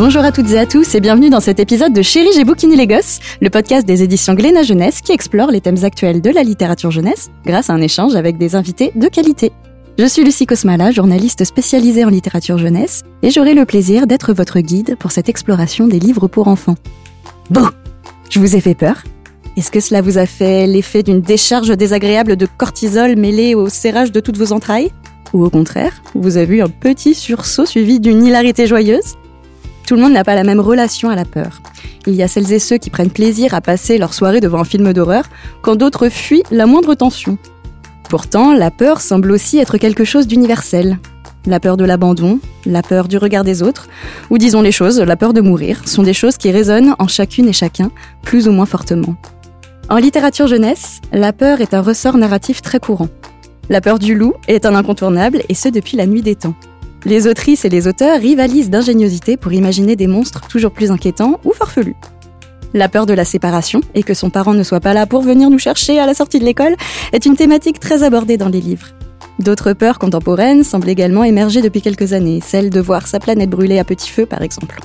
Bonjour 0.00 0.24
à 0.24 0.32
toutes 0.32 0.50
et 0.52 0.58
à 0.58 0.64
tous 0.64 0.94
et 0.94 1.00
bienvenue 1.00 1.28
dans 1.28 1.40
cet 1.40 1.60
épisode 1.60 1.92
de 1.92 2.00
Chérie, 2.00 2.30
j'ai 2.34 2.44
bouquiné 2.44 2.74
les 2.74 2.86
le 2.86 3.50
podcast 3.50 3.86
des 3.86 4.02
éditions 4.02 4.32
Glénat 4.32 4.62
Jeunesse 4.62 5.02
qui 5.02 5.12
explore 5.12 5.50
les 5.50 5.60
thèmes 5.60 5.84
actuels 5.84 6.22
de 6.22 6.30
la 6.30 6.42
littérature 6.42 6.90
jeunesse 6.90 7.28
grâce 7.44 7.68
à 7.68 7.74
un 7.74 7.82
échange 7.82 8.16
avec 8.16 8.38
des 8.38 8.54
invités 8.54 8.92
de 8.94 9.08
qualité. 9.08 9.52
Je 9.98 10.06
suis 10.06 10.24
Lucie 10.24 10.46
Cosmala, 10.46 10.90
journaliste 10.90 11.44
spécialisée 11.44 12.06
en 12.06 12.08
littérature 12.08 12.56
jeunesse, 12.56 13.02
et 13.22 13.28
j'aurai 13.28 13.52
le 13.52 13.66
plaisir 13.66 14.06
d'être 14.06 14.32
votre 14.32 14.60
guide 14.60 14.96
pour 14.96 15.12
cette 15.12 15.28
exploration 15.28 15.86
des 15.86 15.98
livres 15.98 16.28
pour 16.28 16.48
enfants. 16.48 16.76
Bon, 17.50 17.68
je 18.30 18.40
vous 18.40 18.56
ai 18.56 18.62
fait 18.62 18.74
peur 18.74 19.04
Est-ce 19.58 19.70
que 19.70 19.80
cela 19.80 20.00
vous 20.00 20.16
a 20.16 20.24
fait 20.24 20.66
l'effet 20.66 21.02
d'une 21.02 21.20
décharge 21.20 21.76
désagréable 21.76 22.36
de 22.36 22.46
cortisol 22.46 23.16
mêlée 23.16 23.54
au 23.54 23.68
serrage 23.68 24.12
de 24.12 24.20
toutes 24.20 24.38
vos 24.38 24.54
entrailles? 24.54 24.92
Ou 25.34 25.44
au 25.44 25.50
contraire, 25.50 25.92
vous 26.14 26.38
avez 26.38 26.56
eu 26.56 26.62
un 26.62 26.70
petit 26.70 27.14
sursaut 27.14 27.66
suivi 27.66 28.00
d'une 28.00 28.24
hilarité 28.24 28.66
joyeuse? 28.66 29.16
Tout 29.90 29.96
le 29.96 30.02
monde 30.02 30.12
n'a 30.12 30.22
pas 30.22 30.36
la 30.36 30.44
même 30.44 30.60
relation 30.60 31.10
à 31.10 31.16
la 31.16 31.24
peur. 31.24 31.60
Il 32.06 32.14
y 32.14 32.22
a 32.22 32.28
celles 32.28 32.52
et 32.52 32.60
ceux 32.60 32.78
qui 32.78 32.90
prennent 32.90 33.10
plaisir 33.10 33.54
à 33.54 33.60
passer 33.60 33.98
leur 33.98 34.14
soirée 34.14 34.38
devant 34.38 34.60
un 34.60 34.64
film 34.64 34.92
d'horreur, 34.92 35.24
quand 35.62 35.74
d'autres 35.74 36.08
fuient 36.08 36.44
la 36.52 36.66
moindre 36.66 36.94
tension. 36.94 37.38
Pourtant, 38.08 38.52
la 38.52 38.70
peur 38.70 39.00
semble 39.00 39.32
aussi 39.32 39.58
être 39.58 39.78
quelque 39.78 40.04
chose 40.04 40.28
d'universel. 40.28 41.00
La 41.44 41.58
peur 41.58 41.76
de 41.76 41.84
l'abandon, 41.84 42.38
la 42.66 42.84
peur 42.84 43.08
du 43.08 43.18
regard 43.18 43.42
des 43.42 43.64
autres, 43.64 43.88
ou 44.30 44.38
disons 44.38 44.62
les 44.62 44.70
choses, 44.70 45.00
la 45.00 45.16
peur 45.16 45.32
de 45.32 45.40
mourir, 45.40 45.82
sont 45.88 46.04
des 46.04 46.14
choses 46.14 46.36
qui 46.36 46.52
résonnent 46.52 46.94
en 47.00 47.08
chacune 47.08 47.48
et 47.48 47.52
chacun, 47.52 47.90
plus 48.22 48.46
ou 48.46 48.52
moins 48.52 48.66
fortement. 48.66 49.16
En 49.88 49.96
littérature 49.96 50.46
jeunesse, 50.46 51.00
la 51.12 51.32
peur 51.32 51.60
est 51.60 51.74
un 51.74 51.82
ressort 51.82 52.16
narratif 52.16 52.62
très 52.62 52.78
courant. 52.78 53.08
La 53.68 53.80
peur 53.80 53.98
du 53.98 54.14
loup 54.14 54.34
est 54.46 54.66
un 54.66 54.76
incontournable, 54.76 55.42
et 55.48 55.54
ce 55.54 55.68
depuis 55.68 55.96
la 55.96 56.06
nuit 56.06 56.22
des 56.22 56.36
temps. 56.36 56.54
Les 57.06 57.26
autrices 57.26 57.64
et 57.64 57.70
les 57.70 57.88
auteurs 57.88 58.20
rivalisent 58.20 58.68
d'ingéniosité 58.68 59.38
pour 59.38 59.54
imaginer 59.54 59.96
des 59.96 60.06
monstres 60.06 60.46
toujours 60.48 60.70
plus 60.70 60.90
inquiétants 60.90 61.40
ou 61.44 61.52
farfelus. 61.52 61.96
La 62.74 62.88
peur 62.88 63.06
de 63.06 63.14
la 63.14 63.24
séparation 63.24 63.80
et 63.94 64.02
que 64.02 64.12
son 64.12 64.28
parent 64.28 64.52
ne 64.52 64.62
soit 64.62 64.80
pas 64.80 64.92
là 64.92 65.06
pour 65.06 65.22
venir 65.22 65.48
nous 65.48 65.58
chercher 65.58 65.98
à 65.98 66.06
la 66.06 66.12
sortie 66.12 66.38
de 66.38 66.44
l'école 66.44 66.76
est 67.12 67.24
une 67.24 67.36
thématique 67.36 67.80
très 67.80 68.02
abordée 68.02 68.36
dans 68.36 68.50
les 68.50 68.60
livres. 68.60 68.88
D'autres 69.38 69.72
peurs 69.72 69.98
contemporaines 69.98 70.62
semblent 70.62 70.90
également 70.90 71.24
émerger 71.24 71.62
depuis 71.62 71.80
quelques 71.80 72.12
années, 72.12 72.40
celle 72.44 72.68
de 72.68 72.80
voir 72.80 73.06
sa 73.06 73.18
planète 73.18 73.48
brûler 73.48 73.78
à 73.78 73.84
petit 73.84 74.10
feu 74.10 74.26
par 74.26 74.42
exemple. 74.42 74.80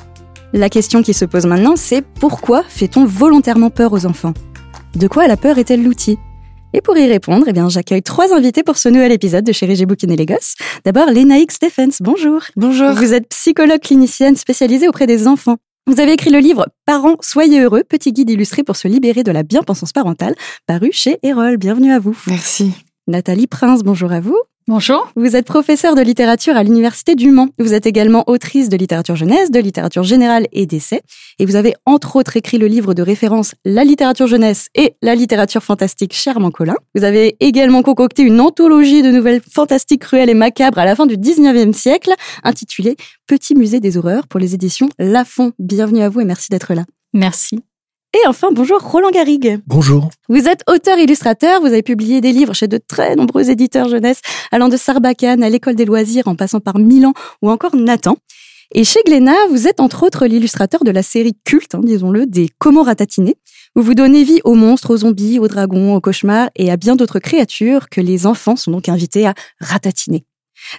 La 0.54 0.70
question 0.70 1.04
qui 1.04 1.14
se 1.14 1.26
pose 1.26 1.46
maintenant, 1.46 1.76
c'est 1.76 2.02
pourquoi 2.02 2.64
fait-on 2.68 3.06
volontairement 3.06 3.70
peur 3.70 3.92
aux 3.92 4.06
enfants? 4.06 4.34
De 4.96 5.10
quoi 5.10 5.28
la 5.28 5.36
peur 5.36 5.58
est-elle 5.58 5.84
l'outil? 5.84 6.18
Et 6.76 6.82
pour 6.82 6.98
y 6.98 7.08
répondre, 7.08 7.46
eh 7.48 7.54
bien, 7.54 7.70
j'accueille 7.70 8.04
trois 8.04 8.34
invités 8.34 8.62
pour 8.62 8.78
ce 8.78 8.90
nouvel 8.90 9.14
épisode 9.14 9.46
de 9.46 9.54
Chérie, 9.54 9.78
j'ai 9.78 9.86
bouquiné 9.86 10.18
les 10.18 10.26
gosses. 10.26 10.56
D'abord, 10.84 11.10
Lénaïque 11.10 11.54
Stephens, 11.54 12.02
bonjour. 12.02 12.42
Bonjour. 12.58 12.92
Vous 12.92 13.14
êtes 13.14 13.30
psychologue 13.30 13.80
clinicienne 13.80 14.36
spécialisée 14.36 14.90
auprès 14.90 15.08
des 15.08 15.26
enfants. 15.26 15.56
Vous 15.88 16.02
avez 16.02 16.12
écrit 16.14 16.32
le 16.32 16.40
livre 16.40 16.68
Parents, 16.86 17.16
soyez 17.22 17.62
heureux, 17.62 17.84
petit 17.88 18.12
guide 18.12 18.30
illustré 18.30 18.64
pour 18.64 18.76
se 18.76 18.90
libérer 18.90 19.24
de 19.24 19.32
la 19.32 19.44
bien-pensance 19.44 19.94
parentale, 19.94 20.36
paru 20.68 20.90
chez 20.92 21.18
Erol. 21.24 21.56
Bienvenue 21.56 21.94
à 21.94 22.00
vous. 22.00 22.18
Merci. 22.28 22.74
Nathalie 23.08 23.48
Prince, 23.48 23.84
bonjour 23.84 24.12
à 24.12 24.20
vous. 24.20 24.38
Bonjour. 24.68 25.12
Vous 25.16 25.36
êtes 25.36 25.46
professeur 25.46 25.94
de 25.94 26.02
littérature 26.02 26.58
à 26.58 26.64
l'Université 26.64 27.14
du 27.14 27.30
Mans. 27.30 27.50
Vous 27.60 27.76
êtes 27.76 27.86
également 27.86 28.24
autrice 28.26 28.68
de 28.68 28.76
littérature 28.76 29.16
jeunesse, 29.16 29.52
de 29.52 29.60
littérature 29.60 30.02
générale 30.02 30.48
et 30.52 30.66
d'essais. 30.66 31.04
Et 31.38 31.46
vous 31.46 31.56
avez 31.56 31.76
entre 31.86 32.16
autres 32.16 32.36
écrit 32.36 32.58
le 32.58 32.66
livre 32.66 32.96
de 32.96 33.04
référence 33.04 33.54
La 33.64 33.84
littérature 33.84 34.26
jeunesse 34.26 34.70
et 34.74 34.96
la 35.04 35.14
littérature 35.14 35.62
fantastique 35.62 36.16
Chermant 36.16 36.50
Colin. 36.50 36.78
Vous 36.96 37.04
avez 37.04 37.38
également 37.42 37.84
concocté 37.84 38.24
une 38.24 38.42
anthologie 38.42 39.04
de 39.04 39.12
nouvelles 39.12 39.42
fantastiques, 39.48 40.02
cruelles 40.02 40.32
et 40.32 40.34
macabres 40.34 40.80
à 40.80 40.86
la 40.86 40.96
fin 40.96 41.06
du 41.06 41.16
19e 41.16 41.72
siècle, 41.72 42.16
intitulée 42.44 42.96
Petit 43.28 43.54
musée 43.54 43.80
des 43.80 43.98
horreurs 43.98 44.26
pour 44.26 44.40
les 44.40 44.56
éditions 44.56 44.90
Lafon. 44.98 45.52
Bienvenue 45.60 46.02
à 46.02 46.10
vous 46.10 46.22
et 46.22 46.26
merci 46.26 46.50
d'être 46.50 46.74
là. 46.74 46.86
Merci. 47.14 47.60
Et 48.16 48.28
enfin, 48.28 48.48
bonjour 48.54 48.80
Roland 48.80 49.12
Garrigue. 49.12 49.60
Bonjour. 49.68 50.10
Vous 50.30 50.48
êtes 50.48 50.62
auteur-illustrateur, 50.70 51.60
vous 51.60 51.68
avez 51.68 51.82
publié 51.82 52.22
des 52.22 52.32
livres 52.32 52.54
chez 52.54 52.70
de 52.70 52.78
très 52.78 53.14
nombreux 53.18 53.50
éditeurs 53.50 53.90
jeunesse, 53.90 54.22
allant 54.54 54.70
de 54.70 54.78
Sarbacane 54.78 55.44
à 55.44 55.50
l'École 55.50 55.76
des 55.76 55.84
loisirs, 55.84 56.30
en 56.30 56.36
passant 56.36 56.62
par 56.62 56.78
Milan 56.78 57.12
ou 57.42 57.50
encore 57.50 57.76
Nathan. 57.76 58.16
Et 58.74 58.86
chez 58.86 59.02
Glénat, 59.06 59.36
vous 59.50 59.68
êtes 59.68 59.82
entre 59.82 60.04
autres 60.04 60.28
l'illustrateur 60.28 60.86
de 60.86 60.92
la 60.92 61.04
série 61.04 61.38
culte, 61.44 61.76
hein, 61.76 61.82
disons-le, 61.84 62.26
des 62.26 62.48
Comment 62.58 62.84
ratatiner, 62.84 63.36
où 63.76 63.82
vous 63.82 63.96
donnez 63.96 64.24
vie 64.24 64.40
aux 64.46 64.56
monstres, 64.56 64.92
aux 64.92 64.98
zombies, 64.98 65.38
aux 65.38 65.50
dragons, 65.50 65.94
aux 65.94 66.02
cauchemars 66.02 66.50
et 66.56 66.72
à 66.72 66.78
bien 66.78 66.96
d'autres 66.96 67.20
créatures 67.20 67.90
que 67.90 68.00
les 68.00 68.28
enfants 68.28 68.56
sont 68.56 68.72
donc 68.72 68.88
invités 68.88 69.28
à 69.28 69.34
ratatiner. 69.60 70.24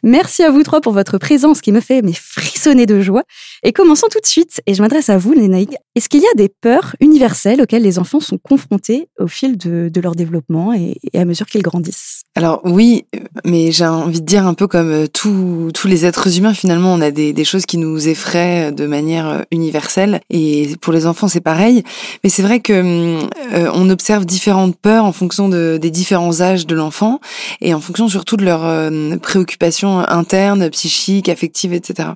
Merci 0.02 0.42
à 0.42 0.50
vous 0.50 0.62
trois 0.62 0.80
pour 0.80 0.92
votre 0.92 1.18
présence 1.18 1.60
qui 1.60 1.72
me 1.72 1.80
fait 1.80 2.02
mais 2.02 2.12
frissonner 2.12 2.86
de 2.86 3.00
joie. 3.00 3.22
Et 3.62 3.72
commençons 3.72 4.06
tout 4.10 4.20
de 4.20 4.26
suite. 4.26 4.60
Et 4.66 4.74
je 4.74 4.82
m'adresse 4.82 5.08
à 5.08 5.18
vous, 5.18 5.32
Lénaïque. 5.32 5.74
Est-ce 5.94 6.08
qu'il 6.08 6.20
y 6.20 6.26
a 6.26 6.34
des 6.36 6.48
peurs 6.48 6.94
universelles 7.00 7.62
auxquelles 7.62 7.82
les 7.82 7.98
enfants 7.98 8.20
sont 8.20 8.38
confrontés 8.38 9.08
au 9.18 9.28
fil 9.28 9.56
de, 9.56 9.90
leur 10.00 10.14
développement 10.14 10.72
et, 10.74 10.98
à 11.14 11.24
mesure 11.24 11.46
qu'ils 11.46 11.62
grandissent? 11.62 12.22
Alors 12.34 12.60
oui, 12.64 13.06
mais 13.44 13.72
j'ai 13.72 13.86
envie 13.86 14.20
de 14.20 14.26
dire 14.26 14.46
un 14.46 14.54
peu 14.54 14.66
comme 14.66 14.90
euh, 14.90 15.06
tous 15.06 15.72
les 15.86 16.04
êtres 16.04 16.38
humains, 16.38 16.52
finalement, 16.52 16.92
on 16.92 17.00
a 17.00 17.10
des, 17.10 17.44
choses 17.44 17.64
qui 17.64 17.78
nous 17.78 18.08
effraient 18.08 18.72
de 18.72 18.86
manière 18.86 19.28
euh, 19.28 19.40
universelle. 19.50 20.20
Et 20.30 20.74
pour 20.80 20.92
les 20.92 21.06
enfants, 21.06 21.28
c'est 21.28 21.40
pareil. 21.40 21.82
Mais 22.24 22.30
c'est 22.30 22.42
vrai 22.42 22.60
que 22.60 22.72
euh, 22.72 23.70
on 23.74 23.88
observe 23.90 24.26
différentes 24.26 24.76
peurs 24.76 25.04
en 25.04 25.12
fonction 25.12 25.48
de, 25.48 25.78
des 25.80 25.90
différents 25.90 26.40
âges 26.40 26.66
de 26.66 26.74
l'enfant 26.74 27.20
et 27.60 27.74
en 27.74 27.80
fonction 27.80 28.08
surtout 28.08 28.36
de 28.36 28.44
leurs 28.44 28.64
euh, 28.64 29.16
préoccupations 29.16 29.75
internes, 29.84 30.70
psychiques, 30.70 31.28
affectives, 31.28 31.72
etc. 31.72 32.10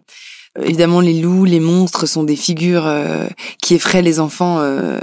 Évidemment, 0.60 1.00
les 1.00 1.20
loups, 1.20 1.44
les 1.44 1.60
monstres 1.60 2.06
sont 2.06 2.24
des 2.24 2.36
figures 2.36 2.86
euh, 2.86 3.26
qui 3.62 3.74
effraient 3.74 4.02
les 4.02 4.18
enfants, 4.18 4.58
euh, 4.58 4.98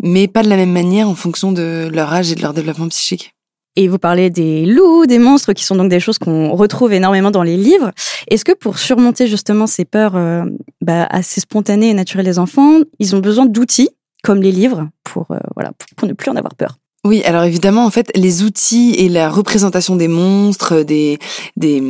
mais 0.00 0.28
pas 0.28 0.42
de 0.42 0.48
la 0.48 0.56
même 0.56 0.72
manière 0.72 1.08
en 1.08 1.16
fonction 1.16 1.50
de 1.50 1.90
leur 1.92 2.12
âge 2.12 2.30
et 2.30 2.36
de 2.36 2.42
leur 2.42 2.54
développement 2.54 2.88
psychique. 2.88 3.34
Et 3.74 3.88
vous 3.88 3.98
parlez 3.98 4.28
des 4.28 4.66
loups, 4.66 5.06
des 5.06 5.18
monstres, 5.18 5.54
qui 5.54 5.64
sont 5.64 5.76
donc 5.76 5.88
des 5.88 5.98
choses 5.98 6.18
qu'on 6.18 6.54
retrouve 6.54 6.92
énormément 6.92 7.30
dans 7.30 7.42
les 7.42 7.56
livres. 7.56 7.90
Est-ce 8.28 8.44
que 8.44 8.52
pour 8.52 8.78
surmonter 8.78 9.26
justement 9.26 9.66
ces 9.66 9.84
peurs 9.84 10.14
euh, 10.14 10.44
bah, 10.82 11.06
assez 11.10 11.40
spontanées 11.40 11.88
et 11.88 11.94
naturelles 11.94 12.26
des 12.26 12.38
enfants, 12.38 12.80
ils 12.98 13.16
ont 13.16 13.20
besoin 13.20 13.46
d'outils 13.46 13.88
comme 14.22 14.42
les 14.42 14.52
livres 14.52 14.88
euh, 15.16 15.70
pour 15.96 16.06
ne 16.08 16.12
plus 16.12 16.30
en 16.30 16.36
avoir 16.36 16.54
peur? 16.54 16.76
Oui, 17.04 17.20
alors 17.24 17.42
évidemment, 17.42 17.84
en 17.84 17.90
fait, 17.90 18.12
les 18.14 18.44
outils 18.44 18.94
et 18.96 19.08
la 19.08 19.28
représentation 19.28 19.96
des 19.96 20.06
monstres, 20.06 20.82
des, 20.82 21.18
des, 21.56 21.80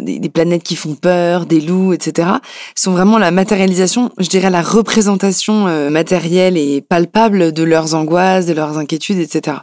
des, 0.00 0.20
des 0.20 0.28
planètes 0.28 0.62
qui 0.62 0.76
font 0.76 0.94
peur, 0.94 1.46
des 1.46 1.60
loups, 1.60 1.92
etc., 1.92 2.28
sont 2.76 2.92
vraiment 2.92 3.18
la 3.18 3.32
matérialisation, 3.32 4.12
je 4.18 4.28
dirais 4.28 4.50
la 4.50 4.62
représentation 4.62 5.66
euh, 5.66 5.90
matérielle 5.90 6.56
et 6.56 6.80
palpable 6.80 7.52
de 7.52 7.64
leurs 7.64 7.96
angoisses, 7.96 8.46
de 8.46 8.52
leurs 8.52 8.78
inquiétudes, 8.78 9.18
etc. 9.18 9.56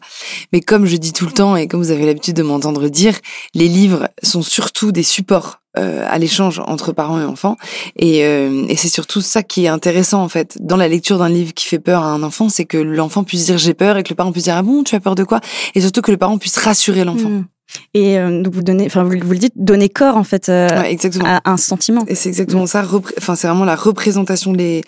Mais 0.52 0.60
comme 0.60 0.86
je 0.86 0.98
dis 0.98 1.14
tout 1.14 1.26
le 1.26 1.32
temps 1.32 1.56
et 1.56 1.70
comme 1.70 1.82
vous 1.82 1.92
avez 1.92 2.06
l'habitude 2.06 2.36
de 2.36 2.44
m'entendre 2.44 2.90
dire, 2.90 3.14
les 3.54 3.70
livres 3.70 4.10
sont 4.22 4.42
surtout 4.42 4.92
des 4.92 5.04
supports 5.04 5.59
euh, 5.78 6.04
à 6.10 6.18
l'échange 6.18 6.62
entre 6.66 6.92
parents 6.94 7.22
et 7.22 7.26
enfants. 7.26 7.56
Et, 7.96 8.26
euh, 8.26 8.66
et 8.68 8.76
c'est 8.76 8.88
surtout 8.88 9.22
ça 9.22 9.44
qui 9.44 9.66
est 9.66 9.68
intéressant 9.68 10.24
en 10.24 10.30
fait 10.30 10.58
dans 10.60 10.78
la 10.78 10.88
lecture 10.88 11.20
d'un 11.20 11.30
livre 11.30 11.54
qui 11.54 11.68
fait 11.68 11.80
peur 11.80 12.04
à 12.04 12.08
un 12.08 12.24
enfant, 12.24 12.50
c'est 12.50 12.66
que 12.66 12.78
l'enfant 12.78 13.24
puisse 13.24 13.46
dire 13.46 13.58
j'ai 13.58 13.76
peur 13.76 13.98
et 13.98 14.04
que 14.04 14.10
le 14.10 14.16
parent 14.16 14.32
puisse 14.32 14.46
dire 14.46 14.56
ah 14.58 14.64
bon 14.64 14.84
tu 14.84 14.96
as 14.96 15.00
peur 15.00 15.16
de 15.16 15.24
quoi? 15.24 15.42
Et 15.76 15.82
surtout 15.82 16.02
que 16.02 16.12
le 16.12 16.18
parent 16.18 16.38
puisse 16.38 16.58
rassurer 16.58 17.04
l'enfant. 17.04 17.30
Mmh. 17.30 17.46
Et 17.94 18.18
euh, 18.18 18.42
donc 18.42 18.54
vous 18.54 18.62
donnez, 18.62 18.86
enfin 18.86 19.04
vous, 19.04 19.16
vous 19.22 19.32
le 19.32 19.38
dites, 19.38 19.54
donner 19.56 19.90
corps 19.90 20.18
en 20.18 20.24
fait 20.24 20.50
euh, 20.50 20.68
Ouais, 20.70 20.98
à 21.24 21.42
un 21.46 21.58
sentiment. 21.58 22.04
Et 22.08 22.16
c'est 22.16 22.30
exactement 22.30 22.66
ça. 22.66 22.84
Enfin, 23.18 23.36
c'est 23.36 23.48
vraiment 23.48 23.66
la 23.66 23.76
représentation 23.76 24.54
des, 24.54 24.84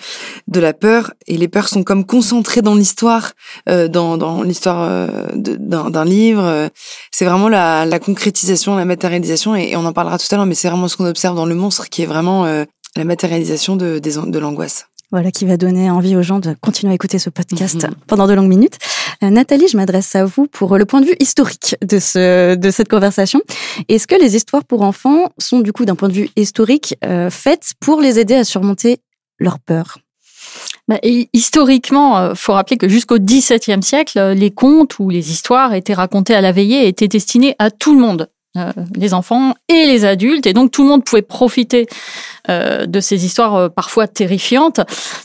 de 0.48 0.60
la 0.60 0.74
peur. 0.74 1.14
Et 1.28 1.38
les 1.38 1.48
peurs 1.48 1.68
sont 1.68 1.84
comme 1.84 2.06
concentrées 2.06 2.62
dans 2.62 2.76
l'histoire, 2.76 3.34
euh, 3.70 3.88
dans, 3.88 4.18
dans 4.18 4.44
l'histoire 4.44 4.88
euh, 4.90 5.08
d'un 5.36 6.06
livre. 6.06 6.70
C'est 7.12 7.26
vraiment 7.26 7.50
la, 7.50 7.86
la 7.86 8.00
concrétisation, 8.00 8.76
la 8.76 8.86
matérialisation. 8.86 9.56
Et, 9.56 9.72
et 9.72 9.76
on 9.76 9.86
en 9.86 9.94
parlera 9.94 10.18
tout 10.18 10.28
à 10.32 10.36
l'heure, 10.36 10.46
mais 10.46 10.56
c'est 10.56 10.70
vraiment 10.70 10.88
ce 10.88 10.98
qu'on 10.98 11.06
observe 11.08 11.36
dans 11.36 11.46
le 11.46 11.56
monstre, 11.56 11.90
qui 11.90 12.04
est 12.04 12.06
vraiment 12.06 12.46
euh, 12.46 12.66
la 12.96 13.04
matérialisation 13.04 13.76
de, 13.76 14.00
de 14.00 14.40
l'angoisse. 14.40 14.88
Voilà 15.12 15.30
qui 15.32 15.46
va 15.46 15.58
donner 15.58 15.90
envie 15.92 16.16
aux 16.16 16.22
gens 16.22 16.40
de 16.40 16.56
continuer 16.62 16.94
à 16.94 16.96
écouter 16.96 17.20
ce 17.20 17.30
podcast 17.30 17.84
Mhm. 17.84 17.96
pendant 18.08 18.28
de 18.28 18.34
longues 18.34 18.48
minutes. 18.48 18.78
Euh, 19.24 19.30
Nathalie, 19.30 19.68
je 19.68 19.76
m'adresse 19.76 20.16
à 20.16 20.24
vous 20.26 20.48
pour 20.48 20.78
le 20.78 20.86
point 20.86 21.02
de 21.02 21.06
vue 21.06 21.16
historique 21.20 21.76
de 21.84 22.00
ce 22.00 22.56
de 22.56 22.72
cette 22.72 22.88
conversation. 22.90 23.42
Est-ce 23.90 24.08
que 24.08 24.16
les 24.16 24.36
histoires 24.36 24.64
pour 24.64 24.82
enfants 24.84 25.30
sont 25.38 25.60
du 25.60 25.74
coup 25.74 25.84
d'un 25.86 25.96
point 25.96 26.08
de 26.08 26.14
vue 26.14 26.30
historique 26.38 26.96
euh, 27.04 27.30
faites 27.30 27.74
pour 27.82 28.00
les 28.00 28.20
aider 28.20 28.36
à 28.36 28.44
surmonter 28.46 29.00
leur 29.38 29.60
peur? 29.60 29.98
Bah, 30.88 30.98
et 31.04 31.30
historiquement, 31.34 32.18
euh, 32.18 32.34
faut 32.36 32.54
rappeler 32.54 32.78
que 32.78 32.88
jusqu'au 32.90 33.20
XVIIe 33.20 33.84
siècle, 33.84 34.20
les 34.32 34.52
contes 34.52 34.98
ou 35.00 35.10
les 35.10 35.30
histoires 35.32 35.74
étaient 35.74 35.94
racontés 35.94 36.34
à 36.34 36.42
la 36.42 36.52
veillée 36.52 36.86
et 36.86 36.88
étaient 36.88 37.08
destinés 37.08 37.56
à 37.60 37.70
tout 37.70 37.94
le 37.94 38.02
monde. 38.02 38.30
Euh, 38.58 38.74
les 38.96 39.14
enfants 39.14 39.54
et 39.70 39.86
les 39.86 40.04
adultes, 40.04 40.46
et 40.46 40.52
donc 40.52 40.72
tout 40.72 40.84
le 40.84 40.90
monde 40.90 41.06
pouvait 41.06 41.22
profiter 41.22 41.88
euh, 42.50 42.86
de 42.86 43.00
ces 43.00 43.24
histoires 43.24 43.56
euh, 43.56 43.70
parfois 43.70 44.08
terrifiantes. 44.08 44.82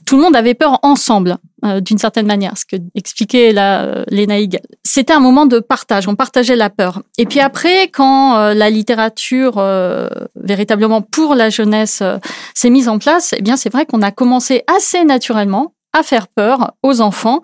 Tout 0.07 0.17
le 0.17 0.23
monde 0.23 0.37
avait 0.37 0.55
peur 0.55 0.79
ensemble, 0.83 1.37
d'une 1.81 1.99
certaine 1.99 2.27
manière. 2.27 2.57
Ce 2.57 2.65
que 2.65 2.81
expliquait 2.95 3.51
là 3.51 4.05
Léna 4.09 4.37
c'était 4.85 5.13
un 5.13 5.19
moment 5.19 5.47
de 5.47 5.59
partage. 5.59 6.07
On 6.07 6.15
partageait 6.15 6.55
la 6.55 6.71
peur. 6.71 7.03
Et 7.19 7.27
puis 7.27 7.41
après, 7.41 7.89
quand 7.89 8.53
la 8.53 8.71
littérature 8.71 9.55
véritablement 10.37 11.03
pour 11.03 11.35
la 11.35 11.51
jeunesse 11.51 12.05
s'est 12.55 12.71
mise 12.71 12.89
en 12.89 12.99
place, 12.99 13.35
eh 13.37 13.43
bien 13.43 13.57
c'est 13.57 13.71
vrai 13.71 13.87
qu'on 13.87 14.03
a 14.03 14.13
commencé 14.13 14.63
assez 14.69 15.03
naturellement 15.03 15.73
à 15.97 16.03
faire 16.03 16.29
peur 16.29 16.73
aux 16.83 17.01
enfants 17.01 17.41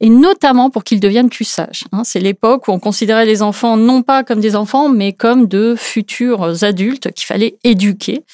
et 0.00 0.08
notamment 0.08 0.70
pour 0.70 0.84
qu'ils 0.84 1.00
deviennent 1.00 1.30
plus 1.30 1.44
sages. 1.44 1.84
Hein. 1.92 2.02
C'est 2.04 2.20
l'époque 2.20 2.68
où 2.68 2.72
on 2.72 2.78
considérait 2.78 3.26
les 3.26 3.42
enfants 3.42 3.76
non 3.76 4.02
pas 4.02 4.24
comme 4.24 4.40
des 4.40 4.56
enfants 4.56 4.88
mais 4.88 5.12
comme 5.12 5.46
de 5.46 5.74
futurs 5.76 6.64
adultes 6.64 7.12
qu'il 7.12 7.26
fallait 7.26 7.56
éduquer. 7.64 8.24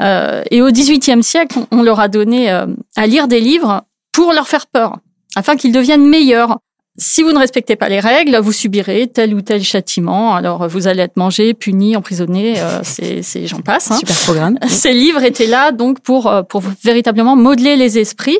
Euh, 0.00 0.42
et 0.50 0.62
au 0.62 0.70
XVIIIe 0.70 1.22
siècle, 1.22 1.58
on 1.70 1.82
leur 1.82 2.00
a 2.00 2.08
donné 2.08 2.50
euh, 2.50 2.66
à 2.96 3.06
lire 3.06 3.28
des 3.28 3.40
livres 3.40 3.82
pour 4.12 4.32
leur 4.32 4.48
faire 4.48 4.66
peur, 4.66 4.96
afin 5.36 5.56
qu'ils 5.56 5.72
deviennent 5.72 6.06
meilleurs. 6.06 6.58
Si 6.96 7.22
vous 7.22 7.32
ne 7.32 7.38
respectez 7.38 7.76
pas 7.76 7.88
les 7.88 8.00
règles, 8.00 8.36
vous 8.38 8.52
subirez 8.52 9.06
tel 9.06 9.34
ou 9.34 9.40
tel 9.40 9.62
châtiment. 9.62 10.34
Alors, 10.34 10.68
vous 10.68 10.86
allez 10.86 11.02
être 11.02 11.16
mangé, 11.16 11.54
puni, 11.54 11.96
emprisonné, 11.96 12.60
euh, 12.60 12.80
c'est, 12.82 13.46
j'en 13.46 13.60
passe. 13.60 13.90
Hein. 13.90 13.96
Super 13.96 14.16
programme. 14.16 14.58
Ces 14.68 14.92
livres 14.92 15.22
étaient 15.22 15.46
là 15.46 15.72
donc 15.72 16.00
pour, 16.00 16.26
euh, 16.26 16.42
pour 16.42 16.62
véritablement 16.84 17.36
modeler 17.36 17.76
les 17.76 17.98
esprits 17.98 18.38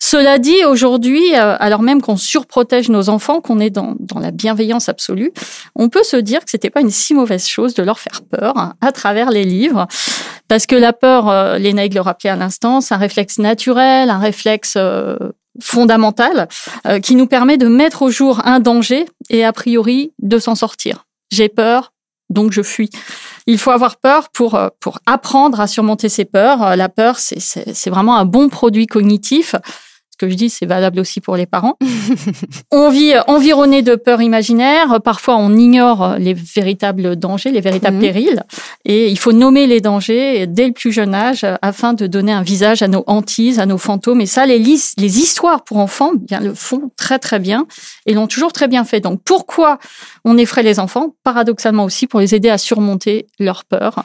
cela 0.00 0.38
dit, 0.38 0.64
aujourd'hui, 0.64 1.34
euh, 1.34 1.56
alors 1.58 1.82
même 1.82 2.00
qu'on 2.00 2.16
surprotège 2.16 2.88
nos 2.88 3.08
enfants, 3.08 3.40
qu'on 3.40 3.58
est 3.58 3.70
dans, 3.70 3.96
dans, 3.98 4.20
la 4.20 4.30
bienveillance 4.30 4.88
absolue, 4.88 5.32
on 5.74 5.88
peut 5.88 6.04
se 6.04 6.16
dire 6.16 6.44
que 6.44 6.50
c'était 6.50 6.70
pas 6.70 6.80
une 6.80 6.90
si 6.90 7.14
mauvaise 7.14 7.46
chose 7.46 7.74
de 7.74 7.82
leur 7.82 7.98
faire 7.98 8.22
peur 8.30 8.56
hein, 8.56 8.74
à 8.80 8.92
travers 8.92 9.30
les 9.30 9.44
livres, 9.44 9.86
parce 10.48 10.64
que 10.64 10.74
la 10.74 10.94
peur, 10.94 11.28
euh, 11.28 11.58
le 11.58 12.00
rappelait 12.00 12.30
à 12.30 12.36
l'instant, 12.36 12.80
c'est 12.80 12.94
un 12.94 12.98
réflexe 12.98 13.38
naturel, 13.38 14.08
un 14.08 14.18
réflexe 14.18 14.74
euh, 14.76 15.16
fondamental 15.60 16.48
euh, 16.86 17.00
qui 17.00 17.14
nous 17.14 17.26
permet 17.26 17.58
de 17.58 17.68
mettre 17.68 18.02
au 18.02 18.10
jour 18.10 18.40
un 18.44 18.58
danger 18.58 19.06
et 19.28 19.44
a 19.44 19.52
priori 19.52 20.12
de 20.20 20.38
s'en 20.38 20.54
sortir. 20.54 21.04
J'ai 21.30 21.50
peur, 21.50 21.92
donc 22.30 22.52
je 22.52 22.62
fuis. 22.62 22.90
Il 23.46 23.58
faut 23.58 23.70
avoir 23.70 23.96
peur 23.96 24.30
pour 24.30 24.58
pour 24.80 24.98
apprendre 25.06 25.60
à 25.60 25.66
surmonter 25.66 26.08
ses 26.08 26.24
peurs. 26.24 26.76
La 26.76 26.88
peur, 26.88 27.18
c'est 27.18 27.90
vraiment 27.90 28.16
un 28.16 28.24
bon 28.24 28.48
produit 28.48 28.86
cognitif 28.86 29.54
que 30.18 30.28
je 30.28 30.34
dis, 30.34 30.50
c'est 30.50 30.66
valable 30.66 31.00
aussi 31.00 31.20
pour 31.20 31.36
les 31.36 31.46
parents. 31.46 31.76
on 32.72 32.90
vit 32.90 33.14
environné 33.26 33.82
de 33.82 33.94
peurs 33.94 34.20
imaginaires. 34.20 35.00
Parfois, 35.02 35.36
on 35.36 35.56
ignore 35.56 36.16
les 36.18 36.34
véritables 36.34 37.16
dangers, 37.16 37.50
les 37.50 37.60
véritables 37.60 37.96
mhm. 37.96 38.02
périls. 38.02 38.42
Et 38.84 39.08
il 39.08 39.18
faut 39.18 39.32
nommer 39.32 39.66
les 39.66 39.80
dangers 39.80 40.46
dès 40.46 40.66
le 40.66 40.72
plus 40.72 40.92
jeune 40.92 41.14
âge 41.14 41.46
afin 41.62 41.94
de 41.94 42.06
donner 42.06 42.32
un 42.32 42.42
visage 42.42 42.82
à 42.82 42.88
nos 42.88 43.04
hantises, 43.06 43.58
à 43.58 43.66
nos 43.66 43.78
fantômes. 43.78 44.20
Et 44.20 44.26
ça, 44.26 44.44
les, 44.46 44.58
les 44.58 45.18
histoires 45.18 45.64
pour 45.64 45.78
enfants 45.78 46.12
bien, 46.14 46.40
le 46.40 46.54
font 46.54 46.90
très, 46.96 47.18
très 47.18 47.38
bien 47.38 47.66
et 48.06 48.14
l'ont 48.14 48.26
toujours 48.26 48.52
très 48.52 48.68
bien 48.68 48.84
fait. 48.84 49.00
Donc, 49.00 49.22
pourquoi 49.24 49.78
on 50.24 50.36
effraie 50.36 50.62
les 50.62 50.80
enfants? 50.80 51.14
Paradoxalement 51.24 51.84
aussi 51.84 52.06
pour 52.06 52.20
les 52.20 52.34
aider 52.34 52.50
à 52.50 52.58
surmonter 52.58 53.26
leur 53.38 53.64
peur. 53.64 54.04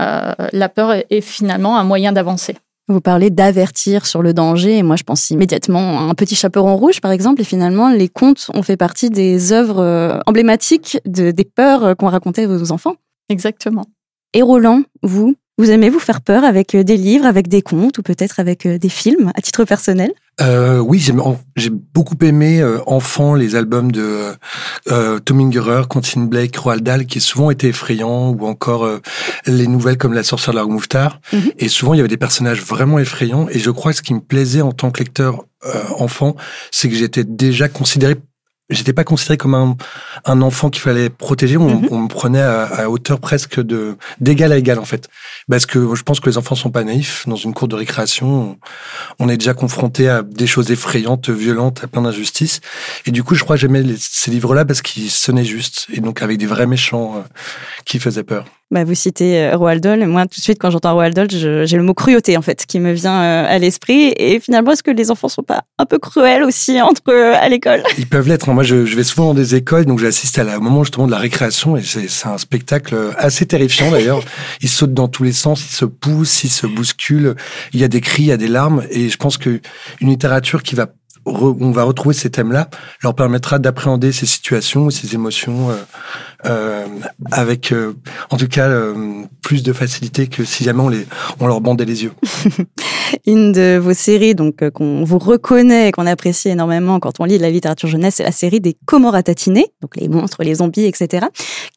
Euh, 0.00 0.32
la 0.52 0.68
peur 0.68 0.94
est 1.10 1.20
finalement 1.20 1.78
un 1.78 1.84
moyen 1.84 2.12
d'avancer. 2.12 2.56
Vous 2.90 3.02
parlez 3.02 3.28
d'avertir 3.28 4.06
sur 4.06 4.22
le 4.22 4.32
danger, 4.32 4.78
et 4.78 4.82
moi 4.82 4.96
je 4.96 5.02
pense 5.02 5.28
immédiatement 5.28 6.00
à 6.00 6.02
un 6.04 6.14
petit 6.14 6.34
chaperon 6.34 6.76
rouge 6.76 7.02
par 7.02 7.10
exemple, 7.10 7.42
et 7.42 7.44
finalement 7.44 7.90
les 7.90 8.08
contes 8.08 8.50
ont 8.54 8.62
fait 8.62 8.78
partie 8.78 9.10
des 9.10 9.52
œuvres 9.52 9.80
euh, 9.80 10.18
emblématiques 10.26 10.98
de, 11.04 11.30
des 11.30 11.44
peurs 11.44 11.84
euh, 11.84 11.94
qu'ont 11.94 12.08
racontées 12.08 12.46
vos 12.46 12.72
enfants. 12.72 12.96
Exactement. 13.28 13.84
Et 14.32 14.40
Roland, 14.40 14.82
vous, 15.02 15.36
vous 15.58 15.70
aimez 15.70 15.90
vous 15.90 15.98
faire 15.98 16.20
peur 16.20 16.44
avec 16.44 16.74
euh, 16.74 16.84
des 16.84 16.96
livres, 16.96 17.26
avec 17.26 17.48
des 17.48 17.62
contes, 17.62 17.98
ou 17.98 18.02
peut-être 18.02 18.40
avec 18.40 18.66
des 18.66 18.88
films 18.88 19.32
à 19.34 19.42
titre 19.42 19.64
personnel? 19.64 20.12
Euh, 20.40 20.78
oui, 20.78 21.04
j'ai 21.56 21.70
beaucoup 21.70 22.16
aimé 22.22 22.60
euh, 22.60 22.78
enfant 22.86 23.34
les 23.34 23.56
albums 23.56 23.90
de 23.90 24.32
euh, 24.90 25.18
Tom 25.18 25.40
Ingerer, 25.40 25.82
Quentin 25.88 26.22
Blake, 26.22 26.56
Roald 26.56 26.82
Dahl, 26.82 27.06
qui 27.06 27.20
souvent 27.20 27.50
étaient 27.50 27.68
effrayants, 27.68 28.30
ou 28.30 28.46
encore 28.46 28.84
euh, 28.84 29.00
les 29.46 29.66
nouvelles 29.66 29.98
comme 29.98 30.14
La 30.14 30.22
sorcière 30.22 30.54
de 30.54 30.60
la 30.60 30.64
Mouffetard. 30.64 31.20
Mhm. 31.32 31.52
Et 31.58 31.68
souvent, 31.68 31.94
il 31.94 31.96
y 31.96 32.00
avait 32.00 32.08
des 32.08 32.16
personnages 32.16 32.62
vraiment 32.62 32.98
effrayants. 32.98 33.48
Et 33.50 33.58
je 33.58 33.70
crois 33.70 33.90
que 33.92 33.98
ce 33.98 34.02
qui 34.02 34.14
me 34.14 34.20
plaisait 34.20 34.62
en 34.62 34.72
tant 34.72 34.90
que 34.90 35.00
lecteur 35.00 35.44
enfant, 35.98 36.36
c'est 36.70 36.88
que 36.88 36.94
j'étais 36.94 37.24
déjà 37.24 37.68
considéré 37.68 38.14
j'étais 38.70 38.92
pas 38.92 39.04
considéré 39.04 39.36
comme 39.36 39.54
un, 39.54 39.76
un 40.24 40.42
enfant 40.42 40.70
qu'il 40.70 40.82
fallait 40.82 41.10
protéger. 41.10 41.56
On, 41.56 41.80
mhm. 41.80 41.88
on, 41.90 41.98
me 42.00 42.08
prenait 42.08 42.40
à, 42.40 42.64
à, 42.64 42.88
hauteur 42.88 43.20
presque 43.20 43.60
de 43.60 43.96
d'égal 44.20 44.52
à 44.52 44.58
égal 44.58 44.78
en 44.78 44.84
fait, 44.84 45.08
parce 45.48 45.66
que 45.66 45.94
je 45.94 46.02
pense 46.02 46.20
que 46.20 46.28
les 46.28 46.38
enfants 46.38 46.54
sont 46.54 46.70
pas 46.70 46.84
naïfs. 46.84 47.26
Dans 47.26 47.36
une 47.36 47.54
cour 47.54 47.68
de 47.68 47.76
récréation, 47.76 48.58
on, 49.18 49.28
est 49.28 49.36
déjà 49.36 49.54
confronté 49.54 50.08
à 50.08 50.22
des 50.22 50.46
choses 50.46 50.70
effrayantes, 50.70 51.30
violentes, 51.30 51.84
à 51.84 51.86
plein 51.86 52.02
d'injustices. 52.02 52.60
Et 53.06 53.10
du 53.10 53.22
coup, 53.22 53.34
je 53.34 53.44
crois 53.44 53.56
que 53.56 53.60
j'aimais 53.62 53.84
ces 53.98 54.30
livres-là 54.30 54.64
parce 54.64 54.82
qu'ils 54.82 55.10
sonnaient 55.10 55.44
juste 55.44 55.86
et 55.92 56.00
donc 56.00 56.22
avec 56.22 56.38
des 56.38 56.46
vrais 56.46 56.66
méchants 56.66 57.16
euh, 57.16 57.20
qui 57.84 57.98
faisaient 57.98 58.24
peur. 58.24 58.44
Bah, 58.70 58.84
vous 58.84 58.94
citez 58.94 59.38
euh, 59.38 59.56
Roald 59.56 59.82
Dahl. 59.82 60.06
Moi, 60.06 60.26
tout 60.26 60.40
de 60.40 60.42
suite, 60.42 60.58
quand 60.60 60.70
j'entends 60.70 60.92
Roald 60.92 61.14
Dahl, 61.14 61.28
j'ai 61.30 61.76
le 61.76 61.82
mot 61.82 61.94
cruauté, 61.94 62.36
en 62.36 62.42
fait, 62.42 62.66
qui 62.66 62.80
me 62.80 62.92
vient 62.92 63.22
euh, 63.22 63.46
à 63.48 63.58
l'esprit. 63.58 64.12
Et 64.16 64.40
finalement, 64.40 64.72
est-ce 64.72 64.82
que 64.82 64.90
les 64.90 65.10
enfants 65.10 65.28
sont 65.28 65.42
pas 65.42 65.62
un 65.78 65.86
peu 65.86 65.98
cruels 65.98 66.42
aussi 66.42 66.78
entre 66.82 67.00
eux 67.10 67.32
à 67.34 67.48
l'école? 67.48 67.82
Ils 67.96 68.06
peuvent 68.06 68.28
l'être. 68.28 68.52
Moi, 68.52 68.64
je, 68.64 68.84
je, 68.84 68.94
vais 68.94 69.04
souvent 69.04 69.28
dans 69.28 69.34
des 69.34 69.54
écoles, 69.54 69.86
donc 69.86 70.00
j'assiste 70.00 70.38
à 70.38 70.44
la, 70.44 70.58
au 70.58 70.60
moment 70.60 70.84
justement 70.84 71.06
de 71.06 71.12
la 71.12 71.18
récréation, 71.18 71.78
et 71.78 71.82
c'est 71.82 72.28
un 72.28 72.36
spectacle 72.36 72.94
assez 73.16 73.46
terrifiant 73.46 73.90
d'ailleurs. 73.90 74.20
Ils 74.60 74.68
sautent 74.68 74.94
dans 74.94 75.08
tous 75.08 75.22
les 75.22 75.32
sens, 75.32 75.64
ils 75.64 75.74
se 75.74 75.84
poussent, 75.84 76.44
ils 76.44 76.50
se 76.50 76.66
bousculent. 76.66 77.36
Il 77.72 77.80
y 77.80 77.84
a 77.84 77.88
des 77.88 78.00
cris, 78.00 78.24
il 78.24 78.28
y 78.28 78.32
a 78.32 78.36
des 78.36 78.48
larmes, 78.48 78.82
et 78.90 79.08
je 79.08 79.16
pense 79.16 79.38
que 79.38 79.60
une 80.00 80.08
littérature 80.08 80.62
qui 80.62 80.74
va 80.74 80.88
on 81.28 81.70
va 81.70 81.84
retrouver 81.84 82.14
ces 82.14 82.30
thèmes-là, 82.30 82.68
leur 83.02 83.14
permettra 83.14 83.58
d'appréhender 83.58 84.12
ces 84.12 84.26
situations, 84.26 84.90
ces 84.90 85.14
émotions 85.14 85.70
euh, 85.70 85.74
euh, 86.46 86.86
avec, 87.30 87.72
euh, 87.72 87.94
en 88.30 88.36
tout 88.36 88.48
cas, 88.48 88.68
plus 89.42 89.62
de 89.62 89.72
facilité 89.72 90.26
que 90.26 90.44
si 90.44 90.64
jamais 90.64 90.80
on, 90.80 90.88
les, 90.88 91.06
on 91.40 91.46
leur 91.46 91.60
bandait 91.60 91.84
les 91.84 92.04
yeux. 92.04 92.12
Une 93.26 93.52
de 93.52 93.78
vos 93.78 93.94
séries, 93.94 94.34
donc 94.34 94.68
qu'on 94.70 95.04
vous 95.04 95.18
reconnaît 95.18 95.88
et 95.88 95.92
qu'on 95.92 96.06
apprécie 96.06 96.48
énormément 96.48 97.00
quand 97.00 97.20
on 97.20 97.24
lit 97.24 97.38
la 97.38 97.50
littérature 97.50 97.88
jeunesse, 97.88 98.16
c'est 98.16 98.24
la 98.24 98.32
série 98.32 98.60
des 98.60 98.76
Comores 98.86 99.12
ratatiner, 99.12 99.66
donc 99.82 99.96
les 99.96 100.08
monstres, 100.08 100.42
les 100.42 100.56
zombies, 100.56 100.84
etc. 100.84 101.26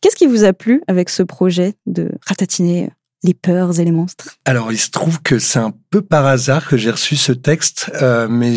Qu'est-ce 0.02 0.16
qui 0.16 0.28
vous 0.28 0.44
a 0.44 0.54
plu 0.54 0.82
avec 0.88 1.10
ce 1.10 1.24
projet 1.24 1.74
de 1.86 2.12
ratatiner 2.28 2.90
les 3.24 3.36
peurs 3.36 3.80
et 3.80 3.86
les 3.86 3.92
monstres 3.92 4.38
Alors, 4.46 4.72
il 4.72 4.80
se 4.80 4.90
trouve 4.90 5.22
que 5.22 5.38
c'est 5.38 5.60
un 5.60 5.74
peu 5.92 6.02
par 6.02 6.26
hasard 6.26 6.68
que 6.68 6.76
j'ai 6.76 6.90
reçu 6.90 7.16
ce 7.16 7.32
texte, 7.32 7.92
euh, 8.02 8.28
mais 8.28 8.54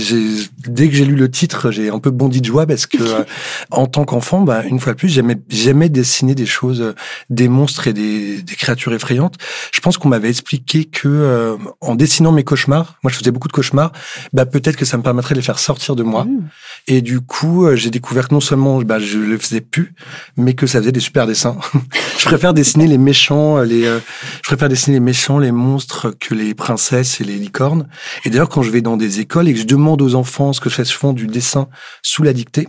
dès 0.67 0.89
que 0.89 0.95
j'ai 0.95 1.05
lu 1.05 1.17
le 1.17 1.31
titre, 1.31 1.71
j'ai 1.71 1.91
un 1.91 1.99
peu 1.99 2.11
bondi 2.11 2.41
de 2.41 2.47
joie 2.47 2.67
parce 2.67 2.87
que 2.87 2.97
euh, 3.01 3.25
en 3.71 3.87
tant 3.87 4.05
qu'enfant, 4.05 4.41
bah, 4.41 4.63
une 4.65 4.81
fois 4.81 4.95
de 4.95 4.99
plus, 4.99 5.11
j'aimais 5.11 5.37
jamais 5.51 5.91
dessiner 5.91 6.35
des 6.35 6.47
choses, 6.47 6.81
euh, 6.81 6.95
des 7.29 7.49
monstres 7.49 7.89
et 7.89 7.93
des, 7.93 8.41
des 8.43 8.55
créatures 8.55 8.95
effrayantes. 8.95 9.35
Je 9.73 9.81
pense 9.81 9.99
qu'on 9.99 10.09
m'avait 10.09 10.31
expliqué 10.31 10.87
que 10.87 11.09
euh, 11.09 11.57
en 11.83 11.95
dessinant 11.95 12.33
mes 12.33 12.45
cauchemars, 12.45 12.99
moi 13.03 13.13
je 13.13 13.19
faisais 13.19 13.33
beaucoup 13.33 13.49
de 13.49 13.53
cauchemars, 13.53 13.93
bah, 14.33 14.47
peut-être 14.47 14.77
que 14.77 14.87
ça 14.87 14.97
me 14.97 15.03
permettrait 15.03 15.35
de 15.35 15.41
les 15.41 15.45
faire 15.45 15.59
sortir 15.59 15.97
de 15.97 16.03
moi. 16.05 16.25
Mmh. 16.25 16.49
Et 16.87 17.03
du 17.03 17.21
coup, 17.21 17.67
j'ai 17.75 17.91
découvert 17.91 18.29
que 18.29 18.35
non 18.35 18.41
seulement 18.41 18.81
bah, 18.81 18.99
je 18.99 19.19
le 19.19 19.37
faisais 19.37 19.61
plus, 19.61 19.95
mais 20.39 20.55
que 20.55 20.67
ça 20.67 20.79
faisait 20.79 20.93
des 20.93 21.01
super 21.01 21.27
dessins. 21.27 21.59
je 22.19 22.25
préfère 22.25 22.55
dessiner 22.55 22.87
les 22.87 22.99
méchants, 22.99 23.61
les, 23.61 23.83
je 23.85 24.49
préfère 24.55 24.69
dessiner 24.69 24.97
les 24.97 25.01
méchants, 25.01 25.39
les 25.39 25.53
monstres 25.53 26.15
que 26.21 26.35
les 26.35 26.55
princesses 26.55 27.21
les 27.25 27.37
licornes. 27.37 27.89
Et 28.25 28.31
d'ailleurs, 28.31 28.49
quand 28.49 28.63
je 28.63 28.71
vais 28.71 28.83
dans 28.83 28.97
des 28.97 29.21
écoles 29.21 29.49
et 29.49 29.55
que 29.55 29.59
je 29.59 29.65
demande 29.65 30.01
aux 30.01 30.15
enfants 30.15 30.53
ce 30.53 30.61
que 30.61 30.71
je 30.71 30.75
souvent 30.85 31.13
du 31.13 31.27
dessin 31.27 31.69
sous 32.03 32.23
la 32.23 32.33
dictée, 32.33 32.69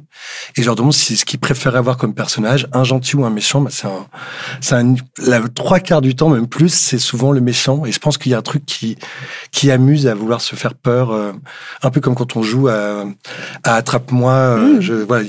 et 0.55 0.61
je 0.61 0.65
leur 0.65 0.75
demande 0.75 0.93
si 0.93 1.17
ce 1.17 1.25
qu'ils 1.25 1.39
préfèrent 1.39 1.75
avoir 1.75 1.97
comme 1.97 2.13
personnage, 2.13 2.67
un 2.73 2.83
gentil 2.83 3.15
ou 3.17 3.25
un 3.25 3.29
méchant, 3.29 3.61
bah 3.61 3.69
c'est 3.71 3.87
un, 3.87 4.07
c'est 4.61 4.75
un, 4.75 4.95
la 5.25 5.41
trois 5.49 5.79
quarts 5.79 6.01
du 6.01 6.15
temps, 6.15 6.29
même 6.29 6.47
plus, 6.47 6.73
c'est 6.73 6.97
souvent 6.97 7.31
le 7.31 7.41
méchant. 7.41 7.85
Et 7.85 7.91
je 7.91 7.99
pense 7.99 8.17
qu'il 8.17 8.31
y 8.31 8.35
a 8.35 8.37
un 8.37 8.41
truc 8.41 8.65
qui, 8.65 8.97
qui 9.51 9.69
amuse 9.69 10.07
à 10.07 10.15
vouloir 10.15 10.41
se 10.41 10.55
faire 10.55 10.73
peur, 10.73 11.11
euh, 11.11 11.33
un 11.83 11.89
peu 11.89 12.01
comme 12.01 12.15
quand 12.15 12.35
on 12.35 12.41
joue 12.41 12.67
à, 12.67 13.05
à 13.63 13.75
attrape-moi. 13.75 14.31
Euh, 14.31 14.77
mmh. 14.77 14.81
je, 14.81 14.93
voilà, 14.93 15.25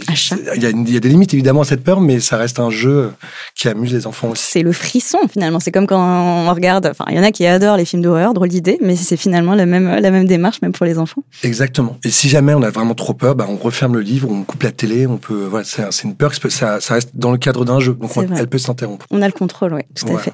il 0.54 0.62
y, 0.62 0.66
a, 0.66 0.70
il 0.70 0.92
y 0.92 0.96
a 0.96 1.00
des 1.00 1.08
limites 1.08 1.34
évidemment 1.34 1.62
à 1.62 1.64
cette 1.64 1.84
peur, 1.84 2.00
mais 2.00 2.20
ça 2.20 2.36
reste 2.36 2.60
un 2.60 2.70
jeu 2.70 3.12
qui 3.54 3.68
amuse 3.68 3.92
les 3.92 4.06
enfants 4.06 4.28
aussi. 4.28 4.44
C'est 4.46 4.62
le 4.62 4.72
frisson 4.72 5.18
finalement. 5.30 5.60
C'est 5.60 5.72
comme 5.72 5.86
quand 5.86 6.45
on 6.50 6.54
regarde, 6.54 6.86
enfin, 6.86 7.04
il 7.08 7.16
y 7.16 7.20
en 7.20 7.22
a 7.22 7.30
qui 7.30 7.46
adorent 7.46 7.76
les 7.76 7.84
films 7.84 8.02
d'horreur, 8.02 8.34
drôle 8.34 8.48
d'idée, 8.48 8.78
mais 8.80 8.96
c'est 8.96 9.16
finalement 9.16 9.54
la 9.54 9.66
même, 9.66 9.88
la 9.88 10.10
même 10.10 10.26
démarche, 10.26 10.60
même 10.62 10.72
pour 10.72 10.86
les 10.86 10.98
enfants. 10.98 11.22
Exactement. 11.42 11.96
Et 12.04 12.10
si 12.10 12.28
jamais 12.28 12.54
on 12.54 12.62
a 12.62 12.70
vraiment 12.70 12.94
trop 12.94 13.14
peur, 13.14 13.34
bah, 13.34 13.46
on 13.48 13.56
referme 13.56 13.94
le 13.94 14.00
livre, 14.00 14.28
on 14.30 14.42
coupe 14.42 14.62
la 14.62 14.72
télé, 14.72 15.06
on 15.06 15.18
peut, 15.18 15.50
c'est 15.64 16.04
une 16.04 16.14
peur, 16.14 16.32
ça, 16.34 16.80
ça 16.80 16.94
reste 16.94 17.10
dans 17.14 17.32
le 17.32 17.38
cadre 17.38 17.64
d'un 17.64 17.80
jeu, 17.80 17.94
donc 17.94 18.10
elle 18.16 18.48
peut 18.48 18.58
s'interrompre. 18.58 19.06
On 19.10 19.22
a 19.22 19.26
le 19.26 19.32
contrôle, 19.32 19.74
oui, 19.74 19.82
tout 19.94 20.12
à 20.14 20.18
fait. 20.18 20.32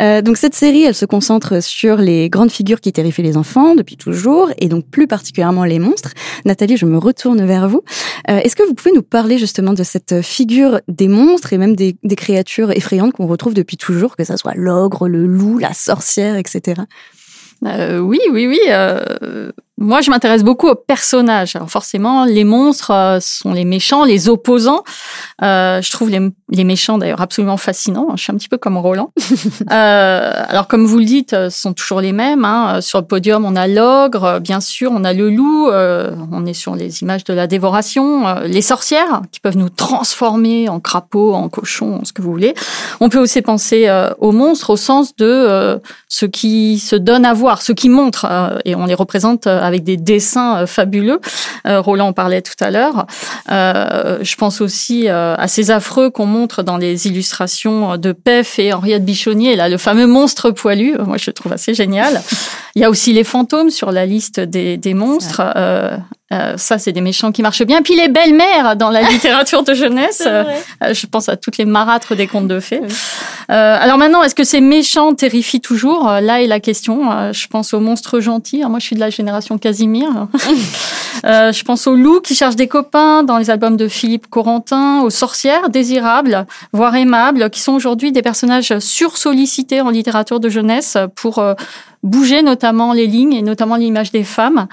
Euh, 0.00 0.22
donc 0.22 0.36
cette 0.36 0.54
série, 0.54 0.82
elle 0.82 0.94
se 0.94 1.04
concentre 1.04 1.62
sur 1.62 1.96
les 1.96 2.28
grandes 2.28 2.50
figures 2.50 2.80
qui 2.80 2.92
terrifient 2.92 3.22
les 3.22 3.36
enfants 3.36 3.74
depuis 3.74 3.96
toujours, 3.96 4.50
et 4.58 4.68
donc 4.68 4.86
plus 4.86 5.06
particulièrement 5.06 5.64
les 5.64 5.78
monstres. 5.78 6.12
Nathalie, 6.44 6.76
je 6.76 6.86
me 6.86 6.98
retourne 6.98 7.44
vers 7.44 7.68
vous. 7.68 7.82
Euh, 8.28 8.38
Est-ce 8.38 8.56
que 8.56 8.62
vous 8.62 8.74
pouvez 8.74 8.92
nous 8.92 9.02
parler 9.02 9.38
justement 9.38 9.72
de 9.72 9.82
cette 9.82 10.22
figure 10.22 10.80
des 10.88 11.08
monstres 11.08 11.52
et 11.52 11.58
même 11.58 11.76
des, 11.76 11.96
créatures 12.16 12.70
effrayantes 12.72 13.12
qu'on 13.12 13.26
retrouve 13.26 13.54
depuis 13.54 13.76
toujours, 13.76 14.16
que 14.16 14.24
ça 14.24 14.36
soit 14.36 14.54
l'ogre, 14.54 15.08
le 15.08 15.26
loup, 15.26 15.58
la 15.58 15.72
sorcière, 15.72 16.36
etc. 16.36 16.82
Euh, 17.64 17.98
oui, 17.98 18.20
oui, 18.32 18.46
oui. 18.46 18.60
Euh, 18.68 19.52
moi, 19.80 20.02
je 20.02 20.10
m'intéresse 20.10 20.44
beaucoup 20.44 20.68
aux 20.68 20.74
personnages. 20.74 21.56
Alors 21.56 21.70
forcément, 21.70 22.26
les 22.26 22.44
monstres 22.44 22.90
euh, 22.90 23.18
sont 23.18 23.54
les 23.54 23.64
méchants, 23.64 24.04
les 24.04 24.28
opposants. 24.28 24.84
Euh, 25.42 25.80
je 25.80 25.90
trouve 25.90 26.10
les, 26.10 26.20
les 26.50 26.64
méchants 26.64 26.98
d'ailleurs 26.98 27.22
absolument 27.22 27.56
fascinants. 27.56 28.08
Je 28.14 28.22
suis 28.22 28.30
un 28.30 28.36
petit 28.36 28.50
peu 28.50 28.58
comme 28.58 28.76
Roland. 28.76 29.10
euh, 29.70 30.32
alors 30.48 30.68
comme 30.68 30.84
vous 30.84 30.98
le 30.98 31.06
dites, 31.06 31.30
ce 31.30 31.48
sont 31.48 31.72
toujours 31.72 32.02
les 32.02 32.12
mêmes. 32.12 32.44
Hein. 32.44 32.82
Sur 32.82 33.00
le 33.00 33.06
podium, 33.06 33.46
on 33.46 33.56
a 33.56 33.66
l'ogre, 33.66 34.38
bien 34.40 34.60
sûr, 34.60 34.92
on 34.92 35.02
a 35.02 35.14
le 35.14 35.30
loup. 35.30 35.70
Euh, 35.70 36.14
on 36.30 36.44
est 36.44 36.52
sur 36.52 36.74
les 36.74 37.00
images 37.00 37.24
de 37.24 37.32
la 37.32 37.46
dévoration. 37.46 38.26
Les 38.44 38.62
sorcières 38.62 39.22
qui 39.32 39.40
peuvent 39.40 39.56
nous 39.56 39.70
transformer 39.70 40.68
en 40.68 40.78
crapaud, 40.78 41.32
en 41.32 41.48
cochon, 41.48 42.00
en 42.02 42.04
ce 42.04 42.12
que 42.12 42.20
vous 42.20 42.30
voulez. 42.30 42.54
On 43.00 43.08
peut 43.08 43.18
aussi 43.18 43.40
penser 43.40 43.90
aux 44.18 44.32
monstres 44.32 44.70
au 44.70 44.76
sens 44.76 45.16
de 45.16 45.80
ce 46.08 46.26
qui 46.26 46.78
se 46.78 46.96
donne 46.96 47.24
à 47.24 47.32
voir, 47.32 47.62
ce 47.62 47.72
qui 47.72 47.88
montre, 47.88 48.26
et 48.66 48.74
on 48.74 48.84
les 48.84 48.94
représente 48.94 49.46
avec 49.70 49.84
des 49.84 49.96
dessins 49.96 50.66
fabuleux. 50.66 51.20
Euh, 51.66 51.80
Roland 51.80 52.08
en 52.08 52.12
parlait 52.12 52.42
tout 52.42 52.56
à 52.60 52.70
l'heure. 52.70 53.06
Euh, 53.50 54.18
je 54.22 54.36
pense 54.36 54.60
aussi 54.60 55.08
euh, 55.08 55.34
à 55.36 55.48
ces 55.48 55.70
affreux 55.70 56.10
qu'on 56.10 56.26
montre 56.26 56.62
dans 56.62 56.76
les 56.76 57.06
illustrations 57.06 57.96
de 57.96 58.12
Pef 58.12 58.58
et 58.58 58.72
Henriette 58.72 59.04
Bichonnier, 59.04 59.56
là, 59.56 59.68
le 59.68 59.78
fameux 59.78 60.06
monstre 60.06 60.50
poilu. 60.50 60.96
Moi, 60.98 61.16
je 61.16 61.26
le 61.28 61.32
trouve 61.32 61.52
assez 61.52 61.74
génial. 61.74 62.22
Il 62.74 62.82
y 62.82 62.84
a 62.84 62.90
aussi 62.90 63.12
les 63.12 63.24
fantômes 63.24 63.70
sur 63.70 63.92
la 63.92 64.06
liste 64.06 64.40
des, 64.40 64.76
des 64.76 64.94
monstres. 64.94 65.42
Euh, 66.32 66.50
euh, 66.50 66.56
ça, 66.56 66.78
c'est 66.78 66.92
des 66.92 67.00
méchants 67.00 67.32
qui 67.32 67.42
marchent 67.42 67.64
bien. 67.64 67.82
Puis 67.82 67.96
les 67.96 68.08
belles-mères 68.08 68.76
dans 68.76 68.90
la 68.90 69.02
littérature 69.10 69.62
de 69.62 69.74
jeunesse. 69.74 70.22
Euh, 70.26 70.44
je 70.92 71.06
pense 71.06 71.28
à 71.28 71.36
toutes 71.36 71.58
les 71.58 71.64
marâtres 71.64 72.14
des 72.14 72.26
contes 72.26 72.48
de 72.48 72.60
fées. 72.60 72.80
Euh, 73.50 73.76
alors 73.80 73.98
maintenant, 73.98 74.22
est-ce 74.22 74.34
que 74.34 74.44
ces 74.44 74.60
méchants 74.60 75.14
terrifient 75.14 75.60
toujours? 75.60 76.04
Là 76.04 76.42
est 76.42 76.46
la 76.46 76.60
question. 76.60 77.32
je 77.32 77.46
pense 77.48 77.74
aux 77.74 77.80
monstres 77.80 78.20
gentils. 78.20 78.62
moi, 78.68 78.78
je 78.78 78.86
suis 78.86 78.96
de 78.96 79.00
la 79.00 79.10
génération 79.10 79.58
Casimir. 79.58 80.28
je 81.24 81.62
pense 81.64 81.86
aux 81.86 81.96
loups 81.96 82.20
qui 82.20 82.34
cherchent 82.34 82.56
des 82.56 82.68
copains 82.68 83.22
dans 83.22 83.38
les 83.38 83.50
albums 83.50 83.76
de 83.76 83.88
Philippe 83.88 84.28
Corentin, 84.28 85.02
aux 85.02 85.10
sorcières 85.10 85.68
désirables, 85.68 86.46
voire 86.72 86.94
aimables, 86.94 87.50
qui 87.50 87.60
sont 87.60 87.72
aujourd'hui 87.72 88.12
des 88.12 88.22
personnages 88.22 88.78
sursollicités 88.78 89.80
en 89.80 89.90
littérature 89.90 90.40
de 90.40 90.48
jeunesse 90.48 90.96
pour 91.16 91.42
bouger 92.02 92.42
notamment 92.42 92.92
les 92.92 93.06
lignes 93.06 93.34
et 93.34 93.42
notamment 93.42 93.76
l'image 93.76 94.10
des 94.10 94.24
femmes. 94.24 94.68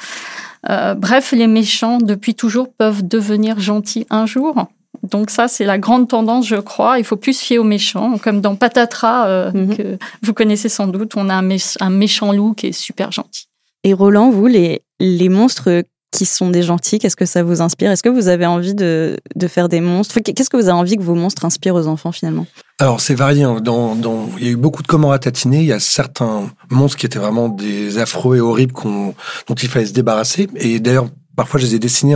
Euh, 0.70 0.96
bref, 0.96 1.32
les 1.32 1.48
méchants, 1.48 1.98
depuis 2.00 2.36
toujours, 2.36 2.68
peuvent 2.74 3.08
devenir 3.08 3.60
gentils 3.60 4.06
un 4.10 4.26
jour. 4.26 4.68
Donc 5.04 5.30
ça, 5.30 5.48
c'est 5.48 5.66
la 5.66 5.78
grande 5.78 6.08
tendance, 6.08 6.48
je 6.48 6.56
crois. 6.56 7.00
Il 7.00 7.06
faut 7.06 7.18
plus 7.18 7.34
se 7.34 7.44
fier 7.44 7.60
aux 7.60 7.64
méchants, 7.64 8.18
comme 8.18 8.42
dans 8.42 8.56
Patatras, 8.56 9.28
euh, 9.28 9.52
mm 9.52 9.56
-hmm. 9.56 9.78
que 9.78 9.98
vous 10.24 10.34
connaissez 10.34 10.70
sans 10.70 10.88
doute. 10.88 11.16
On 11.16 11.30
a 11.30 11.36
un, 11.36 11.42
mé 11.42 11.58
un, 11.80 11.90
méchant 11.90 12.32
loup 12.34 12.54
qui 12.54 12.68
est 12.68 12.72
super 12.88 13.12
gentil. 13.12 13.46
Et 13.84 13.94
Roland, 13.94 14.30
vous, 14.32 14.48
les, 14.48 14.82
les 15.00 15.30
monstres 15.30 15.84
qui 16.12 16.26
sont 16.26 16.50
des 16.50 16.64
gentils, 16.64 17.00
qu'est-ce 17.00 17.16
que 17.16 17.26
ça 17.26 17.44
vous 17.44 17.62
inspire? 17.62 17.92
Est-ce 17.92 18.04
que 18.04 18.10
vous 18.10 18.28
avez 18.28 18.46
envie 18.46 18.74
de, 18.74 19.18
de 19.36 19.48
faire 19.48 19.70
des 19.70 19.82
monstres? 19.82 20.20
Qu'est-ce 20.20 20.50
que 20.50 20.58
vous 20.58 20.70
avez 20.70 20.80
envie 20.80 20.98
que 20.98 21.04
vos 21.04 21.16
monstres 21.16 21.46
inspirent 21.46 21.76
aux 21.76 21.88
enfants 21.88 22.12
finalement? 22.12 22.48
Alors 22.80 23.02
c'est 23.02 23.16
varié. 23.16 23.44
Dans, 23.62 23.96
dans, 23.96 24.30
il 24.38 24.46
y 24.46 24.48
a 24.48 24.52
eu 24.52 24.56
beaucoup 24.56 24.84
de 24.84 24.88
comment 24.88 25.12
à 25.12 25.20
tatiner. 25.20 25.60
Il 25.60 25.66
y 25.66 25.74
a 25.74 25.80
certains 25.80 26.50
monstres 26.70 26.98
qui 26.98 27.06
étaient 27.06 27.20
vraiment 27.20 27.50
des 27.50 27.98
affreux 27.98 28.38
et 28.38 28.40
horribles 28.40 28.74
dont 28.84 29.56
il 29.56 29.70
fallait 29.70 29.88
se 29.88 29.94
débarrasser. 29.94 30.48
Et 30.56 30.80
d'ailleurs, 30.80 31.10
parfois 31.36 31.60
je 31.60 31.66
les 31.66 31.76
ai 31.76 31.80
dessinés 31.80 32.16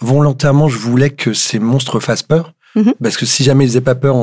volontairement. 0.00 0.68
Je 0.68 0.78
voulais 0.78 1.10
que 1.10 1.32
ces 1.32 1.58
monstres 1.58 2.00
fassent 2.00 2.22
peur. 2.22 2.52
Mmh. 2.76 2.90
Parce 3.00 3.16
que 3.16 3.24
si 3.24 3.44
jamais 3.44 3.64
ils 3.64 3.68
faisaient 3.68 3.80
pas 3.80 3.94
peur, 3.94 4.16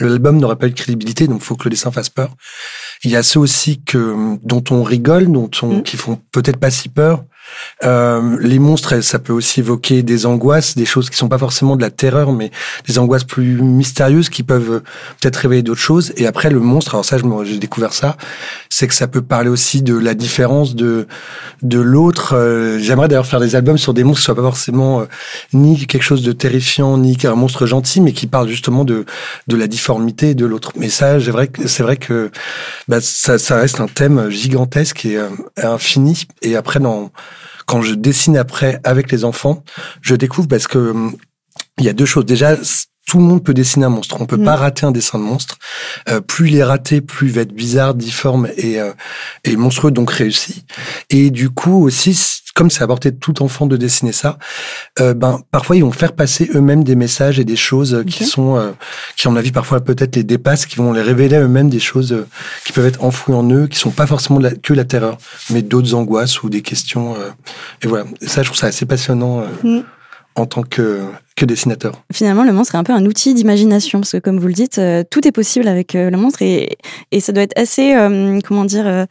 l'album 0.00 0.38
n'aurait 0.38 0.56
pas 0.56 0.68
eu 0.68 0.70
de 0.70 0.74
crédibilité, 0.74 1.28
donc 1.28 1.42
il 1.42 1.44
faut 1.44 1.54
que 1.54 1.64
le 1.64 1.70
dessin 1.70 1.90
fasse 1.90 2.08
peur. 2.08 2.30
Il 3.04 3.10
y 3.10 3.16
a 3.16 3.22
ceux 3.22 3.40
aussi 3.40 3.82
que 3.82 4.38
dont 4.42 4.64
on 4.70 4.82
rigole, 4.82 5.30
dont 5.30 5.50
on, 5.62 5.76
mmh. 5.76 5.82
qui 5.82 5.96
font 5.98 6.18
peut-être 6.32 6.56
pas 6.56 6.70
si 6.70 6.88
peur. 6.88 7.24
Euh, 7.84 8.36
les 8.40 8.58
monstres, 8.58 9.00
ça 9.00 9.18
peut 9.18 9.32
aussi 9.32 9.60
évoquer 9.60 10.02
des 10.02 10.26
angoisses, 10.26 10.76
des 10.76 10.84
choses 10.84 11.10
qui 11.10 11.16
sont 11.16 11.28
pas 11.28 11.38
forcément 11.38 11.76
de 11.76 11.82
la 11.82 11.90
terreur, 11.90 12.32
mais 12.32 12.50
des 12.86 12.98
angoisses 12.98 13.24
plus 13.24 13.60
mystérieuses 13.62 14.28
qui 14.28 14.42
peuvent 14.42 14.82
peut-être 15.20 15.36
révéler 15.36 15.62
d'autres 15.62 15.80
choses. 15.80 16.12
Et 16.16 16.26
après, 16.26 16.50
le 16.50 16.60
monstre, 16.60 16.94
alors 16.94 17.04
ça, 17.04 17.16
j'ai 17.44 17.58
découvert 17.58 17.92
ça, 17.92 18.16
c'est 18.68 18.88
que 18.88 18.94
ça 18.94 19.08
peut 19.08 19.22
parler 19.22 19.50
aussi 19.50 19.82
de 19.82 19.96
la 19.96 20.14
différence 20.14 20.74
de 20.74 21.06
de 21.62 21.78
l'autre. 21.78 22.34
Euh, 22.34 22.78
J'aimerais 22.78 23.08
d'ailleurs 23.08 23.26
faire 23.26 23.40
des 23.40 23.56
albums 23.56 23.78
sur 23.78 23.94
des 23.94 24.04
monstres 24.04 24.20
qui 24.20 24.24
soient 24.24 24.34
pas 24.34 24.42
forcément 24.42 25.00
euh, 25.00 25.04
ni 25.52 25.86
quelque 25.86 26.02
chose 26.02 26.22
de 26.22 26.32
terrifiant, 26.32 26.98
ni 26.98 27.16
un 27.24 27.34
monstre 27.34 27.66
gentil, 27.66 28.00
mais 28.00 28.12
qui 28.12 28.26
parlent 28.26 28.48
justement 28.48 28.84
de 28.84 29.04
de 29.48 29.56
la 29.56 29.66
difformité 29.66 30.34
de 30.34 30.46
l'autre. 30.46 30.72
Mais 30.76 30.88
ça, 30.88 31.20
c'est 31.20 31.30
vrai 31.30 31.48
que 31.48 31.66
c'est 31.66 31.82
vrai 31.82 31.96
que 31.96 32.30
bah, 32.88 32.98
ça, 33.00 33.38
ça 33.38 33.56
reste 33.56 33.80
un 33.80 33.86
thème 33.86 34.28
gigantesque 34.30 35.04
et 35.04 35.16
euh, 35.16 35.28
infini. 35.62 36.26
Et 36.42 36.56
après, 36.56 36.80
dans 36.80 37.10
quand 37.66 37.82
je 37.82 37.94
dessine 37.94 38.36
après 38.36 38.80
avec 38.84 39.10
les 39.10 39.24
enfants, 39.24 39.64
je 40.00 40.14
découvre 40.14 40.48
parce 40.48 40.66
que 40.66 41.10
il 41.78 41.84
y 41.84 41.88
a 41.88 41.92
deux 41.92 42.06
choses. 42.06 42.26
Déjà, 42.26 42.56
tout 43.14 43.20
le 43.20 43.26
monde 43.26 43.44
peut 43.44 43.54
dessiner 43.54 43.86
un 43.86 43.90
monstre. 43.90 44.16
On 44.18 44.26
peut 44.26 44.36
mmh. 44.36 44.44
pas 44.44 44.56
rater 44.56 44.86
un 44.86 44.90
dessin 44.90 45.20
de 45.20 45.22
monstre. 45.22 45.56
Euh, 46.08 46.20
plus 46.20 46.48
il 46.48 46.56
est 46.56 46.64
raté, 46.64 47.00
plus 47.00 47.28
il 47.28 47.32
va 47.32 47.42
être 47.42 47.52
bizarre, 47.52 47.94
difforme 47.94 48.48
et, 48.56 48.80
euh, 48.80 48.90
et 49.44 49.54
monstrueux, 49.54 49.92
donc 49.92 50.10
réussi. 50.10 50.64
Et 51.10 51.30
du 51.30 51.48
coup 51.48 51.84
aussi, 51.84 52.42
comme 52.54 52.70
c'est 52.70 52.84
de 52.84 53.10
tout 53.10 53.40
enfant 53.42 53.66
de 53.66 53.76
dessiner 53.76 54.10
ça, 54.10 54.36
euh, 55.00 55.14
ben 55.14 55.42
parfois 55.52 55.76
ils 55.76 55.82
vont 55.82 55.92
faire 55.92 56.12
passer 56.12 56.50
eux-mêmes 56.56 56.82
des 56.82 56.96
messages 56.96 57.38
et 57.38 57.44
des 57.44 57.54
choses 57.54 57.94
okay. 57.94 58.10
qui 58.10 58.24
sont, 58.24 58.56
euh, 58.56 58.72
qui 59.16 59.28
en 59.28 59.36
avis 59.36 59.52
parfois 59.52 59.80
peut-être 59.80 60.16
les 60.16 60.24
dépassent, 60.24 60.66
qui 60.66 60.74
vont 60.74 60.92
les 60.92 61.02
révéler 61.02 61.36
eux-mêmes 61.36 61.68
des 61.68 61.78
choses 61.78 62.12
euh, 62.12 62.26
qui 62.64 62.72
peuvent 62.72 62.86
être 62.86 63.04
enfouies 63.04 63.34
en 63.34 63.48
eux, 63.48 63.68
qui 63.68 63.78
sont 63.78 63.90
pas 63.90 64.08
forcément 64.08 64.40
la, 64.40 64.50
que 64.50 64.72
la 64.72 64.84
terreur, 64.84 65.18
mais 65.50 65.62
d'autres 65.62 65.94
angoisses 65.94 66.42
ou 66.42 66.48
des 66.48 66.62
questions. 66.62 67.14
Et 67.82 67.86
voilà, 67.86 68.06
ça 68.22 68.42
je 68.42 68.48
trouve 68.48 68.58
ça 68.58 68.66
assez 68.66 68.86
passionnant. 68.86 69.44
Mmh 69.62 69.82
en 70.36 70.46
tant 70.46 70.62
que, 70.62 71.02
que 71.36 71.44
dessinateur. 71.44 72.02
Finalement, 72.12 72.44
le 72.44 72.52
monstre 72.52 72.74
est 72.74 72.78
un 72.78 72.84
peu 72.84 72.92
un 72.92 73.04
outil 73.06 73.34
d'imagination, 73.34 74.00
parce 74.00 74.12
que 74.12 74.18
comme 74.18 74.38
vous 74.38 74.46
le 74.48 74.52
dites, 74.52 74.78
euh, 74.78 75.04
tout 75.08 75.26
est 75.26 75.32
possible 75.32 75.68
avec 75.68 75.94
euh, 75.94 76.10
le 76.10 76.16
monstre, 76.16 76.42
et, 76.42 76.76
et 77.10 77.20
ça 77.20 77.32
doit 77.32 77.42
être 77.42 77.58
assez, 77.58 77.94
euh, 77.94 78.38
comment 78.46 78.64
dire, 78.64 79.06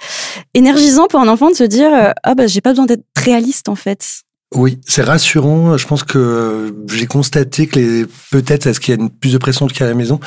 énergisant 0.54 1.08
pour 1.08 1.20
un 1.20 1.28
enfant 1.28 1.50
de 1.50 1.56
se 1.56 1.64
dire, 1.64 2.14
ah 2.24 2.36
bah 2.36 2.48
j'ai 2.48 2.62
pas 2.62 2.72
besoin 2.72 2.86
d'être 2.86 3.06
réaliste 3.18 3.70
en 3.70 3.76
fait. 3.76 4.24
Oui, 4.56 4.80
c'est 4.86 5.02
rassurant. 5.02 5.78
Je 5.78 5.88
pense 5.88 6.04
que 6.04 6.76
j'ai 6.88 7.08
constaté 7.08 7.68
que 7.68 7.80
les 7.80 8.06
peut-être 8.32 8.68
est-ce 8.68 8.80
qu'il 8.80 8.94
y 8.94 8.98
a 8.98 9.02
une, 9.02 9.10
plus 9.10 9.34
de 9.34 9.38
pression 9.38 9.68
qu'à 9.68 9.86
la 9.86 9.94
maison? 9.94 10.20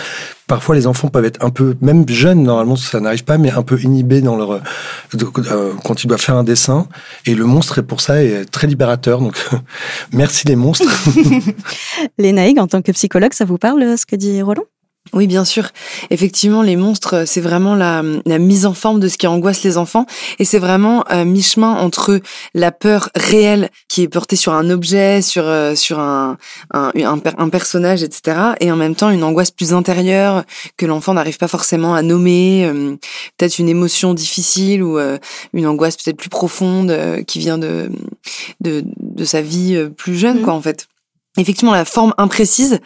Parfois, 0.46 0.74
les 0.74 0.86
enfants 0.86 1.08
peuvent 1.08 1.24
être 1.24 1.44
un 1.44 1.50
peu, 1.50 1.76
même 1.80 2.08
jeunes, 2.08 2.42
normalement 2.42 2.76
ça 2.76 3.00
n'arrive 3.00 3.24
pas, 3.24 3.38
mais 3.38 3.50
un 3.50 3.62
peu 3.62 3.80
inhibés 3.80 4.20
dans 4.20 4.36
leur 4.36 4.52
euh, 4.52 5.72
quand 5.84 6.04
ils 6.04 6.06
doivent 6.06 6.20
faire 6.20 6.36
un 6.36 6.44
dessin. 6.44 6.86
Et 7.24 7.34
le 7.34 7.44
monstre, 7.44 7.80
pour 7.82 8.00
ça, 8.00 8.22
est 8.22 8.44
très 8.44 8.66
libérateur. 8.66 9.20
Donc, 9.20 9.34
merci 10.12 10.46
les 10.46 10.56
monstres. 10.56 10.90
les 12.18 12.54
en 12.58 12.66
tant 12.66 12.82
que 12.82 12.92
psychologue, 12.92 13.32
ça 13.32 13.44
vous 13.44 13.58
parle 13.58 13.96
ce 13.98 14.06
que 14.06 14.16
dit 14.16 14.42
Roland? 14.42 14.64
Oui, 15.12 15.26
bien 15.26 15.44
sûr. 15.44 15.68
Effectivement, 16.10 16.62
les 16.62 16.76
monstres, 16.76 17.24
c'est 17.26 17.40
vraiment 17.40 17.74
la, 17.74 18.02
la, 18.24 18.38
mise 18.38 18.66
en 18.66 18.74
forme 18.74 19.00
de 19.00 19.08
ce 19.08 19.16
qui 19.16 19.26
angoisse 19.26 19.62
les 19.62 19.78
enfants. 19.78 20.04
Et 20.38 20.44
c'est 20.44 20.58
vraiment 20.58 21.04
euh, 21.12 21.24
mi-chemin 21.24 21.72
entre 21.72 22.20
la 22.54 22.72
peur 22.72 23.10
réelle 23.14 23.70
qui 23.88 24.02
est 24.02 24.08
portée 24.08 24.36
sur 24.36 24.52
un 24.52 24.68
objet, 24.68 25.22
sur, 25.22 25.46
euh, 25.46 25.74
sur 25.74 26.00
un, 26.00 26.36
un, 26.72 26.90
un, 26.94 27.20
un, 27.38 27.48
personnage, 27.48 28.02
etc. 28.02 28.38
Et 28.60 28.70
en 28.72 28.76
même 28.76 28.94
temps, 28.94 29.10
une 29.10 29.22
angoisse 29.22 29.50
plus 29.50 29.72
intérieure 29.72 30.44
que 30.76 30.86
l'enfant 30.86 31.14
n'arrive 31.14 31.38
pas 31.38 31.48
forcément 31.48 31.94
à 31.94 32.02
nommer. 32.02 32.66
Euh, 32.66 32.96
peut-être 33.36 33.58
une 33.58 33.68
émotion 33.68 34.14
difficile 34.14 34.82
ou 34.82 34.98
euh, 34.98 35.18
une 35.52 35.66
angoisse 35.66 35.96
peut-être 35.96 36.16
plus 36.16 36.28
profonde 36.28 36.90
euh, 36.90 37.22
qui 37.22 37.38
vient 37.38 37.58
de, 37.58 37.90
de, 38.60 38.84
de, 39.00 39.24
sa 39.24 39.40
vie 39.40 39.88
plus 39.96 40.16
jeune, 40.16 40.40
mmh. 40.40 40.42
quoi, 40.42 40.54
en 40.54 40.60
fait. 40.60 40.88
Effectivement, 41.38 41.72
la 41.72 41.84
forme 41.84 42.14
imprécise, 42.18 42.80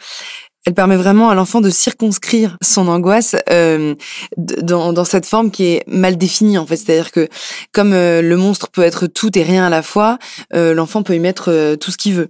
elle 0.70 0.74
permet 0.74 0.96
vraiment 0.96 1.30
à 1.30 1.34
l'enfant 1.34 1.60
de 1.60 1.68
circonscrire 1.68 2.56
son 2.62 2.86
angoisse 2.86 3.34
euh, 3.50 3.96
dans, 4.36 4.92
dans, 4.92 5.04
cette 5.04 5.26
forme 5.26 5.50
qui 5.50 5.64
est 5.64 5.82
mal 5.88 6.16
définie 6.16 6.58
en 6.58 6.66
fait. 6.66 6.76
C'est-à-dire 6.76 7.10
que 7.10 7.28
comme 7.72 7.92
euh, 7.92 8.22
le 8.22 8.36
monstre 8.36 8.68
peut 8.70 8.82
être 8.82 9.08
tout 9.08 9.36
et 9.36 9.42
rien 9.42 9.66
à 9.66 9.68
la 9.68 9.82
fois, 9.82 10.18
euh, 10.54 10.72
l'enfant 10.72 11.02
peut 11.02 11.16
y 11.16 11.18
mettre 11.18 11.50
euh, 11.50 11.74
tout 11.74 11.90
ce 11.90 11.96
qu'il 11.96 12.14
veut. 12.14 12.28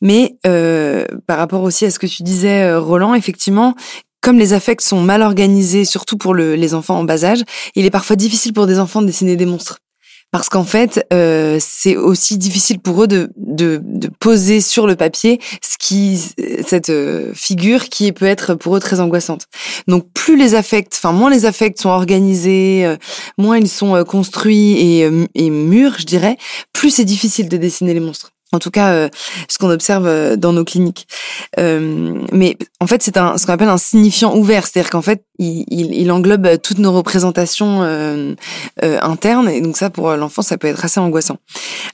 Mais 0.00 0.36
euh, 0.46 1.04
par 1.26 1.36
rapport 1.38 1.62
aussi 1.62 1.84
à 1.84 1.90
ce 1.90 1.98
que 1.98 2.06
tu 2.06 2.22
disais, 2.22 2.72
Roland, 2.76 3.14
effectivement, 3.14 3.74
comme 4.20 4.38
les 4.38 4.52
affects 4.52 4.80
sont 4.80 5.00
mal 5.00 5.22
organisés, 5.22 5.84
surtout 5.84 6.16
pour 6.16 6.32
le, 6.32 6.54
les 6.54 6.74
enfants 6.74 6.98
en 6.98 7.04
bas 7.04 7.24
âge, 7.24 7.42
il 7.74 7.86
est 7.86 7.90
parfois 7.90 8.14
difficile 8.14 8.52
pour 8.52 8.68
des 8.68 8.78
enfants 8.78 9.02
de 9.02 9.06
dessiner 9.06 9.34
des 9.34 9.46
monstres 9.46 9.78
parce 10.34 10.48
qu'en 10.48 10.64
fait, 10.64 11.06
euh, 11.12 11.58
c'est 11.60 11.96
aussi 11.96 12.38
difficile 12.38 12.80
pour 12.80 13.04
eux 13.04 13.06
de, 13.06 13.30
de, 13.36 13.80
de, 13.84 14.08
poser 14.18 14.60
sur 14.60 14.88
le 14.88 14.96
papier 14.96 15.40
ce 15.62 15.78
qui, 15.78 16.18
cette 16.66 16.90
euh, 16.90 17.30
figure 17.34 17.84
qui 17.84 18.10
peut 18.10 18.24
être 18.24 18.54
pour 18.54 18.74
eux 18.74 18.80
très 18.80 18.98
angoissante. 18.98 19.46
Donc, 19.86 20.08
plus 20.12 20.36
les 20.36 20.56
affects, 20.56 20.92
enfin 20.92 21.12
moins 21.12 21.30
les 21.30 21.46
affects 21.46 21.78
sont 21.78 21.90
organisés, 21.90 22.84
euh, 22.84 22.96
moins 23.38 23.58
ils 23.58 23.68
sont 23.68 23.94
euh, 23.94 24.02
construits 24.02 24.72
et, 24.72 25.08
et 25.36 25.50
mûrs, 25.50 26.00
je 26.00 26.04
dirais, 26.04 26.36
plus 26.72 26.90
c'est 26.90 27.04
difficile 27.04 27.48
de 27.48 27.56
dessiner 27.56 27.94
les 27.94 28.00
monstres. 28.00 28.33
En 28.54 28.60
tout 28.60 28.70
cas, 28.70 28.92
euh, 28.92 29.08
ce 29.48 29.58
qu'on 29.58 29.70
observe 29.70 30.06
euh, 30.06 30.36
dans 30.36 30.52
nos 30.52 30.64
cliniques. 30.64 31.08
Euh, 31.58 32.20
mais 32.32 32.56
en 32.78 32.86
fait, 32.86 33.02
c'est 33.02 33.12
ce 33.16 33.46
qu'on 33.46 33.52
appelle 33.52 33.68
un 33.68 33.78
signifiant 33.78 34.36
ouvert, 34.36 34.66
c'est-à-dire 34.66 34.90
qu'en 34.90 35.02
fait, 35.02 35.24
il, 35.40 36.12
englobe 36.12 36.60
toutes 36.62 36.78
nos 36.78 36.92
représentations 36.92 37.82
internes, 38.80 39.48
et 39.48 39.60
donc 39.60 39.76
ça, 39.76 39.90
pour 39.90 40.12
l'enfant, 40.12 40.42
ça 40.42 40.58
peut 40.58 40.68
être 40.68 40.84
assez 40.84 41.00
angoissant. 41.00 41.38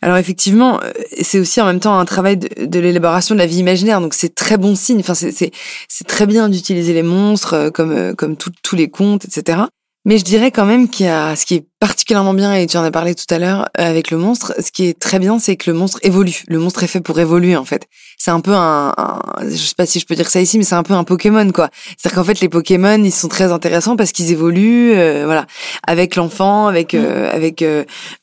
Alors 0.02 0.18
effectivement, 0.18 0.78
c'est 1.22 1.38
aussi 1.38 1.60
en 1.60 1.66
même 1.66 1.80
temps 1.80 1.98
un 1.98 2.04
travail 2.04 2.36
de, 2.36 2.80
l'élaboration 2.80 3.34
de 3.34 3.38
la 3.38 3.46
vie 3.46 3.58
imaginaire, 3.58 4.02
donc 4.02 4.12
c'est 4.12 4.34
très 4.34 4.58
bon 4.58 4.74
signe. 4.74 5.00
Enfin, 5.00 5.14
c'est 5.14 6.06
très 6.06 6.26
bien 6.26 6.50
d'utiliser 6.50 6.92
les 6.92 7.02
monstres 7.02 7.70
comme 7.70 8.36
tous 8.36 8.76
les 8.76 8.90
contes, 8.90 9.24
etc. 9.24 9.62
Mais 10.06 10.16
je 10.16 10.24
dirais 10.24 10.50
quand 10.50 10.64
même 10.64 10.88
qu'il 10.88 11.06
y 11.06 11.08
a 11.08 11.36
ce 11.36 11.44
qui 11.44 11.56
est 11.56 11.66
particulièrement 11.78 12.32
bien, 12.32 12.54
et 12.54 12.66
tu 12.66 12.76
en 12.78 12.82
as 12.82 12.90
parlé 12.90 13.14
tout 13.14 13.32
à 13.32 13.38
l'heure 13.38 13.68
euh, 13.78 13.90
avec 13.90 14.10
le 14.10 14.16
monstre, 14.16 14.54
ce 14.58 14.72
qui 14.72 14.86
est 14.86 14.98
très 14.98 15.18
bien, 15.18 15.38
c'est 15.38 15.56
que 15.56 15.70
le 15.70 15.76
monstre 15.76 15.98
évolue. 16.02 16.42
Le 16.48 16.58
monstre 16.58 16.82
est 16.82 16.88
fait 16.88 17.00
pour 17.00 17.20
évoluer, 17.20 17.56
en 17.56 17.64
fait. 17.64 17.86
C'est 18.22 18.30
un 18.30 18.40
peu 18.40 18.52
un, 18.54 18.92
je 19.40 19.56
sais 19.56 19.74
pas 19.74 19.86
si 19.86 19.98
je 19.98 20.04
peux 20.04 20.14
dire 20.14 20.28
ça 20.28 20.42
ici, 20.42 20.58
mais 20.58 20.64
c'est 20.64 20.74
un 20.74 20.82
peu 20.82 20.92
un 20.92 21.04
Pokémon, 21.04 21.50
quoi. 21.52 21.70
C'est-à-dire 21.96 22.16
qu'en 22.16 22.24
fait, 22.24 22.40
les 22.40 22.50
Pokémon, 22.50 23.02
ils 23.02 23.12
sont 23.12 23.28
très 23.28 23.50
intéressants 23.50 23.96
parce 23.96 24.12
qu'ils 24.12 24.30
évoluent, 24.30 24.92
euh, 24.92 25.22
voilà, 25.24 25.46
avec 25.86 26.16
l'enfant, 26.16 26.66
avec, 26.66 26.92
euh, 26.92 27.28
mm. 27.28 27.34
avec. 27.34 27.64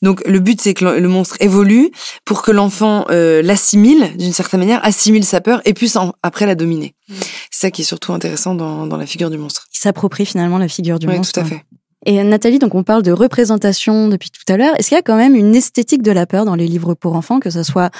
donc, 0.02 0.22
le 0.24 0.38
but, 0.38 0.60
c'est 0.60 0.74
que 0.74 0.84
le 0.84 1.08
monstre 1.08 1.36
évolue 1.40 1.90
pour 2.24 2.42
que 2.42 2.52
l'enfant 2.52 3.06
l'assimile 3.08 4.16
d'une 4.16 4.32
certaine 4.32 4.60
manière, 4.60 4.84
assimile 4.84 5.24
sa 5.24 5.40
peur 5.40 5.60
et 5.64 5.74
puisse 5.74 5.98
après 6.22 6.46
la 6.46 6.54
dominer. 6.54 6.94
Mm. 7.08 7.14
C'est 7.50 7.66
ça 7.66 7.70
qui 7.72 7.82
est 7.82 7.84
surtout 7.86 8.12
intéressant 8.12 8.54
dans, 8.54 8.86
dans 8.86 8.96
la 8.96 9.06
figure 9.06 9.30
du 9.30 9.38
monstre. 9.38 9.66
Il 9.74 9.78
s'approprie 9.78 10.26
finalement 10.26 10.58
la 10.58 10.68
figure 10.68 11.00
du 11.00 11.08
ouais, 11.08 11.16
monstre. 11.16 11.40
Tout 11.40 11.46
à 11.46 11.48
fait. 11.48 11.64
Et 12.06 12.22
Nathalie, 12.22 12.58
donc 12.58 12.74
on 12.74 12.84
parle 12.84 13.02
de 13.02 13.12
représentation 13.12 14.08
depuis 14.08 14.30
tout 14.30 14.52
à 14.52 14.56
l'heure. 14.56 14.78
Est-ce 14.78 14.88
qu'il 14.88 14.96
y 14.96 14.98
a 14.98 15.02
quand 15.02 15.16
même 15.16 15.34
une 15.34 15.54
esthétique 15.54 16.02
de 16.02 16.12
la 16.12 16.26
peur 16.26 16.44
dans 16.44 16.54
les 16.54 16.68
livres 16.68 16.94
pour 16.94 17.16
enfants, 17.16 17.40
que 17.40 17.50
ce 17.50 17.62
soit 17.62 17.90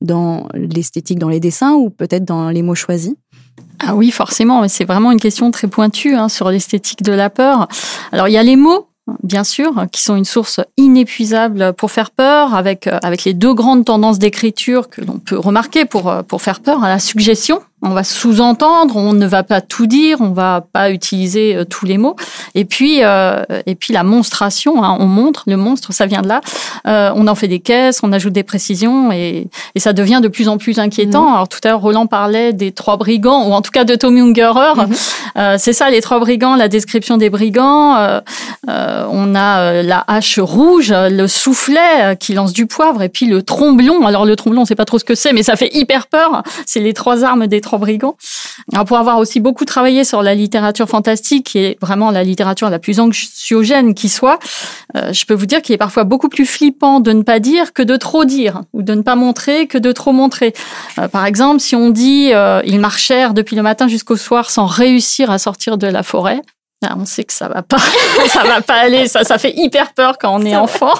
dans 0.00 0.48
l'esthétique 0.54 1.18
dans 1.18 1.28
les 1.28 1.40
dessins 1.40 1.72
ou 1.72 1.90
peut-être 1.90 2.24
dans 2.24 2.50
les 2.50 2.62
mots 2.62 2.74
choisis? 2.74 3.14
Ah 3.80 3.94
oui, 3.94 4.10
forcément, 4.10 4.66
c'est 4.68 4.84
vraiment 4.84 5.12
une 5.12 5.20
question 5.20 5.50
très 5.50 5.68
pointue 5.68 6.14
hein, 6.14 6.28
sur 6.28 6.50
l'esthétique 6.50 7.02
de 7.02 7.12
la 7.12 7.30
peur. 7.30 7.68
Alors 8.12 8.28
il 8.28 8.32
y 8.32 8.38
a 8.38 8.42
les 8.42 8.56
mots, 8.56 8.88
bien 9.22 9.44
sûr, 9.44 9.86
qui 9.92 10.02
sont 10.02 10.16
une 10.16 10.24
source 10.24 10.60
inépuisable 10.76 11.72
pour 11.74 11.90
faire 11.90 12.10
peur, 12.10 12.54
avec 12.54 12.88
avec 13.02 13.24
les 13.24 13.34
deux 13.34 13.54
grandes 13.54 13.84
tendances 13.84 14.18
d'écriture 14.18 14.88
que 14.88 15.00
l'on 15.00 15.18
peut 15.18 15.38
remarquer 15.38 15.84
pour 15.84 16.12
pour 16.26 16.42
faire 16.42 16.60
peur, 16.60 16.82
à 16.82 16.88
la 16.88 16.98
suggestion 16.98 17.60
on 17.80 17.90
va 17.90 18.02
sous-entendre, 18.02 18.96
on 18.96 19.12
ne 19.12 19.26
va 19.26 19.44
pas 19.44 19.60
tout 19.60 19.86
dire, 19.86 20.20
on 20.20 20.30
va 20.30 20.64
pas 20.72 20.90
utiliser 20.90 21.54
euh, 21.54 21.64
tous 21.64 21.86
les 21.86 21.96
mots. 21.96 22.16
Et 22.54 22.64
puis, 22.64 23.04
euh, 23.04 23.44
et 23.66 23.76
puis 23.76 23.92
la 23.92 24.02
monstration, 24.02 24.82
hein, 24.82 24.96
on 24.98 25.06
montre 25.06 25.44
le 25.46 25.56
monstre, 25.56 25.92
ça 25.92 26.06
vient 26.06 26.22
de 26.22 26.28
là. 26.28 26.40
Euh, 26.88 27.12
on 27.14 27.28
en 27.28 27.34
fait 27.36 27.46
des 27.46 27.60
caisses, 27.60 28.00
on 28.02 28.12
ajoute 28.12 28.32
des 28.32 28.42
précisions 28.42 29.12
et, 29.12 29.48
et 29.76 29.80
ça 29.80 29.92
devient 29.92 30.20
de 30.20 30.28
plus 30.28 30.48
en 30.48 30.58
plus 30.58 30.80
inquiétant. 30.80 31.28
Mhm. 31.28 31.34
Alors 31.34 31.48
tout 31.48 31.60
à 31.62 31.68
l'heure, 31.68 31.80
Roland 31.80 32.06
parlait 32.06 32.52
des 32.52 32.72
trois 32.72 32.96
brigands, 32.96 33.48
ou 33.48 33.52
en 33.52 33.62
tout 33.62 33.70
cas 33.70 33.84
de 33.84 33.94
Tommy 33.94 34.20
Ungerer. 34.22 34.74
Mhm. 34.76 34.94
Euh, 35.36 35.56
c'est 35.58 35.72
ça, 35.72 35.88
les 35.88 36.00
trois 36.00 36.18
brigands, 36.18 36.56
la 36.56 36.68
description 36.68 37.16
des 37.16 37.30
brigands. 37.30 37.96
Euh, 37.96 38.20
on 39.10 39.34
a 39.36 39.82
la 39.82 40.04
hache 40.08 40.40
rouge, 40.40 40.92
le 40.92 41.26
soufflet 41.28 42.16
qui 42.18 42.34
lance 42.34 42.52
du 42.52 42.66
poivre, 42.66 43.02
et 43.02 43.08
puis 43.08 43.26
le 43.26 43.42
tromblon. 43.42 44.04
Alors 44.04 44.26
le 44.26 44.34
tromblon, 44.34 44.62
on 44.62 44.64
sait 44.64 44.74
pas 44.74 44.84
trop 44.84 44.98
ce 44.98 45.04
que 45.04 45.14
c'est, 45.14 45.32
mais 45.32 45.44
ça 45.44 45.54
fait 45.54 45.70
hyper 45.74 46.08
peur. 46.08 46.42
C'est 46.66 46.80
les 46.80 46.92
trois 46.92 47.22
armes 47.24 47.46
des 47.46 47.60
trois 47.60 47.67
brigands. 47.76 48.16
Alors 48.72 48.86
pour 48.86 48.96
avoir 48.96 49.18
aussi 49.18 49.40
beaucoup 49.40 49.64
travaillé 49.66 50.04
sur 50.04 50.22
la 50.22 50.34
littérature 50.34 50.88
fantastique, 50.88 51.46
qui 51.46 51.58
est 51.58 51.78
vraiment 51.80 52.10
la 52.10 52.24
littérature 52.24 52.70
la 52.70 52.78
plus 52.78 53.00
anxiogène 53.00 53.94
qui 53.94 54.08
soit, 54.08 54.38
euh, 54.96 55.12
je 55.12 55.26
peux 55.26 55.34
vous 55.34 55.46
dire 55.46 55.60
qu'il 55.60 55.74
est 55.74 55.78
parfois 55.78 56.04
beaucoup 56.04 56.28
plus 56.28 56.46
flippant 56.46 57.00
de 57.00 57.12
ne 57.12 57.22
pas 57.22 57.40
dire 57.40 57.72
que 57.72 57.82
de 57.82 57.96
trop 57.96 58.24
dire, 58.24 58.62
ou 58.72 58.82
de 58.82 58.94
ne 58.94 59.02
pas 59.02 59.16
montrer 59.16 59.66
que 59.66 59.78
de 59.78 59.92
trop 59.92 60.12
montrer. 60.12 60.54
Euh, 60.98 61.08
par 61.08 61.26
exemple, 61.26 61.60
si 61.60 61.76
on 61.76 61.90
dit 61.90 62.30
euh, 62.32 62.62
ils 62.64 62.80
marchèrent 62.80 63.34
depuis 63.34 63.56
le 63.56 63.62
matin 63.62 63.88
jusqu'au 63.88 64.16
soir 64.16 64.50
sans 64.50 64.66
réussir 64.66 65.30
à 65.30 65.38
sortir 65.38 65.76
de 65.76 65.86
la 65.86 66.02
forêt, 66.02 66.40
on 66.96 67.04
sait 67.04 67.24
que 67.24 67.32
ça 67.32 67.48
va 67.48 67.62
pas, 67.62 67.78
ça 68.28 68.44
va 68.44 68.60
pas 68.60 68.76
aller, 68.76 69.08
ça, 69.08 69.24
ça 69.24 69.36
fait 69.38 69.52
hyper 69.56 69.92
peur 69.92 70.16
quand 70.18 70.34
on 70.34 70.44
est 70.44 70.56
enfant. 70.56 70.94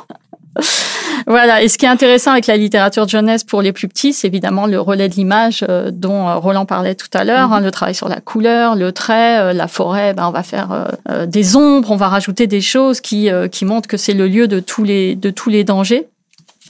Voilà. 1.27 1.62
Et 1.62 1.68
ce 1.68 1.79
qui 1.79 1.87
est 1.87 1.88
intéressant 1.88 2.33
avec 2.33 2.47
la 2.47 2.57
littérature 2.57 3.05
de 3.05 3.11
jeunesse 3.11 3.44
pour 3.44 3.62
les 3.62 3.73
plus 3.73 3.88
petits, 3.88 4.12
c'est 4.12 4.27
évidemment 4.27 4.66
le 4.66 4.81
relais 4.81 5.09
de 5.09 5.14
l'image 5.14 5.64
euh, 5.68 5.90
dont 5.92 6.29
euh, 6.29 6.37
Roland 6.37 6.66
parlait 6.66 6.94
tout 6.94 7.09
à 7.12 7.25
l'heure, 7.25 7.53
hein, 7.53 7.61
mhm. 7.61 7.64
le 7.64 7.71
travail 7.71 7.94
sur 7.94 8.09
la 8.09 8.21
couleur, 8.21 8.77
le 8.77 8.92
trait, 8.92 9.40
euh, 9.40 9.53
la 9.53 9.68
forêt. 9.68 10.14
Ben, 10.14 10.27
on 10.27 10.31
va 10.31 10.42
faire 10.42 10.88
des 11.27 11.57
ombres, 11.57 11.90
on 11.90 11.97
va 11.97 12.09
rajouter 12.09 12.47
des 12.47 12.61
choses 12.61 13.01
qui 13.01 13.29
qui 13.51 13.64
montrent 13.64 13.88
que 13.88 13.97
c'est 13.97 14.14
le 14.14 14.27
lieu 14.27 14.49
de 14.49 14.61
tous 14.61 14.85
les 14.85 15.14
de 15.14 15.31
tous 15.31 15.51
les 15.51 15.64
dangers. 15.64 16.09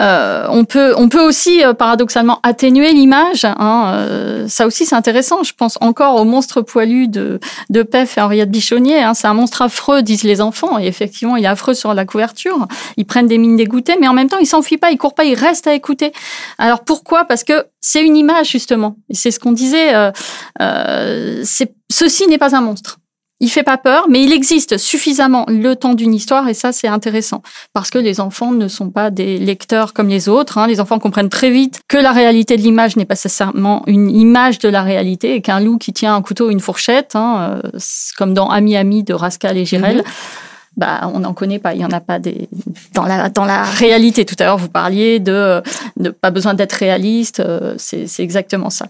Euh, 0.00 0.46
on 0.50 0.64
peut, 0.64 0.94
on 0.96 1.08
peut 1.08 1.20
aussi 1.20 1.64
euh, 1.64 1.74
paradoxalement 1.74 2.40
atténuer 2.42 2.92
l'image. 2.92 3.44
Hein, 3.44 3.94
euh, 3.94 4.48
ça 4.48 4.66
aussi, 4.66 4.86
c'est 4.86 4.94
intéressant. 4.94 5.42
Je 5.42 5.52
pense 5.54 5.78
encore 5.80 6.20
au 6.20 6.24
monstre 6.24 6.62
poilu 6.62 7.08
de, 7.08 7.40
de 7.70 7.82
Pef 7.82 8.18
et 8.18 8.20
Henriette 8.20 8.50
Bichonnier. 8.50 9.02
Hein. 9.02 9.14
C'est 9.14 9.26
un 9.26 9.34
monstre 9.34 9.62
affreux, 9.62 10.02
disent 10.02 10.22
les 10.22 10.40
enfants. 10.40 10.78
Et 10.78 10.86
effectivement, 10.86 11.36
il 11.36 11.44
est 11.44 11.48
affreux 11.48 11.74
sur 11.74 11.94
la 11.94 12.04
couverture. 12.04 12.66
Ils 12.96 13.06
prennent 13.06 13.26
des 13.26 13.38
mines 13.38 13.56
dégoûtées, 13.56 13.96
mais 14.00 14.08
en 14.08 14.14
même 14.14 14.28
temps, 14.28 14.38
ils 14.38 14.46
s'enfuient 14.46 14.78
pas, 14.78 14.90
ils 14.90 14.98
courent 14.98 15.14
pas, 15.14 15.24
ils 15.24 15.34
restent 15.34 15.66
à 15.66 15.74
écouter. 15.74 16.12
Alors 16.58 16.80
pourquoi? 16.80 17.24
Parce 17.24 17.44
que 17.44 17.66
c'est 17.80 18.04
une 18.04 18.16
image 18.16 18.50
justement. 18.50 18.96
C'est 19.10 19.30
ce 19.30 19.40
qu'on 19.40 19.52
disait. 19.52 19.92
c'est 21.44 21.72
ceci 21.90 22.26
n'est 22.26 22.38
pas 22.38 22.54
un 22.54 22.60
monstre. 22.60 22.98
Il 23.40 23.48
fait 23.48 23.62
pas 23.62 23.78
peur, 23.78 24.06
mais 24.08 24.22
il 24.22 24.32
existe 24.32 24.78
suffisamment 24.78 25.44
le 25.48 25.76
temps 25.76 25.94
d'une 25.94 26.12
histoire 26.12 26.48
et 26.48 26.54
ça 26.54 26.72
c'est 26.72 26.88
intéressant 26.88 27.42
parce 27.72 27.90
que 27.90 27.98
les 27.98 28.20
enfants 28.20 28.50
ne 28.50 28.66
sont 28.66 28.90
pas 28.90 29.10
des 29.10 29.38
lecteurs 29.38 29.92
comme 29.92 30.08
les 30.08 30.28
autres. 30.28 30.58
Hein. 30.58 30.66
Les 30.66 30.80
enfants 30.80 30.98
comprennent 30.98 31.28
très 31.28 31.50
vite 31.50 31.80
que 31.86 31.96
la 31.96 32.10
réalité 32.10 32.56
de 32.56 32.62
l'image 32.62 32.96
n'est 32.96 33.04
pas 33.04 33.14
nécessairement 33.14 33.84
une 33.86 34.10
image 34.10 34.58
de 34.58 34.68
la 34.68 34.82
réalité 34.82 35.34
et 35.34 35.40
qu'un 35.40 35.60
loup 35.60 35.78
qui 35.78 35.92
tient 35.92 36.16
un 36.16 36.22
couteau, 36.22 36.50
une 36.50 36.60
fourchette, 36.60 37.14
hein, 37.14 37.60
euh, 37.64 37.78
comme 38.16 38.34
dans 38.34 38.48
Ami 38.48 38.76
Ami 38.76 39.04
de 39.04 39.14
Rascal 39.14 39.56
et 39.56 39.64
Girel. 39.64 39.98
Mhm 39.98 40.04
bah, 40.78 41.10
on 41.12 41.18
n'en 41.18 41.34
connaît 41.34 41.58
pas. 41.58 41.74
Il 41.74 41.80
y 41.80 41.84
en 41.84 41.90
a 41.90 42.00
pas 42.00 42.20
des 42.20 42.48
dans 42.94 43.04
la 43.04 43.28
dans 43.28 43.44
la 43.44 43.64
réalité. 43.64 44.24
Tout 44.24 44.36
à 44.38 44.44
l'heure, 44.44 44.56
vous 44.56 44.68
parliez 44.68 45.18
de 45.18 45.60
de 45.96 46.10
pas 46.10 46.30
besoin 46.30 46.54
d'être 46.54 46.74
réaliste. 46.74 47.40
Euh, 47.40 47.74
c'est 47.78 48.06
c'est 48.06 48.22
exactement 48.22 48.70
ça. 48.70 48.86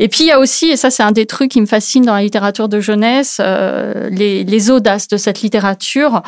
Et 0.00 0.08
puis 0.08 0.24
il 0.24 0.26
y 0.26 0.32
a 0.32 0.40
aussi, 0.40 0.66
et 0.70 0.76
ça 0.76 0.90
c'est 0.90 1.04
un 1.04 1.12
des 1.12 1.26
trucs 1.26 1.52
qui 1.52 1.60
me 1.60 1.66
fascine 1.66 2.02
dans 2.04 2.14
la 2.14 2.22
littérature 2.22 2.68
de 2.68 2.80
jeunesse, 2.80 3.40
euh, 3.40 4.10
les 4.10 4.42
les 4.42 4.70
audaces 4.70 5.06
de 5.06 5.16
cette 5.16 5.40
littérature. 5.42 6.22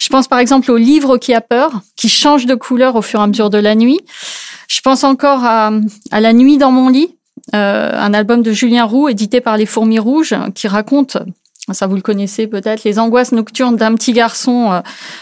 Je 0.00 0.08
pense 0.08 0.28
par 0.28 0.38
exemple 0.38 0.70
au 0.72 0.78
livre 0.78 1.18
qui 1.18 1.34
a 1.34 1.42
peur, 1.42 1.82
qui 1.94 2.08
change 2.08 2.46
de 2.46 2.54
couleur 2.54 2.96
au 2.96 3.02
fur 3.02 3.20
et 3.20 3.22
à 3.22 3.26
mesure 3.26 3.50
de 3.50 3.58
la 3.58 3.74
nuit. 3.74 4.00
Je 4.68 4.80
pense 4.80 5.04
encore 5.04 5.44
à 5.44 5.72
à 6.10 6.20
la 6.20 6.32
nuit 6.32 6.56
dans 6.56 6.72
mon 6.72 6.88
lit. 6.88 7.14
Euh, 7.54 7.92
un 7.92 8.14
album 8.14 8.42
de 8.42 8.52
Julien 8.52 8.86
Roux 8.86 9.10
édité 9.10 9.42
par 9.42 9.58
les 9.58 9.66
Fourmis 9.66 9.98
Rouges 9.98 10.34
qui 10.54 10.66
raconte 10.66 11.18
ça 11.72 11.86
vous 11.86 11.94
le 11.94 12.02
connaissez 12.02 12.46
peut-être, 12.46 12.84
les 12.84 12.98
angoisses 12.98 13.32
nocturnes 13.32 13.76
d'un 13.76 13.94
petit 13.94 14.12
garçon 14.12 14.70
euh, 14.72 14.80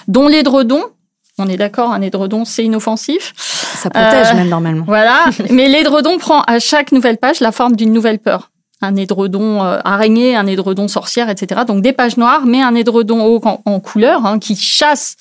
dont 0.08 0.26
l'édredon, 0.26 0.82
on 1.38 1.48
est 1.48 1.56
d'accord, 1.56 1.92
un 1.92 2.02
édredon, 2.02 2.44
c'est 2.44 2.64
inoffensif. 2.64 3.32
Ça 3.36 3.90
protège 3.90 4.32
euh, 4.32 4.34
même 4.34 4.48
normalement. 4.48 4.84
Voilà, 4.86 5.26
mais 5.50 5.68
l'édredon 5.68 6.18
prend 6.18 6.42
à 6.42 6.58
chaque 6.58 6.92
nouvelle 6.92 7.18
page 7.18 7.40
la 7.40 7.52
forme 7.52 7.76
d'une 7.76 7.92
nouvelle 7.92 8.18
peur. 8.18 8.50
Un 8.80 8.96
édredon 8.96 9.62
euh, 9.62 9.78
araignée, 9.84 10.34
un 10.34 10.46
édredon 10.46 10.88
sorcière, 10.88 11.30
etc. 11.30 11.62
Donc 11.66 11.82
des 11.82 11.92
pages 11.92 12.16
noires, 12.16 12.44
mais 12.44 12.60
un 12.60 12.74
édredon 12.74 13.24
haut 13.24 13.40
en, 13.64 13.80
couleur 13.80 14.26
hein, 14.26 14.40
qui 14.40 14.56
chasse 14.56 15.16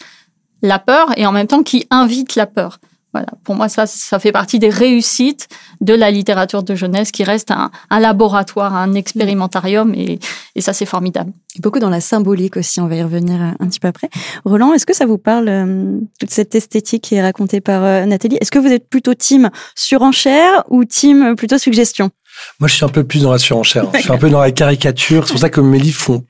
la 0.64 0.80
peur 0.80 1.10
et 1.18 1.28
en 1.28 1.32
même 1.32 1.48
temps 1.48 1.62
qui 1.62 1.86
invite 1.92 2.36
la 2.36 2.48
peur. 2.48 2.80
Voilà, 3.14 3.28
pour 3.44 3.56
moi, 3.56 3.68
ça, 3.68 3.86
ça 3.88 4.20
fait 4.20 4.32
partie 4.32 4.58
des 4.58 4.70
réussites 4.70 5.50
de 5.82 5.94
la 5.94 6.12
littérature 6.12 6.64
de 6.64 6.76
jeunesse 6.76 7.12
qui 7.12 7.24
reste 7.26 7.52
un, 7.52 7.70
un 7.90 8.00
laboratoire, 8.00 8.74
un 8.74 8.94
expérimentarium, 8.94 9.94
et, 9.94 10.20
et 10.56 10.62
ça, 10.62 10.72
c'est 10.72 10.86
formidable. 10.86 11.34
beaucoup 11.60 11.80
dans 11.80 11.90
la 11.90 12.00
symbolique 12.00 12.56
aussi, 12.56 12.80
on 12.80 12.88
va 12.88 12.96
y 12.96 13.04
revenir 13.04 13.42
un 13.60 13.68
petit 13.68 13.82
peu 13.82 13.90
après. 13.90 14.10
Roland, 14.46 14.74
est-ce 14.74 14.86
que 14.86 14.96
ça 14.96 15.06
vous 15.06 15.18
parle, 15.18 15.50
euh, 15.50 16.00
toute 16.20 16.30
cette 16.30 16.56
esthétique 16.56 17.04
qui 17.04 17.16
est 17.16 17.22
racontée 17.22 17.60
par 17.60 17.84
euh, 17.84 18.06
Nathalie? 18.06 18.38
Est-ce 18.40 18.52
que 18.52 18.60
vous 18.60 18.72
êtes 18.72 18.88
plutôt 18.88 19.14
team 19.14 19.50
surenchère 19.76 20.64
ou 20.70 20.86
team 20.86 21.36
plutôt 21.36 21.58
suggestion? 21.58 22.12
Moi, 22.60 22.70
je 22.70 22.76
suis 22.76 22.86
un 22.86 22.90
peu 22.90 23.04
plus 23.04 23.24
dans 23.24 23.32
la 23.32 23.38
surenchère. 23.40 23.86
je 23.94 24.00
suis 24.00 24.12
un 24.12 24.18
peu 24.18 24.30
dans 24.30 24.40
la 24.40 24.52
caricature. 24.52 25.28
C'est 25.28 25.34
pour 25.34 25.42
ça 25.42 25.50
que 25.50 25.60
mes 25.60 25.80
livres 25.80 26.00
font 26.00 26.24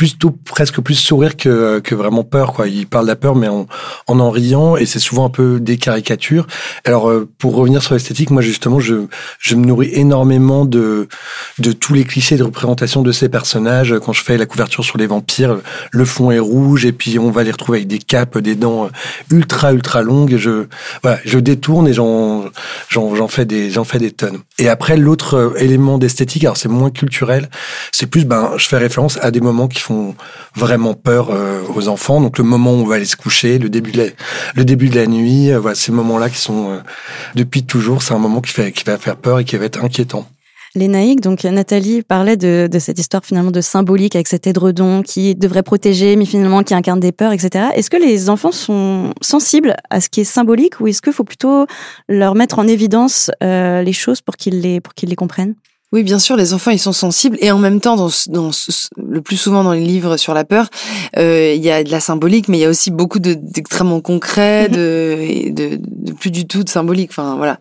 plutôt 0.00 0.30
presque 0.30 0.80
plus 0.80 0.94
sourire 0.94 1.36
que, 1.36 1.78
que 1.80 1.94
vraiment 1.94 2.24
peur. 2.24 2.54
Quoi. 2.54 2.68
Il 2.68 2.86
parle 2.86 3.04
de 3.04 3.10
la 3.10 3.16
peur, 3.16 3.36
mais 3.36 3.48
en 3.48 3.66
en, 4.06 4.18
en 4.18 4.30
riant, 4.30 4.78
et 4.78 4.86
c'est 4.86 4.98
souvent 4.98 5.26
un 5.26 5.28
peu 5.28 5.60
des 5.60 5.76
caricatures. 5.76 6.46
Alors, 6.86 7.10
euh, 7.10 7.28
pour 7.36 7.54
revenir 7.54 7.82
sur 7.82 7.92
l'esthétique, 7.92 8.30
moi 8.30 8.40
justement, 8.40 8.80
je, 8.80 8.94
je 9.38 9.54
me 9.56 9.66
nourris 9.66 9.90
énormément 9.92 10.64
de, 10.64 11.06
de 11.58 11.72
tous 11.72 11.92
les 11.92 12.04
clichés 12.04 12.38
de 12.38 12.44
représentation 12.44 13.02
de 13.02 13.12
ces 13.12 13.28
personnages. 13.28 13.94
Quand 14.02 14.14
je 14.14 14.24
fais 14.24 14.38
la 14.38 14.46
couverture 14.46 14.84
sur 14.84 14.96
les 14.96 15.06
vampires, 15.06 15.58
le 15.90 16.04
fond 16.06 16.30
est 16.30 16.38
rouge, 16.38 16.86
et 16.86 16.92
puis 16.92 17.18
on 17.18 17.30
va 17.30 17.42
les 17.42 17.50
retrouver 17.50 17.80
avec 17.80 17.88
des 17.88 17.98
capes, 17.98 18.38
des 18.38 18.54
dents 18.54 18.88
ultra, 19.30 19.74
ultra 19.74 20.00
longues. 20.00 20.36
Je, 20.38 20.64
voilà, 21.02 21.18
je 21.26 21.38
détourne 21.38 21.86
et 21.88 21.92
j'en, 21.92 22.46
j'en, 22.88 23.14
j'en 23.14 23.28
fais 23.28 23.44
des, 23.44 23.68
j'en 23.68 23.84
fais 23.84 23.98
des 23.98 24.12
tonnes. 24.12 24.38
Et 24.58 24.70
après, 24.70 24.96
l'autre 24.96 25.34
euh, 25.34 25.54
élément 25.58 25.98
d'esthétique, 25.98 26.44
alors 26.44 26.56
c'est 26.56 26.70
moins 26.70 26.90
culturel, 26.90 27.50
c'est 27.92 28.06
plus, 28.06 28.24
ben, 28.24 28.52
je 28.56 28.66
fais 28.66 28.78
référence 28.78 29.18
à 29.20 29.30
des 29.30 29.42
moments 29.42 29.68
qui 29.68 29.80
font 29.80 29.89
vraiment 30.54 30.94
peur 30.94 31.30
euh, 31.30 31.62
aux 31.74 31.88
enfants. 31.88 32.20
Donc 32.20 32.38
le 32.38 32.44
moment 32.44 32.72
où 32.72 32.78
on 32.78 32.86
va 32.86 32.96
aller 32.96 33.04
se 33.04 33.16
coucher, 33.16 33.58
le 33.58 33.68
début 33.68 33.92
de 33.92 34.94
la, 34.94 35.06
nuit, 35.06 35.50
euh, 35.50 35.58
voilà, 35.58 35.74
ces 35.74 35.92
moments-là 35.92 36.28
qui 36.30 36.38
sont 36.38 36.80
depuis 37.34 37.64
toujours, 37.64 38.02
c'est 38.02 38.14
un 38.14 38.18
moment 38.18 38.40
qui 38.40 38.52
va 38.84 38.98
faire 38.98 39.16
peur 39.16 39.38
et 39.38 39.44
qui 39.44 39.56
va 39.56 39.64
être 39.64 39.84
inquiétant. 39.84 40.26
Les 40.76 40.86
naïcs, 40.86 41.20
donc 41.20 41.42
Nathalie 41.42 42.02
parlait 42.02 42.36
de, 42.36 42.68
cette 42.78 43.00
histoire 43.00 43.24
finalement 43.24 43.50
de 43.50 43.60
symbolique 43.60 44.14
avec 44.14 44.28
cet 44.28 44.46
édredon 44.46 45.02
qui 45.02 45.34
devrait 45.34 45.64
protéger, 45.64 46.14
mais 46.14 46.24
finalement 46.24 46.62
qui 46.62 46.74
incarne 46.74 47.00
des 47.00 47.10
peurs, 47.10 47.32
etc. 47.32 47.70
Est-ce 47.74 47.90
que 47.90 47.96
les 47.96 48.30
enfants 48.30 48.52
sont 48.52 49.12
sensibles 49.20 49.74
à 49.90 50.00
ce 50.00 50.08
qui 50.08 50.20
est 50.20 50.24
symbolique 50.24 50.78
ou 50.78 50.86
est-ce 50.86 51.02
qu'il 51.02 51.12
faut 51.12 51.24
plutôt 51.24 51.66
leur 52.08 52.36
mettre 52.36 52.60
en 52.60 52.68
évidence 52.68 53.32
euh, 53.42 53.82
les 53.82 53.92
choses 53.92 54.20
pour 54.20 54.36
qu'ils 54.36 54.60
les 54.60 55.16
comprennent? 55.16 55.56
Oui, 55.92 56.04
bien 56.04 56.18
sûr, 56.20 56.36
les 56.36 56.54
enfants, 56.54 56.70
ils 56.70 56.78
sont 56.78 56.92
sensibles 56.92 57.36
et 57.40 57.50
en 57.50 57.58
même 57.58 57.80
temps, 57.80 57.96
dans, 57.96 58.10
dans 58.28 58.50
le 58.96 59.20
plus 59.20 59.36
souvent 59.36 59.64
dans 59.64 59.72
les 59.72 59.84
livres 59.84 60.16
sur 60.16 60.34
la 60.34 60.44
peur, 60.44 60.68
euh, 61.16 61.52
il 61.54 61.62
y 61.62 61.70
a 61.70 61.82
de 61.82 61.90
la 61.90 62.00
symbolique, 62.00 62.48
mais 62.48 62.58
il 62.58 62.60
y 62.60 62.64
a 62.64 62.68
aussi 62.68 62.90
beaucoup 62.92 63.18
d'extrêmement 63.18 64.00
concret, 64.00 64.68
mm-hmm. 64.68 64.70
de, 64.70 65.50
de, 65.50 65.80
de, 65.80 66.12
plus 66.12 66.30
du 66.30 66.46
tout 66.46 66.62
de 66.62 66.68
symbolique. 66.68 67.10
Enfin, 67.10 67.34
voilà. 67.36 67.58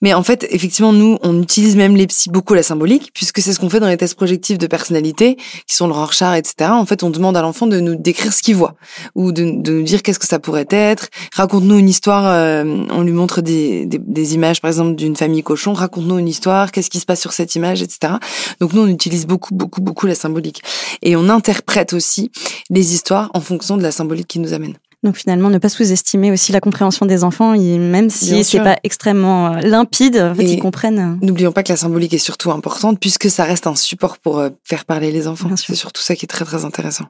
Mais 0.00 0.14
en 0.14 0.22
fait, 0.22 0.46
effectivement, 0.50 0.92
nous, 0.92 1.18
on 1.22 1.42
utilise 1.42 1.76
même 1.76 1.96
les 1.96 2.06
psys 2.06 2.30
beaucoup 2.30 2.54
la 2.54 2.62
symbolique, 2.62 3.10
puisque 3.12 3.40
c'est 3.40 3.52
ce 3.52 3.60
qu'on 3.60 3.68
fait 3.68 3.80
dans 3.80 3.88
les 3.88 3.96
tests 3.96 4.14
projectifs 4.14 4.58
de 4.58 4.66
personnalité, 4.66 5.36
qui 5.66 5.74
sont 5.74 5.86
le 5.86 5.92
Rorschach, 5.92 6.38
etc. 6.38 6.70
En 6.72 6.86
fait, 6.86 7.02
on 7.02 7.10
demande 7.10 7.36
à 7.36 7.42
l'enfant 7.42 7.66
de 7.66 7.80
nous 7.80 7.94
décrire 7.94 8.32
ce 8.32 8.42
qu'il 8.42 8.56
voit, 8.56 8.74
ou 9.14 9.32
de, 9.32 9.44
de, 9.44 9.72
nous 9.72 9.82
dire 9.82 10.02
qu'est-ce 10.02 10.18
que 10.18 10.26
ça 10.26 10.38
pourrait 10.38 10.68
être. 10.70 11.08
Raconte-nous 11.34 11.78
une 11.78 11.88
histoire, 11.88 12.26
euh, 12.26 12.64
on 12.90 13.02
lui 13.02 13.12
montre 13.12 13.40
des, 13.42 13.86
des, 13.86 13.98
des 13.98 14.34
images, 14.34 14.60
par 14.60 14.70
exemple, 14.70 14.94
d'une 14.94 15.16
famille 15.16 15.42
cochon. 15.42 15.72
Raconte-nous 15.72 16.18
une 16.18 16.28
histoire, 16.28 16.72
qu'est-ce 16.72 16.90
qui 16.90 17.00
se 17.00 17.06
passe 17.06 17.20
sur 17.20 17.32
cette 17.32 17.54
image, 17.54 17.82
etc. 17.82 18.14
Donc 18.60 18.72
nous, 18.72 18.82
on 18.82 18.88
utilise 18.88 19.26
beaucoup, 19.26 19.54
beaucoup, 19.54 19.80
beaucoup 19.80 20.06
la 20.06 20.14
symbolique. 20.14 20.62
Et 21.02 21.16
on 21.16 21.28
interprète 21.28 21.92
aussi 21.92 22.30
les 22.70 22.94
histoires 22.94 23.30
en 23.34 23.40
fonction 23.40 23.76
de 23.76 23.82
la 23.82 23.92
symbolique 23.92 24.28
qui 24.28 24.38
nous 24.38 24.52
amène. 24.52 24.74
Donc 25.02 25.16
finalement, 25.16 25.48
ne 25.48 25.56
pas 25.56 25.70
sous-estimer 25.70 26.30
aussi 26.30 26.52
la 26.52 26.60
compréhension 26.60 27.06
des 27.06 27.24
enfants, 27.24 27.56
même 27.56 28.10
si 28.10 28.44
c'est 28.44 28.58
pas 28.58 28.76
extrêmement 28.84 29.54
euh, 29.54 29.60
limpide, 29.60 30.18
en 30.18 30.34
fait, 30.34 30.44
ils 30.44 30.60
comprennent. 30.60 31.18
N'oublions 31.22 31.52
pas 31.52 31.62
que 31.62 31.72
la 31.72 31.76
symbolique 31.76 32.12
est 32.12 32.18
surtout 32.18 32.50
importante 32.50 33.00
puisque 33.00 33.30
ça 33.30 33.44
reste 33.44 33.66
un 33.66 33.76
support 33.76 34.18
pour 34.18 34.38
euh, 34.38 34.50
faire 34.62 34.84
parler 34.84 35.10
les 35.10 35.26
enfants. 35.26 35.48
C'est 35.56 35.74
surtout 35.74 36.02
ça 36.02 36.14
qui 36.14 36.26
est 36.26 36.28
très 36.28 36.44
très 36.44 36.66
intéressant. 36.66 37.06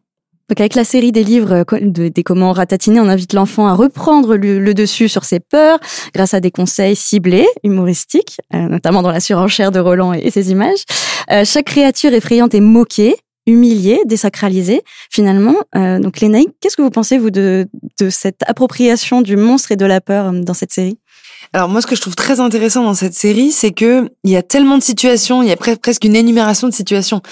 Donc 0.48 0.61
avec 0.61 0.74
la 0.74 0.85
série 0.85 1.11
des 1.11 1.24
livres 1.24 1.64
euh, 1.72 2.11
des 2.11 2.22
comment 2.22 2.53
ratatiner, 2.53 3.00
on 3.00 3.09
invite 3.09 3.33
l'enfant 3.33 3.66
à 3.66 3.74
reprendre 3.74 4.37
le, 4.37 4.72
dessus 4.72 5.09
sur 5.09 5.24
ses 5.24 5.40
peurs 5.40 5.81
grâce 6.14 6.33
à 6.33 6.38
des 6.38 6.53
conseils 6.53 6.94
ciblés, 6.94 7.48
humoristiques, 7.64 8.40
notamment 8.53 9.03
dans 9.03 9.11
la 9.11 9.20
surenchère 9.20 9.72
de 9.72 9.81
Roland 9.81 10.12
et, 10.12 10.31
ses 10.31 10.53
images. 10.53 10.85
chaque 11.44 11.66
créature 11.66 12.12
effrayante 12.12 12.55
est 12.55 12.61
moquée, 12.61 13.16
humilié, 13.50 14.00
désacralisé. 14.06 14.82
Finalement, 15.10 15.56
euh, 15.76 15.98
donc 15.98 16.20
les 16.20 16.30
qu'est-ce 16.60 16.76
que 16.76 16.82
vous 16.82 16.90
pensez 16.90 17.18
vous 17.18 17.30
de, 17.30 17.66
de 17.98 18.10
cette 18.10 18.42
appropriation 18.46 19.20
du 19.22 19.36
monstre 19.36 19.72
et 19.72 19.76
de 19.76 19.84
la 19.84 20.00
peur 20.00 20.26
euh, 20.26 20.40
dans 20.40 20.54
cette 20.54 20.72
série? 20.72 20.98
Alors 21.52 21.68
moi, 21.68 21.80
ce 21.80 21.88
que 21.88 21.96
je 21.96 22.00
trouve 22.00 22.14
très 22.14 22.38
intéressant 22.38 22.84
dans 22.84 22.94
cette 22.94 23.14
série, 23.14 23.50
c'est 23.50 23.72
que 23.72 24.08
il 24.22 24.30
y 24.30 24.36
a 24.36 24.42
tellement 24.42 24.78
de 24.78 24.82
situations, 24.84 25.42
il 25.42 25.48
y 25.48 25.52
a 25.52 25.56
presque 25.56 26.04
une 26.04 26.14
énumération 26.14 26.68
de 26.68 26.72
situations. 26.72 27.22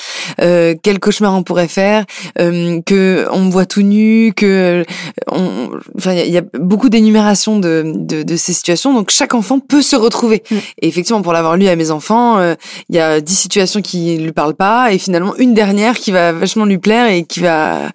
Euh, 0.41 0.75
quel 0.83 0.99
cauchemar 0.99 1.35
on 1.35 1.45
pourrait 1.45 1.69
faire, 1.69 2.05
euh, 2.41 2.81
que 2.85 3.29
on 3.31 3.45
me 3.45 3.51
voit 3.51 3.65
tout 3.65 3.83
nu, 3.83 4.33
que 4.35 4.85
on, 5.31 5.71
enfin 5.97 6.15
il 6.15 6.33
y, 6.33 6.37
a 6.37 6.43
beaucoup 6.59 6.89
d'énumération 6.89 7.61
de, 7.61 7.85
de, 7.95 8.25
de, 8.25 8.37
ces 8.37 8.53
situations. 8.53 8.93
Donc 8.93 9.11
chaque 9.11 9.35
enfant 9.35 9.61
peut 9.61 9.83
se 9.83 9.95
retrouver. 9.95 10.43
Mm. 10.51 10.57
Et 10.83 10.89
effectivement, 10.89 11.23
pour 11.23 11.33
l'avoir 11.33 11.57
lu 11.57 11.69
à 11.69 11.77
mes 11.77 11.93
enfants, 11.93 12.39
euh, 12.39 12.57
il 12.89 12.97
y 12.97 12.99
a 12.99 13.21
dix 13.21 13.37
situations 13.37 13.83
qui 13.83 14.17
lui 14.17 14.33
parlent 14.33 14.57
pas, 14.57 14.93
et 14.93 14.99
finalement 14.99 15.37
une 15.37 15.55
dernière 15.55 15.97
qui 15.97 16.11
va 16.11 16.33
vachement 16.33 16.65
lui 16.65 16.79
plaire 16.79 17.07
et 17.07 17.23
qui 17.23 17.39
va 17.39 17.93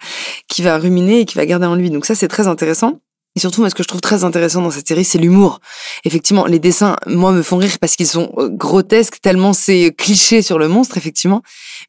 qui 0.48 0.62
va 0.62 0.78
ruminer 0.78 1.22
et 1.22 1.26
qui 1.26 1.36
va 1.36 1.46
garder 1.46 1.66
en 1.66 1.76
lui. 1.76 1.90
Donc 1.90 2.06
ça, 2.06 2.16
c'est 2.16 2.30
très 2.30 2.48
intéressant. 2.48 3.02
Et 3.36 3.40
surtout, 3.40 3.62
moi, 3.62 3.70
ce 3.70 3.76
que 3.76 3.82
je 3.82 3.88
trouve 3.88 4.02
très 4.02 4.24
intéressant 4.24 4.62
dans 4.62 4.70
cette 4.70 4.88
série, 4.88 5.04
c'est 5.04 5.18
l'humour. 5.18 5.60
Effectivement, 6.06 6.46
les 6.46 6.60
dessins, 6.60 6.96
moi, 7.08 7.32
me 7.32 7.42
font 7.42 7.58
rire 7.58 7.78
parce 7.80 7.96
qu'ils 7.96 8.08
sont 8.08 8.32
euh, 8.38 8.48
grotesques, 8.50 9.22
tellement 9.22 9.54
c'est 9.54 9.94
cliché 9.98 10.42
sur 10.44 10.60
le 10.60 10.68
monstre, 10.68 10.98
effectivement. 10.98 11.42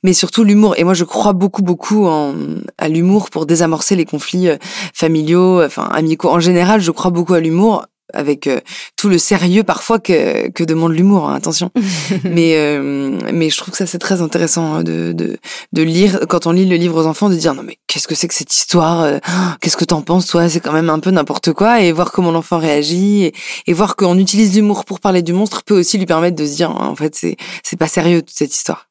Mais 0.02 0.14
surtout 0.14 0.42
l'humour. 0.42 0.74
Et 0.78 0.84
moi, 0.84 0.94
je 0.94 1.04
crois 1.04 1.34
beaucoup, 1.34 1.62
beaucoup 1.62 2.06
en, 2.06 2.34
à 2.78 2.88
l'humour 2.88 3.28
pour 3.28 3.44
désamorcer 3.44 3.94
les 3.94 4.06
conflits 4.06 4.48
euh, 4.48 4.56
familiaux, 4.94 5.62
enfin, 5.62 5.84
amicaux. 5.92 6.30
En 6.30 6.40
général, 6.40 6.80
je 6.80 6.90
crois 6.90 7.10
beaucoup 7.10 7.34
à 7.34 7.40
l'humour 7.40 7.86
avec 8.14 8.46
euh, 8.46 8.60
tout 8.96 9.08
le 9.08 9.18
sérieux 9.18 9.62
parfois 9.62 9.98
que, 9.98 10.48
que 10.50 10.64
demande 10.64 10.92
l'humour, 10.92 11.28
hein, 11.28 11.34
attention. 11.34 11.70
mais 12.24 12.54
euh, 12.56 13.18
mais 13.32 13.50
je 13.50 13.56
trouve 13.56 13.72
que 13.72 13.78
ça 13.78 13.86
c'est 13.86 13.98
très 13.98 14.22
intéressant 14.22 14.74
hein, 14.74 14.82
de, 14.82 15.12
de, 15.12 15.38
de 15.72 15.82
lire 15.82 16.20
quand 16.28 16.46
on 16.46 16.52
lit 16.52 16.66
le 16.66 16.76
livre 16.76 17.02
aux 17.02 17.06
enfants 17.06 17.28
de 17.28 17.34
dire 17.34 17.54
non 17.54 17.62
mais 17.62 17.78
qu'est-ce 17.86 18.08
que 18.08 18.14
c'est 18.14 18.28
que 18.28 18.34
cette 18.34 18.54
histoire 18.54 19.02
euh, 19.02 19.18
Qu'est-ce 19.60 19.76
que 19.76 19.84
t'en 19.84 20.02
penses 20.02 20.26
toi? 20.26 20.48
C'est 20.48 20.60
quand 20.60 20.72
même 20.72 20.90
un 20.90 20.98
peu 20.98 21.10
n'importe 21.10 21.52
quoi 21.52 21.80
et 21.80 21.92
voir 21.92 22.12
comment 22.12 22.30
l'enfant 22.30 22.58
réagit 22.58 23.24
et, 23.24 23.34
et 23.66 23.72
voir 23.72 23.96
qu'on 23.96 24.18
utilise 24.18 24.54
l'humour 24.54 24.84
pour 24.84 25.00
parler 25.00 25.22
du 25.22 25.32
monstre 25.32 25.62
peut 25.64 25.78
aussi 25.78 25.98
lui 25.98 26.06
permettre 26.06 26.36
de 26.36 26.46
se 26.46 26.56
dire 26.56 26.70
en 26.70 26.94
fait 26.94 27.14
c'est 27.14 27.36
c'est 27.62 27.76
pas 27.76 27.88
sérieux 27.88 28.22
toute 28.22 28.36
cette 28.36 28.54
histoire. 28.54 28.88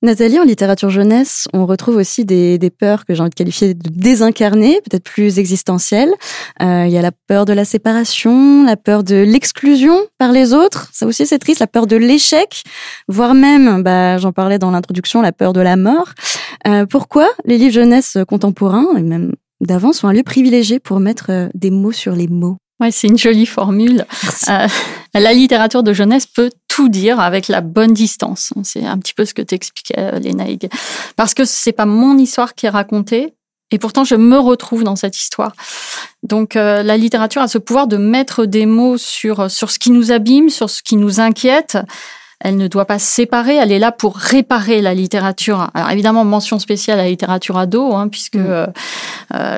Nathalie, 0.00 0.38
en 0.38 0.44
littérature 0.44 0.90
jeunesse, 0.90 1.48
on 1.52 1.66
retrouve 1.66 1.96
aussi 1.96 2.24
des, 2.24 2.56
des 2.56 2.70
peurs 2.70 3.04
que 3.04 3.14
j'ai 3.14 3.20
envie 3.20 3.30
de 3.30 3.34
qualifier 3.34 3.74
de 3.74 3.90
désincarnées, 3.90 4.80
peut-être 4.88 5.02
plus 5.02 5.40
existentielles. 5.40 6.12
Euh, 6.62 6.84
il 6.86 6.92
y 6.92 6.98
a 6.98 7.02
la 7.02 7.10
peur 7.10 7.46
de 7.46 7.52
la 7.52 7.64
séparation, 7.64 8.64
la 8.64 8.76
peur 8.76 9.02
de 9.02 9.16
l'exclusion 9.16 9.98
par 10.16 10.30
les 10.30 10.54
autres. 10.54 10.88
Ça 10.92 11.04
aussi, 11.04 11.26
c'est 11.26 11.40
triste. 11.40 11.58
La 11.58 11.66
peur 11.66 11.88
de 11.88 11.96
l'échec, 11.96 12.62
voire 13.08 13.34
même, 13.34 13.82
bah, 13.82 14.18
j'en 14.18 14.30
parlais 14.30 14.60
dans 14.60 14.70
l'introduction, 14.70 15.20
la 15.20 15.32
peur 15.32 15.52
de 15.52 15.60
la 15.60 15.74
mort. 15.74 16.10
Euh, 16.68 16.86
pourquoi 16.86 17.28
les 17.44 17.58
livres 17.58 17.74
jeunesse 17.74 18.18
contemporains, 18.28 18.86
et 18.96 19.02
même 19.02 19.32
d'avant, 19.60 19.92
sont 19.92 20.06
un 20.06 20.12
lieu 20.12 20.22
privilégié 20.22 20.78
pour 20.78 21.00
mettre 21.00 21.26
euh, 21.30 21.48
des 21.54 21.72
mots 21.72 21.90
sur 21.90 22.14
les 22.14 22.28
mots? 22.28 22.56
Ouais, 22.80 22.92
c'est 22.92 23.08
une 23.08 23.18
jolie 23.18 23.46
formule. 23.46 24.06
Euh, 24.48 24.68
la 25.12 25.32
littérature 25.32 25.82
de 25.82 25.92
jeunesse 25.92 26.26
peut 26.26 26.50
tout 26.78 26.88
dire 26.88 27.18
avec 27.18 27.48
la 27.48 27.60
bonne 27.60 27.92
distance. 27.92 28.52
C'est 28.62 28.86
un 28.86 28.98
petit 28.98 29.12
peu 29.12 29.24
ce 29.24 29.34
que 29.34 29.42
t'expliquais, 29.42 29.98
euh, 29.98 30.20
Léna 30.20 30.44
Parce 31.16 31.34
que 31.34 31.44
c'est 31.44 31.72
pas 31.72 31.86
mon 31.86 32.16
histoire 32.16 32.54
qui 32.54 32.66
est 32.66 32.68
racontée, 32.68 33.34
et 33.72 33.78
pourtant 33.80 34.04
je 34.04 34.14
me 34.14 34.38
retrouve 34.38 34.84
dans 34.84 34.94
cette 34.94 35.18
histoire. 35.18 35.54
Donc 36.22 36.54
euh, 36.54 36.84
la 36.84 36.96
littérature 36.96 37.42
a 37.42 37.48
ce 37.48 37.58
pouvoir 37.58 37.88
de 37.88 37.96
mettre 37.96 38.44
des 38.44 38.64
mots 38.64 38.96
sur 38.96 39.50
sur 39.50 39.72
ce 39.72 39.80
qui 39.80 39.90
nous 39.90 40.12
abîme, 40.12 40.50
sur 40.50 40.70
ce 40.70 40.84
qui 40.84 40.94
nous 40.94 41.18
inquiète, 41.18 41.78
elle 42.40 42.56
ne 42.56 42.68
doit 42.68 42.84
pas 42.84 43.00
séparer, 43.00 43.56
elle 43.56 43.72
est 43.72 43.80
là 43.80 43.90
pour 43.90 44.16
réparer 44.16 44.80
la 44.80 44.94
littérature. 44.94 45.70
Alors 45.74 45.90
évidemment, 45.90 46.24
mention 46.24 46.60
spéciale 46.60 47.00
à 47.00 47.02
la 47.02 47.08
littérature 47.08 47.58
ado, 47.58 47.94
hein, 47.94 48.06
puisque 48.06 48.36
euh, 48.36 48.66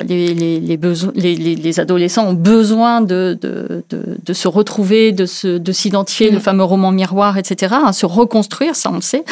les, 0.07 0.33
les, 0.33 0.59
les, 0.59 0.77
besoins, 0.77 1.11
les, 1.13 1.35
les, 1.35 1.79
adolescents 1.79 2.25
ont 2.25 2.33
besoin 2.33 3.01
de, 3.01 3.37
de, 3.39 3.83
de, 3.91 4.17
de 4.25 4.33
se 4.33 4.47
retrouver, 4.47 5.11
de, 5.11 5.27
se, 5.27 5.59
de 5.59 5.71
s'identifier, 5.71 6.31
mm. 6.31 6.33
le 6.33 6.39
fameux 6.39 6.63
roman 6.63 6.91
miroir, 6.91 7.37
etc., 7.37 7.75
hein, 7.77 7.93
se 7.93 8.07
reconstruire, 8.07 8.75
ça 8.75 8.89
on 8.89 8.95
le 8.95 9.01
sait. 9.01 9.25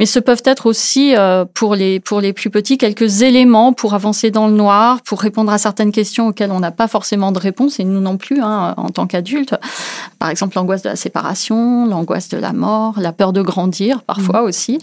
Mais 0.00 0.06
ce 0.06 0.18
peuvent 0.18 0.42
être 0.44 0.66
aussi, 0.66 1.14
euh, 1.16 1.44
pour, 1.54 1.76
les, 1.76 2.00
pour 2.00 2.20
les 2.20 2.32
plus 2.32 2.50
petits, 2.50 2.78
quelques 2.78 3.22
éléments 3.22 3.72
pour 3.72 3.94
avancer 3.94 4.32
dans 4.32 4.48
le 4.48 4.54
noir, 4.54 5.02
pour 5.02 5.20
répondre 5.20 5.52
à 5.52 5.58
certaines 5.58 5.92
questions 5.92 6.28
auxquelles 6.28 6.50
on 6.50 6.60
n'a 6.60 6.72
pas 6.72 6.88
forcément 6.88 7.30
de 7.30 7.38
réponse, 7.38 7.78
et 7.78 7.84
nous 7.84 8.00
non 8.00 8.16
plus, 8.16 8.40
hein, 8.42 8.74
en 8.76 8.88
tant 8.88 9.06
qu'adultes. 9.06 9.54
Par 10.18 10.30
exemple, 10.30 10.56
l'angoisse 10.56 10.82
de 10.82 10.88
la 10.88 10.96
séparation, 10.96 11.86
l'angoisse 11.86 12.28
de 12.28 12.38
la 12.38 12.52
mort, 12.52 12.87
la 12.96 13.12
peur 13.12 13.32
de 13.32 13.42
grandir 13.42 14.02
parfois 14.02 14.42
mm. 14.42 14.44
aussi. 14.44 14.78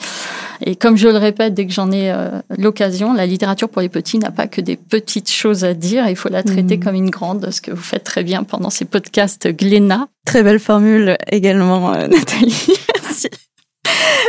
Et 0.61 0.75
comme 0.75 0.97
je 0.97 1.07
le 1.07 1.17
répète 1.17 1.53
dès 1.53 1.65
que 1.65 1.73
j'en 1.73 1.91
ai 1.91 2.11
euh, 2.11 2.39
l'occasion, 2.57 3.13
la 3.13 3.25
littérature 3.25 3.69
pour 3.69 3.81
les 3.81 3.89
petits 3.89 4.19
n'a 4.19 4.31
pas 4.31 4.47
que 4.47 4.61
des 4.61 4.77
petites 4.77 5.31
choses 5.31 5.63
à 5.63 5.73
dire, 5.73 6.07
il 6.07 6.15
faut 6.15 6.29
la 6.29 6.43
traiter 6.43 6.77
mm. 6.77 6.79
comme 6.79 6.95
une 6.95 7.09
grande, 7.09 7.49
ce 7.51 7.61
que 7.61 7.71
vous 7.71 7.81
faites 7.81 8.03
très 8.03 8.23
bien 8.23 8.43
pendant 8.43 8.69
ces 8.69 8.85
podcasts 8.85 9.47
Glénat. 9.47 10.07
Très 10.25 10.43
belle 10.43 10.59
formule 10.59 11.17
également, 11.31 11.93
euh, 11.93 12.07
Nathalie. 12.07 12.67
Merci. 12.93 13.29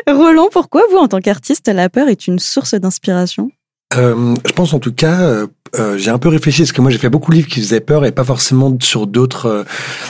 Roland, 0.07 0.49
pourquoi 0.53 0.83
vous, 0.91 0.99
en 0.99 1.09
tant 1.09 1.21
qu'artiste, 1.21 1.69
la 1.69 1.89
peur 1.89 2.09
est 2.09 2.27
une 2.27 2.39
source 2.39 2.75
d'inspiration? 2.75 3.51
Euh, 3.97 4.35
je 4.45 4.53
pense 4.53 4.75
en 4.75 4.79
tout 4.79 4.93
cas, 4.93 5.47
euh, 5.75 5.99
j'ai 5.99 6.11
un 6.11 6.19
peu 6.19 6.29
réfléchi 6.29 6.63
parce 6.63 6.73
que 6.73 6.81
moi 6.81 6.91
j'ai 6.91 6.99
fait 6.99 7.09
beaucoup 7.09 7.31
de 7.31 7.37
livres 7.37 7.49
qui 7.49 7.61
faisaient 7.61 7.81
peur 7.81 8.05
et 8.05 8.13
pas 8.13 8.25
forcément 8.25 8.77
sur 8.81 9.07
d'autres 9.07 9.47
euh, 9.47 9.65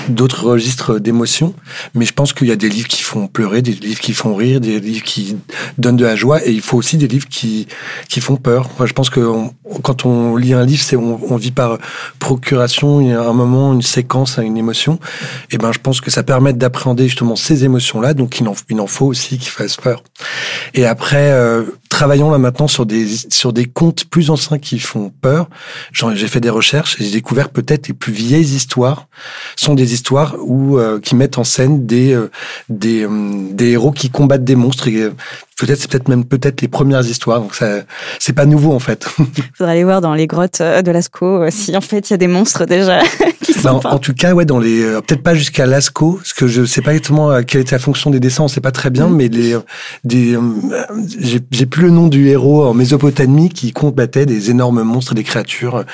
d'autres 0.09 0.45
registres 0.45 0.99
d'émotions. 0.99 1.55
Mais 1.95 2.05
je 2.05 2.13
pense 2.13 2.33
qu'il 2.33 2.49
y 2.49 2.53
a 2.53 2.57
des 2.57 2.69
livres 2.69 2.89
qui 2.89 3.03
font 3.03 3.27
pleurer, 3.27 3.63
des 3.63 3.73
livres 3.73 4.01
qui 4.01 4.13
font 4.13 4.35
rire, 4.35 4.61
des 4.61 4.81
livres 4.81 5.05
qui 5.05 5.37
donnent 5.79 5.97
de 5.97 6.05
la 6.05 6.17
joie 6.17 6.47
et 6.47 6.53
il 6.53 6.61
faut 6.61 6.77
aussi 6.77 6.97
des 6.97 7.09
livres 7.09 7.29
qui 7.29 7.67
qui 8.09 8.21
font 8.21 8.37
peur. 8.37 8.69
Moi, 8.79 8.87
je 8.87 8.93
pense 8.93 9.11
que 9.11 9.21
quand 9.83 10.07
on 10.07 10.37
lit 10.37 10.53
un 10.53 10.65
livre, 10.65 10.83
c'est 10.83 10.97
on, 10.97 11.37
vit 11.37 11.51
par 11.51 11.79
procuration. 12.19 13.01
Il 13.01 13.09
y 13.09 13.13
a 13.13 13.23
un 13.23 13.33
moment, 13.33 13.73
une 13.73 13.83
séquence, 13.83 14.39
une 14.39 14.57
émotion. 14.57 14.99
Et 15.51 15.59
ben 15.59 15.73
je 15.73 15.79
pense 15.79 16.01
que 16.01 16.11
ça 16.11 16.23
permet 16.23 16.53
d'appréhender 16.53 17.05
justement 17.09 17.37
ces 17.37 17.65
émotions 17.65 18.01
là. 18.01 18.15
Donc 18.15 18.41
il 18.41 18.49
en, 18.49 18.55
il 18.71 18.81
en 18.81 18.87
faut 18.87 19.07
aussi 19.07 19.39
qui 19.39 19.49
fassent 19.49 19.77
peur. 19.77 20.03
Et 20.75 20.87
après, 20.87 21.31
euh, 21.31 21.65
travaillons 21.89 22.31
là 22.31 22.39
maintenant 22.39 22.69
sur 22.69 22.87
des 22.87 23.07
sur 23.31 23.53
des 23.53 23.65
contes 23.65 24.05
plus 24.05 24.31
anciens 24.31 24.59
qui 24.59 24.79
font 24.79 25.13
peur. 25.21 25.46
J'ai 25.93 26.29
fait 26.29 26.41
des 26.41 26.51
recherches 26.51 27.01
et 27.01 27.05
j'ai 27.05 27.11
découvert 27.11 27.51
peut-être 27.51 27.89
les 27.89 27.95
plus 27.95 28.13
vieilles 28.13 28.55
histoires 28.55 29.09
sont 29.57 29.75
des 29.75 29.95
histoires 29.95 30.37
euh, 30.37 31.01
qui 31.01 31.15
mettent 31.15 31.39
en 31.39 31.45
scène 31.45 31.87
des 31.87 32.13
euh, 32.13 32.31
euh, 32.71 33.49
des 33.53 33.71
héros 33.71 33.93
qui 33.93 34.11
combattent 34.11 34.45
des 34.45 34.57
monstres 34.57 34.89
peut-être 35.57 35.81
c'est 35.81 35.91
peut-être 35.91 36.09
même 36.09 36.25
peut-être 36.25 36.61
les 36.61 36.69
premières 36.69 37.05
histoires 37.07 37.41
donc 37.41 37.55
ça 37.55 37.83
c'est 38.19 38.33
pas 38.33 38.47
nouveau 38.47 38.73
en 38.73 38.79
fait. 38.79 39.07
Faudrait 39.55 39.73
aller 39.73 39.85
voir 39.85 40.01
dans 40.01 40.15
les 40.15 40.27
grottes 40.27 40.61
de 40.61 40.91
Lascaux 40.91 41.51
si 41.51 41.77
en 41.77 41.81
fait 41.81 42.11
il 42.11 42.13
y 42.13 42.15
a 42.15 42.19
des 42.19 42.27
monstres 42.27 42.67
déjà 42.67 43.01
qui 43.43 43.53
sont 43.53 43.81
bah, 43.83 43.91
en, 43.91 43.99
tout 43.99 44.15
cas 44.15 44.35
ouais 44.35 44.45
dans 44.45 44.59
les 44.59 44.83
peut-être 45.07 45.23
pas 45.23 45.35
jusqu'à 45.35 45.67
Lascaux 45.67 46.15
parce 46.15 46.33
que 46.33 46.47
je 46.47 46.65
sais 46.65 46.83
pas 46.83 46.93
exactement 46.93 47.43
quelle 47.43 47.63
était 47.63 47.75
la 47.75 47.81
fonction 47.81 48.11
des 48.11 48.21
dessins 48.21 48.45
on 48.45 48.49
sait 48.49 48.61
pas 48.61 48.73
très 48.73 48.91
bien 48.91 49.09
mm. 49.09 49.17
mais 49.17 49.29
les 49.29 49.57
des 50.05 50.39
j'ai 51.19 51.67
plus 51.67 51.85
le 51.85 51.91
nom 51.91 52.09
du 52.09 52.29
héros 52.29 52.65
en 52.65 52.75
Mésopotamie 52.75 53.49
qui 53.49 53.73
combattait 53.73 54.27
des 54.27 54.51
énormes 54.51 54.83
monstres 54.83 55.15
des 55.15 55.25
créatures 55.25 55.85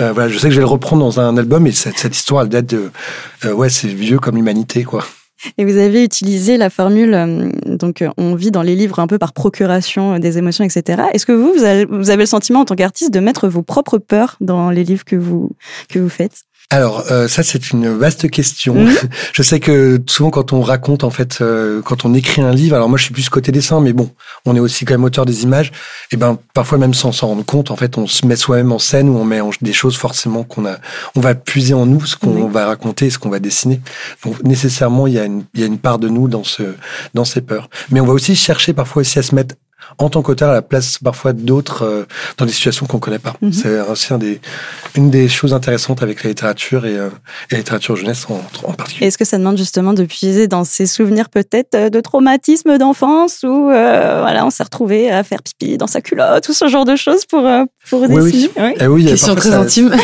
euh, 0.00 0.12
voilà 0.12 0.28
je 0.28 0.38
sais 0.38 0.48
que 0.48 0.54
je 0.54 0.60
vais 0.60 0.66
le 0.66 0.70
reprendre 0.70 1.04
dans 1.04 1.20
un 1.20 1.36
album 1.36 1.66
et 1.66 1.72
cette, 1.72 1.98
cette 1.98 2.16
histoire 2.16 2.42
elle 2.42 2.48
date 2.48 2.66
de 2.66 2.90
euh, 3.44 3.52
ouais 3.52 3.68
c'est 3.68 3.88
vieux 3.88 4.18
comme 4.18 4.36
l'humanité 4.36 4.84
quoi. 4.84 5.04
Et 5.58 5.64
vous 5.64 5.76
avez 5.76 6.04
utilisé 6.04 6.56
la 6.56 6.70
formule, 6.70 7.14
euh, 7.14 7.50
donc 7.66 8.04
on 8.16 8.34
vit 8.34 8.50
dans 8.50 8.62
les 8.62 8.76
livres 8.76 8.98
un 8.98 9.06
peu 9.06 9.18
par 9.18 9.32
procuration 9.32 10.18
des 10.18 10.38
émotions, 10.38 10.64
etc. 10.64 11.02
Est-ce 11.12 11.26
que 11.26 11.32
vous, 11.32 11.52
vous 11.52 12.10
avez 12.10 12.22
le 12.22 12.26
sentiment 12.26 12.60
en 12.60 12.64
tant 12.64 12.76
qu'artiste 12.76 13.12
de 13.12 13.20
mettre 13.20 13.48
vos 13.48 13.62
propres 13.62 13.98
peurs 13.98 14.36
dans 14.40 14.70
les 14.70 14.84
livres 14.84 15.04
que 15.04 15.16
vous, 15.16 15.50
que 15.88 15.98
vous 15.98 16.08
faites? 16.08 16.44
Alors 16.72 17.04
euh, 17.10 17.26
ça 17.26 17.42
c'est 17.42 17.72
une 17.72 17.88
vaste 17.98 18.30
question. 18.30 18.74
Mhm. 18.74 18.94
Je 19.32 19.42
sais 19.42 19.58
que 19.58 20.00
souvent 20.06 20.30
quand 20.30 20.52
on 20.52 20.60
raconte 20.60 21.02
en 21.02 21.10
fait, 21.10 21.38
euh, 21.40 21.82
quand 21.82 22.04
on 22.04 22.14
écrit 22.14 22.42
un 22.42 22.52
livre, 22.52 22.76
alors 22.76 22.88
moi 22.88 22.96
je 22.96 23.04
suis 23.04 23.12
plus 23.12 23.28
côté 23.28 23.50
dessin, 23.50 23.80
mais 23.80 23.92
bon, 23.92 24.10
on 24.46 24.54
est 24.54 24.60
aussi 24.60 24.84
quand 24.84 24.94
même 24.94 25.04
auteur 25.04 25.26
des 25.26 25.42
images. 25.42 25.72
Et 26.12 26.16
ben 26.16 26.38
parfois 26.54 26.78
même 26.78 26.94
sans 26.94 27.10
s'en 27.10 27.28
rendre 27.28 27.44
compte, 27.44 27.72
en 27.72 27.76
fait, 27.76 27.98
on 27.98 28.06
se 28.06 28.24
met 28.24 28.36
soi-même 28.36 28.70
en 28.70 28.78
scène 28.78 29.08
ou 29.08 29.16
on 29.16 29.24
met 29.24 29.40
des 29.62 29.72
choses 29.72 29.96
forcément 29.96 30.44
qu'on 30.44 30.64
a, 30.64 30.78
on 31.16 31.20
va 31.20 31.34
puiser 31.34 31.74
en 31.74 31.86
nous 31.86 32.06
ce 32.06 32.16
qu'on 32.16 32.48
va 32.48 32.66
raconter, 32.66 33.10
ce 33.10 33.18
qu'on 33.18 33.30
va 33.30 33.40
dessiner. 33.40 33.80
Donc 34.24 34.42
nécessairement 34.44 35.08
il 35.08 35.14
y 35.14 35.18
a 35.18 35.24
une 35.24 35.44
il 35.54 35.60
y 35.60 35.64
a 35.64 35.66
une 35.66 35.78
part 35.78 35.98
de 35.98 36.08
nous 36.08 36.28
dans 36.28 36.44
ce 36.44 36.62
dans 37.14 37.24
ces 37.24 37.40
peurs. 37.40 37.68
Mais 37.90 38.00
on 38.00 38.06
va 38.06 38.12
aussi 38.12 38.36
chercher 38.36 38.74
parfois 38.74 39.00
aussi 39.00 39.18
à 39.18 39.22
se 39.22 39.34
mettre 39.34 39.56
en 39.98 40.08
tant 40.08 40.22
qu'auteur 40.22 40.50
à 40.50 40.54
la 40.54 40.62
place 40.62 40.98
parfois 40.98 41.32
d'autres 41.32 41.82
euh, 41.84 42.04
dans 42.38 42.46
des 42.46 42.52
situations 42.52 42.86
qu'on 42.86 42.98
connaît 42.98 43.18
pas. 43.18 43.34
Mhm. 43.40 43.52
C'est 43.52 43.80
aussi 43.80 44.12
un 44.12 44.18
des, 44.18 44.40
une 44.94 45.10
des 45.10 45.28
choses 45.28 45.54
intéressantes 45.54 46.02
avec 46.02 46.22
la 46.22 46.30
littérature 46.30 46.86
et, 46.86 46.96
euh, 46.96 47.08
et 47.50 47.54
la 47.54 47.58
littérature 47.58 47.96
jeunesse 47.96 48.26
en, 48.28 48.40
en 48.64 48.72
particulier. 48.72 49.06
Est-ce 49.06 49.18
que 49.18 49.24
ça 49.24 49.38
demande 49.38 49.56
justement 49.56 49.92
de 49.92 50.04
puiser 50.04 50.46
dans 50.46 50.64
ces 50.64 50.86
souvenirs 50.86 51.28
peut-être 51.28 51.74
euh, 51.74 51.90
de 51.90 52.00
traumatisme 52.00 52.78
d'enfance 52.78 53.42
où 53.42 53.64
voilà 53.70 54.44
on 54.44 54.50
s'est 54.50 54.62
retrouvé 54.62 55.10
à 55.10 55.22
faire 55.22 55.42
pipi 55.42 55.76
dans 55.76 55.86
sa 55.86 56.00
culotte 56.00 56.48
ou 56.48 56.52
ce 56.52 56.68
genre 56.68 56.84
de 56.84 56.96
choses 56.96 57.24
pour 57.26 57.48
pour 57.88 58.06
dessiner 58.08 58.50
oui, 58.56 58.74
oui. 58.80 58.86
oui 58.86 59.04
Question 59.06 59.34
très 59.34 59.50
ça... 59.50 59.60
intime. 59.60 59.94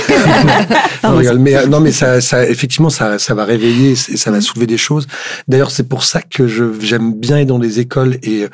non, 1.05 1.21
mais 1.39 1.67
non 1.67 1.81
mais 1.81 1.93
ça, 1.93 2.21
ça 2.21 2.47
effectivement 2.47 2.91
ça, 2.91 3.19
ça 3.19 3.35
va 3.35 3.45
réveiller 3.45 3.93
et 3.93 4.17
ça 4.17 4.31
va 4.31 4.39
mhm. 4.39 4.43
soulever 4.43 4.67
des 4.67 4.79
choses. 4.79 5.07
D'ailleurs 5.49 5.71
c'est 5.71 5.89
pour 5.89 6.05
ça 6.05 6.23
que 6.23 6.47
je 6.47 6.65
j'aime 6.81 7.15
bien 7.15 7.39
être 7.39 7.49
dans 7.49 7.59
les 7.59 7.81
écoles 7.81 8.19
et 8.23 8.47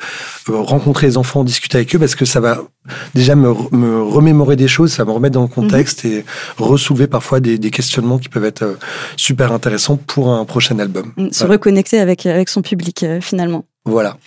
rencontrer 0.47 1.07
les 1.07 1.17
enfants, 1.17 1.22
discuter 1.43 1.77
avec 1.77 1.95
eux 1.95 1.99
parce 1.99 2.15
que 2.15 2.25
ça 2.25 2.39
va 2.39 2.61
déjà 3.13 3.35
me, 3.35 3.53
me 3.75 4.01
remémorer 4.01 4.55
des 4.55 4.67
choses, 4.67 4.91
ça 4.91 5.03
va 5.03 5.09
me 5.09 5.15
remettre 5.15 5.33
dans 5.33 5.41
le 5.41 5.47
contexte 5.47 6.03
mhm. 6.03 6.11
et 6.11 6.25
ressoulever 6.57 7.07
parfois 7.07 7.39
des, 7.39 7.57
des, 7.57 7.71
questionnements 7.71 8.17
qui 8.17 8.29
peuvent 8.29 8.45
être 8.45 8.63
euh, 8.63 8.75
super 9.17 9.51
intéressants 9.51 9.97
pour 9.97 10.29
un 10.29 10.45
prochain 10.45 10.77
album. 10.79 11.13
Mm, 11.17 11.31
se 11.31 11.45
reconnecter 11.45 11.99
avec, 11.99 12.25
avec 12.25 12.49
son 12.49 12.61
public 12.61 13.03
euh, 13.03 13.21
finalement. 13.21 13.65
Voilà. 13.85 14.17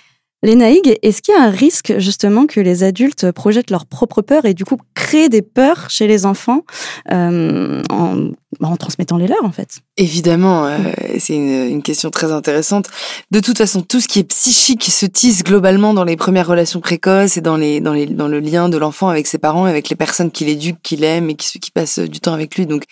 Lénaïg, 0.42 0.98
est-ce 1.02 1.22
qu'il 1.22 1.34
y 1.34 1.36
a 1.36 1.42
un 1.42 1.50
risque 1.50 1.94
justement 1.98 2.46
que 2.46 2.60
les 2.60 2.84
adultes 2.84 3.32
projettent 3.32 3.70
leurs 3.70 3.86
propres 3.86 4.22
peurs 4.22 4.44
et 4.44 4.54
du 4.54 4.64
coup 4.64 4.76
créent 4.94 5.28
des 5.28 5.42
peurs 5.42 5.88
chez 5.88 6.06
les 6.06 6.26
enfants 6.26 6.62
euh, 7.10 7.82
en, 7.90 8.30
en, 8.62 8.76
transmettant 8.76 9.16
les 9.16 9.26
leurs 9.26 9.44
en 9.44 9.52
fait 9.52 9.80
Évidemment, 9.96 10.66
euh, 10.66 10.76
c'est 11.18 11.34
une, 11.34 11.68
une, 11.70 11.82
question 11.82 12.10
très 12.10 12.32
intéressante. 12.32 12.88
De 13.30 13.40
toute 13.40 13.58
façon, 13.58 13.82
tout 13.82 14.00
ce 14.00 14.08
qui 14.08 14.18
est 14.18 14.24
psychique 14.24 14.84
se 14.84 15.06
tisse 15.06 15.42
globalement 15.42 15.94
dans 15.94 16.04
les 16.04 16.16
premières 16.16 16.46
relations 16.46 16.80
précoces 16.80 17.36
et 17.36 17.40
dans, 17.40 17.56
les, 17.56 17.80
dans, 17.80 17.92
les, 17.92 18.06
dans 18.06 18.28
le 18.28 18.40
lien 18.40 18.68
de 18.68 18.76
l'enfant 18.76 19.08
avec 19.08 19.26
ses 19.26 19.38
parents, 19.38 19.64
avec 19.64 19.88
les 19.88 19.96
personnes 19.96 20.30
qui 20.30 20.44
l'éduquent, 20.44 20.80
qui 20.82 20.96
l'aiment 20.96 21.30
et 21.30 21.34
qui, 21.34 21.58
qui 21.58 21.70
passent 21.70 21.98
du 21.98 22.20
temps 22.20 22.34
avec 22.34 22.56
lui. 22.56 22.66
Donc 22.66 22.84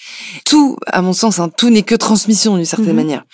tout, 0.44 0.76
à 0.86 1.02
mon 1.02 1.12
sens, 1.12 1.38
hein, 1.38 1.50
tout 1.54 1.70
n'est 1.70 1.82
que 1.82 1.94
transmission 1.94 2.56
d'une 2.56 2.64
certaine 2.64 2.88
mhm. 2.88 2.96
manière. 2.96 3.24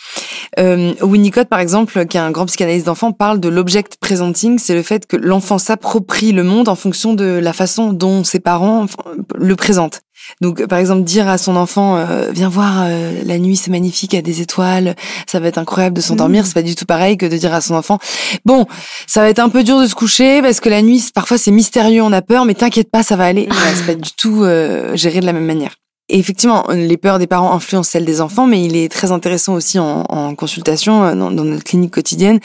Euh, 0.59 0.95
Winnicott, 1.03 1.49
par 1.49 1.61
exemple, 1.61 2.07
qui 2.07 2.17
est 2.17 2.21
un 2.21 2.31
grand 2.31 2.47
psychanalyste 2.47 2.87
d'enfants, 2.87 3.13
parle 3.13 3.41
de 3.41 3.49
l'object 3.49 3.97
presenting, 4.01 4.59
c'est 4.59 4.75
le 4.75 4.83
fait 4.83 5.07
que 5.07 5.17
l'enfant 5.17 5.59
s'approprie 5.59 6.33
le 6.33 6.43
monde 6.43 6.69
en 6.69 6.75
fonction 6.75 7.15
de 7.15 7.25
la 7.25 7.53
façon 7.53 7.93
dont 7.93 8.25
ses 8.25 8.41
parents 8.41 8.87
le 9.35 9.57
présentent. 9.57 10.03
Donc, 10.41 10.67
par 10.67 10.79
exemple, 10.79 11.03
dire 11.03 11.29
à 11.29 11.39
son 11.39 11.57
enfant, 11.57 11.97
euh, 11.97 12.31
viens 12.31 12.49
voir, 12.49 12.83
euh, 12.83 13.23
la 13.25 13.39
nuit 13.39 13.57
c'est 13.57 13.71
magnifique, 13.71 14.13
il 14.13 14.17
y 14.17 14.19
a 14.19 14.23
des 14.23 14.41
étoiles, 14.41 14.95
ça 15.27 15.41
va 15.41 15.49
être 15.49 15.59
incroyable 15.59 15.97
de 15.97 16.01
s'endormir, 16.01 16.43
mmh. 16.43 16.47
c'est 16.47 16.55
pas 16.55 16.63
du 16.63 16.75
tout 16.75 16.87
pareil 16.87 17.17
que 17.17 17.27
de 17.27 17.37
dire 17.37 17.53
à 17.55 17.61
son 17.61 17.75
enfant, 17.75 17.99
bon, 18.45 18.67
ça 19.07 19.21
va 19.21 19.29
être 19.29 19.39
un 19.39 19.49
peu 19.49 19.63
dur 19.63 19.81
de 19.81 19.87
se 19.87 19.95
coucher 19.95 20.43
parce 20.43 20.61
que 20.61 20.69
la 20.69 20.83
nuit, 20.83 21.11
parfois 21.15 21.39
c'est 21.39 21.51
mystérieux, 21.51 22.03
on 22.03 22.13
a 22.13 22.23
peur, 22.23 22.45
mais 22.45 22.55
t'inquiète 22.55 22.91
pas, 22.91 23.03
ça 23.03 23.17
va 23.17 23.25
aller. 23.25 23.49
c'est 23.75 23.87
pas 23.87 23.95
du 23.95 24.11
tout 24.13 24.45
euh, 24.45 24.97
géré 24.97 25.21
de 25.21 25.27
la 25.27 25.33
même 25.33 25.47
manière. 25.47 25.75
Effectivement, 26.13 26.65
les 26.71 26.97
peurs 26.97 27.19
des 27.19 27.27
parents 27.29 27.53
influencent 27.53 27.91
celles 27.91 28.05
des 28.05 28.21
enfants, 28.21 28.47
mais 28.47 28.65
il 28.65 28.77
est 28.77 28.91
très 28.91 29.13
intéressant 29.13 29.55
aussi 29.55 29.79
en, 29.79 30.35
consultation 30.35 31.05
euh, 31.05 31.15
dans, 31.15 31.31
notre 31.31 31.65
clinique 31.65 31.93
quotidienne 31.93 32.41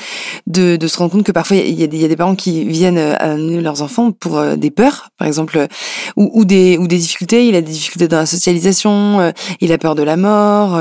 de, 0.47 0.77
se 0.85 0.97
rendre 0.97 1.11
compte 1.11 1.23
que 1.23 1.31
parfois 1.31 1.57
il 1.57 1.79
y, 1.79 1.83
a 1.83 1.87
des, 1.87 2.15
parents 2.15 2.35
qui 2.35 2.65
viennent 2.65 2.97
euh, 2.97 3.15
amener 3.19 3.61
leurs 3.61 3.81
enfants 3.81 4.11
pour 4.11 4.37
euh, 4.37 4.55
des 4.55 4.69
peurs, 4.69 5.09
par 5.17 5.27
exemple, 5.27 5.67
ou, 6.15 6.29
ou, 6.33 6.45
des, 6.45 6.77
ou 6.77 6.87
des 6.87 6.97
difficultés. 6.97 7.47
Il 7.47 7.55
a 7.55 7.61
des 7.61 7.71
difficultés 7.71 8.07
dans 8.07 8.17
la 8.17 8.25
socialisation, 8.25 9.33
il 9.61 9.71
a 9.71 9.77
peur 9.77 9.95
de 9.95 10.03
la 10.03 10.17
mort, 10.17 10.79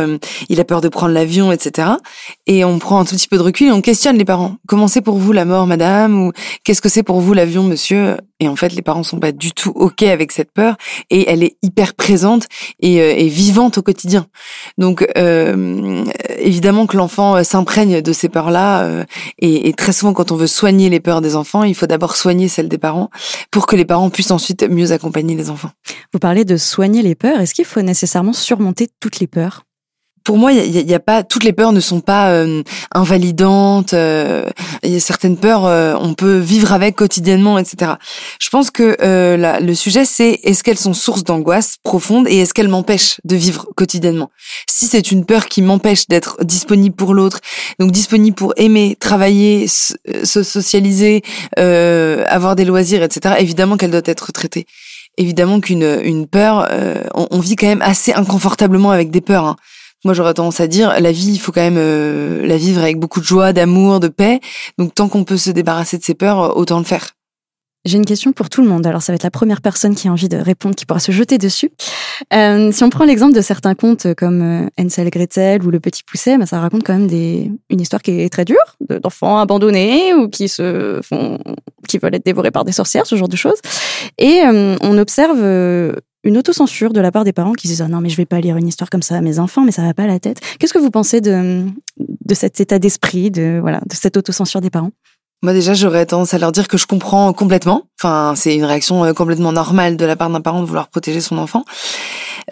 il 0.49 0.61
a 0.61 0.64
peur 0.64 0.81
de 0.81 0.88
prendre 0.88 1.12
l'avion, 1.12 1.53
etc. 1.53 1.88
Et 2.47 2.64
on 2.64 2.79
prend 2.79 3.01
un 3.01 3.05
tout 3.05 3.16
petit 3.16 3.29
peu 3.29 3.38
de 3.38 3.42
recul 3.42 3.68
et 3.68 3.73
on 3.73 3.81
questionne 3.81 4.18
les 4.18 4.25
parents. 4.25 4.57
Comment 4.68 4.88
c'est 4.88 5.01
pour 5.01 5.16
vous 5.16 5.33
la 5.33 5.44
mort, 5.44 5.66
madame? 5.66 6.27
Ou 6.27 6.33
qu'est-ce 6.64 6.83
que 6.83 6.88
c'est 6.88 7.03
pour 7.03 7.20
vous 7.20 7.33
l'avion, 7.33 7.62
monsieur? 7.62 8.16
Et 8.40 8.49
en 8.49 8.57
fait, 8.57 8.73
les 8.73 8.83
parents 8.83 9.03
sont 9.03 9.20
pas 9.20 9.33
du 9.33 9.53
tout 9.53 9.73
ok 9.75 10.03
avec 10.03 10.33
cette 10.33 10.53
peur 10.53 10.77
et 11.09 11.31
elle 11.31 11.42
est 11.42 11.57
hyper 11.62 11.94
présente 11.94 12.47
et, 12.80 13.00
euh, 13.00 13.14
et 13.16 13.28
vivante 13.28 13.78
au 13.78 13.82
quotidien. 13.82 14.26
Donc 14.78 15.06
euh, 15.16 16.04
évidemment 16.38 16.87
que 16.87 16.96
l'enfant 16.96 17.37
euh, 17.37 17.42
s'imprègne 17.42 18.00
de 18.00 18.12
ces 18.12 18.28
peurs-là 18.28 18.84
euh, 18.84 19.04
et, 19.38 19.68
et, 19.68 19.72
très 19.72 19.92
souvent 19.92 20.12
quand 20.12 20.32
on 20.32 20.37
veut 20.37 20.46
soigner 20.46 20.90
les 20.90 21.00
peurs 21.00 21.20
des 21.20 21.37
enfants, 21.37 21.64
il 21.64 21.74
faut 21.74 21.87
d'abord 21.87 22.16
soigner 22.16 22.48
celles 22.48 22.68
des 22.68 22.78
parents 22.78 23.10
pour 23.50 23.66
que 23.66 23.76
les 23.76 23.84
parents 23.84 24.10
puissent 24.10 24.30
ensuite 24.30 24.68
mieux 24.68 24.92
accompagner 24.92 25.34
les 25.34 25.50
enfants. 25.50 25.70
Vous 26.12 26.18
parlez 26.18 26.44
de 26.44 26.56
soigner 26.56 27.02
les 27.02 27.14
peurs, 27.14 27.40
est-ce 27.40 27.54
qu'il 27.54 27.64
faut 27.64 27.82
nécessairement 27.82 28.32
surmonter 28.32 28.88
toutes 29.00 29.20
les 29.20 29.26
peurs? 29.26 29.64
Pour 30.24 30.38
moi, 30.38 30.52
il 30.52 30.90
y, 30.90 30.94
a, 30.94 31.00
pas 31.00 31.22
toutes 31.22 31.44
les 31.44 31.52
peurs 31.52 31.72
ne 31.72 31.80
sont 31.80 32.00
pas 32.00 32.30
euh, 32.30 32.62
invalidantes. 32.92 33.92
Euh, 33.92 34.48
y 34.82 34.96
a 34.96 35.00
certaines 35.00 35.37
peurs, 35.37 35.66
euh, 35.66 35.94
on 36.00 36.14
peut 36.14 36.38
vivre 36.38 36.72
avec 36.72 36.96
quotidiennement, 36.96 37.58
etc. 37.58 37.92
Je 38.40 38.48
pense 38.48 38.70
que 38.70 38.96
la, 39.37 39.60
le 39.60 39.74
sujet, 39.74 40.06
c'est 40.06 40.40
est-ce 40.42 40.64
qu'elles 40.64 40.78
sont 40.78 40.94
source 40.94 41.24
d'angoisse 41.24 41.76
profonde 41.82 42.26
et 42.26 42.38
est-ce 42.38 42.54
qu'elles 42.54 42.68
m'empêchent 42.68 43.20
de 43.24 43.37
vivre 43.37 43.66
quotidiennement? 43.76 44.30
Si 44.66 44.87
c'est 44.87 45.12
une 45.12 45.26
peur 45.26 45.46
qui 45.46 45.60
m'empêche 45.60 46.08
d'être 46.08 46.42
disponible 46.42 46.96
pour 46.96 47.12
l'autre, 47.12 47.40
donc 47.78 47.92
disponible 47.92 48.34
pour 48.34 48.54
aimer, 48.56 48.96
travailler, 48.98 49.66
se 49.68 50.42
socialiser, 50.42 51.22
avoir 51.56 52.56
des 52.56 52.64
loisirs, 52.64 53.02
etc. 53.02 53.34
Évidemment 53.40 53.76
qu'elle 53.76 53.90
doit 53.90 54.00
être 54.06 54.32
traitée 54.32 54.66
évidemment 55.16 55.60
qu'une 55.60 56.00
une 56.02 56.26
peur, 56.26 56.68
on, 57.14 57.28
on, 57.30 57.38
vit 57.38 57.54
quand 57.54 57.68
même 57.68 57.82
assez 57.82 58.12
inconfortablement 58.12 58.90
avec 58.90 59.12
des 59.12 59.20
peurs. 59.20 59.44
Hein. 59.44 59.56
Moi, 60.04 60.12
j'aurais 60.12 60.34
tendance 60.34 60.60
à 60.60 60.66
dire, 60.66 61.00
la 61.00 61.12
vie, 61.12 61.32
il 61.32 61.38
faut 61.38 61.50
quand 61.50 61.62
même 61.62 61.78
euh, 61.78 62.46
la 62.46 62.58
vivre 62.58 62.82
avec 62.82 62.98
beaucoup 62.98 63.20
de 63.20 63.24
joie, 63.24 63.54
d'amour, 63.54 64.00
de 64.00 64.08
paix. 64.08 64.40
Donc, 64.76 64.94
tant 64.94 65.08
qu'on 65.08 65.24
peut 65.24 65.38
se 65.38 65.50
débarrasser 65.50 65.96
de 65.96 66.04
ses 66.04 66.14
peurs, 66.14 66.40
euh, 66.40 66.52
autant 66.54 66.78
le 66.78 66.84
faire. 66.84 67.12
J'ai 67.86 67.96
une 67.96 68.04
question 68.04 68.32
pour 68.32 68.50
tout 68.50 68.62
le 68.62 68.68
monde. 68.68 68.86
Alors, 68.86 69.02
ça 69.02 69.12
va 69.12 69.16
être 69.16 69.22
la 69.22 69.30
première 69.30 69.62
personne 69.62 69.94
qui 69.94 70.08
a 70.08 70.12
envie 70.12 70.28
de 70.28 70.36
répondre, 70.36 70.74
qui 70.74 70.84
pourra 70.84 71.00
se 71.00 71.12
jeter 71.12 71.38
dessus. 71.38 71.70
Euh, 72.34 72.70
si 72.70 72.84
on 72.84 72.90
prend 72.90 73.04
l'exemple 73.04 73.34
de 73.34 73.40
certains 73.40 73.74
contes 73.74 74.14
comme 74.14 74.42
euh, 74.42 74.68
Hansel 74.78 75.08
Gretel 75.08 75.62
ou 75.62 75.70
Le 75.70 75.80
Petit 75.80 76.02
Pousset, 76.02 76.36
bah, 76.36 76.44
ça 76.44 76.60
raconte 76.60 76.82
quand 76.82 76.94
même 76.94 77.06
des, 77.06 77.50
une 77.70 77.80
histoire 77.80 78.02
qui 78.02 78.20
est 78.20 78.30
très 78.30 78.44
dure, 78.44 78.76
d'enfants 79.02 79.38
abandonnés 79.38 80.12
ou 80.14 80.28
qui 80.28 80.48
se 80.48 81.00
font, 81.02 81.38
qui 81.88 81.96
veulent 81.96 82.14
être 82.14 82.26
dévorés 82.26 82.50
par 82.50 82.64
des 82.64 82.72
sorcières, 82.72 83.06
ce 83.06 83.16
genre 83.16 83.28
de 83.28 83.36
choses. 83.36 83.60
Et 84.18 84.42
on 84.44 84.98
observe 84.98 85.42
une 86.24 86.38
autocensure 86.38 86.92
de 86.92 87.00
la 87.00 87.12
part 87.12 87.24
des 87.24 87.32
parents 87.32 87.52
qui 87.52 87.68
disent 87.68 87.82
oh 87.87 87.88
non 87.88 88.00
mais 88.00 88.08
je 88.08 88.16
vais 88.16 88.26
pas 88.26 88.40
lire 88.40 88.56
une 88.56 88.66
histoire 88.66 88.90
comme 88.90 89.02
ça 89.02 89.16
à 89.16 89.20
mes 89.20 89.38
enfants 89.38 89.62
mais 89.62 89.72
ça 89.72 89.82
va 89.82 89.94
pas 89.94 90.04
à 90.04 90.08
la 90.08 90.18
tête. 90.18 90.40
Qu'est-ce 90.58 90.74
que 90.74 90.78
vous 90.78 90.90
pensez 90.90 91.20
de 91.20 91.64
de 91.98 92.34
cet 92.34 92.60
état 92.60 92.78
d'esprit 92.78 93.30
de 93.30 93.58
voilà 93.60 93.80
de 93.80 93.94
cette 93.94 94.16
autocensure 94.16 94.60
des 94.60 94.70
parents? 94.70 94.90
Moi 95.44 95.52
déjà, 95.52 95.74
j'aurais 95.74 96.06
tendance 96.06 96.32
à 96.32 96.38
leur 96.38 96.52
dire 96.52 96.68
que 96.68 96.78
je 96.78 96.87
comprends 96.87 97.34
complètement. 97.34 97.82
Enfin, 98.00 98.32
c'est 98.34 98.54
une 98.54 98.64
réaction 98.64 99.04
euh, 99.04 99.12
complètement 99.12 99.52
normale 99.52 99.98
de 99.98 100.06
la 100.06 100.16
part 100.16 100.30
d'un 100.30 100.40
parent 100.40 100.62
de 100.62 100.66
vouloir 100.66 100.88
protéger 100.88 101.20
son 101.20 101.37
enfant. 101.37 101.66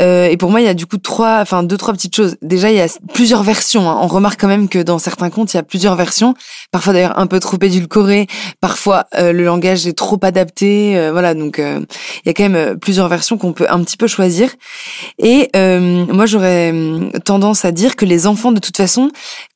Euh, 0.00 0.26
et 0.26 0.36
pour 0.36 0.50
moi, 0.50 0.60
il 0.60 0.64
y 0.64 0.68
a 0.68 0.74
du 0.74 0.86
coup 0.86 0.98
trois, 0.98 1.40
enfin 1.40 1.62
deux, 1.62 1.76
trois 1.76 1.92
petites 1.92 2.14
choses. 2.14 2.36
Déjà, 2.42 2.70
il 2.70 2.76
y 2.76 2.80
a 2.80 2.88
plusieurs 3.12 3.42
versions. 3.42 3.90
Hein. 3.90 3.98
On 4.00 4.06
remarque 4.06 4.40
quand 4.40 4.48
même 4.48 4.68
que 4.68 4.78
dans 4.78 4.98
certains 4.98 5.30
contes, 5.30 5.52
il 5.54 5.56
y 5.56 5.60
a 5.60 5.62
plusieurs 5.62 5.96
versions. 5.96 6.34
Parfois 6.70 6.92
d'ailleurs 6.92 7.18
un 7.18 7.26
peu 7.26 7.40
trop 7.40 7.58
édulcorées. 7.60 8.26
Parfois, 8.60 9.06
euh, 9.16 9.32
le 9.32 9.44
langage 9.44 9.86
est 9.86 9.92
trop 9.92 10.18
adapté. 10.22 10.96
Euh, 10.96 11.12
voilà, 11.12 11.34
donc 11.34 11.58
euh, 11.58 11.80
il 12.24 12.28
y 12.28 12.30
a 12.30 12.34
quand 12.34 12.48
même 12.48 12.78
plusieurs 12.78 13.08
versions 13.08 13.38
qu'on 13.38 13.52
peut 13.52 13.66
un 13.68 13.82
petit 13.82 13.96
peu 13.96 14.06
choisir. 14.06 14.50
Et 15.18 15.50
moi, 15.54 16.26
j'aurais 16.26 16.72
tendance 17.24 17.64
à 17.64 17.72
dire 17.72 17.96
que 17.96 18.04
les 18.04 18.26
enfants, 18.26 18.52
de 18.52 18.60
toute 18.60 18.76
façon, 18.76 19.10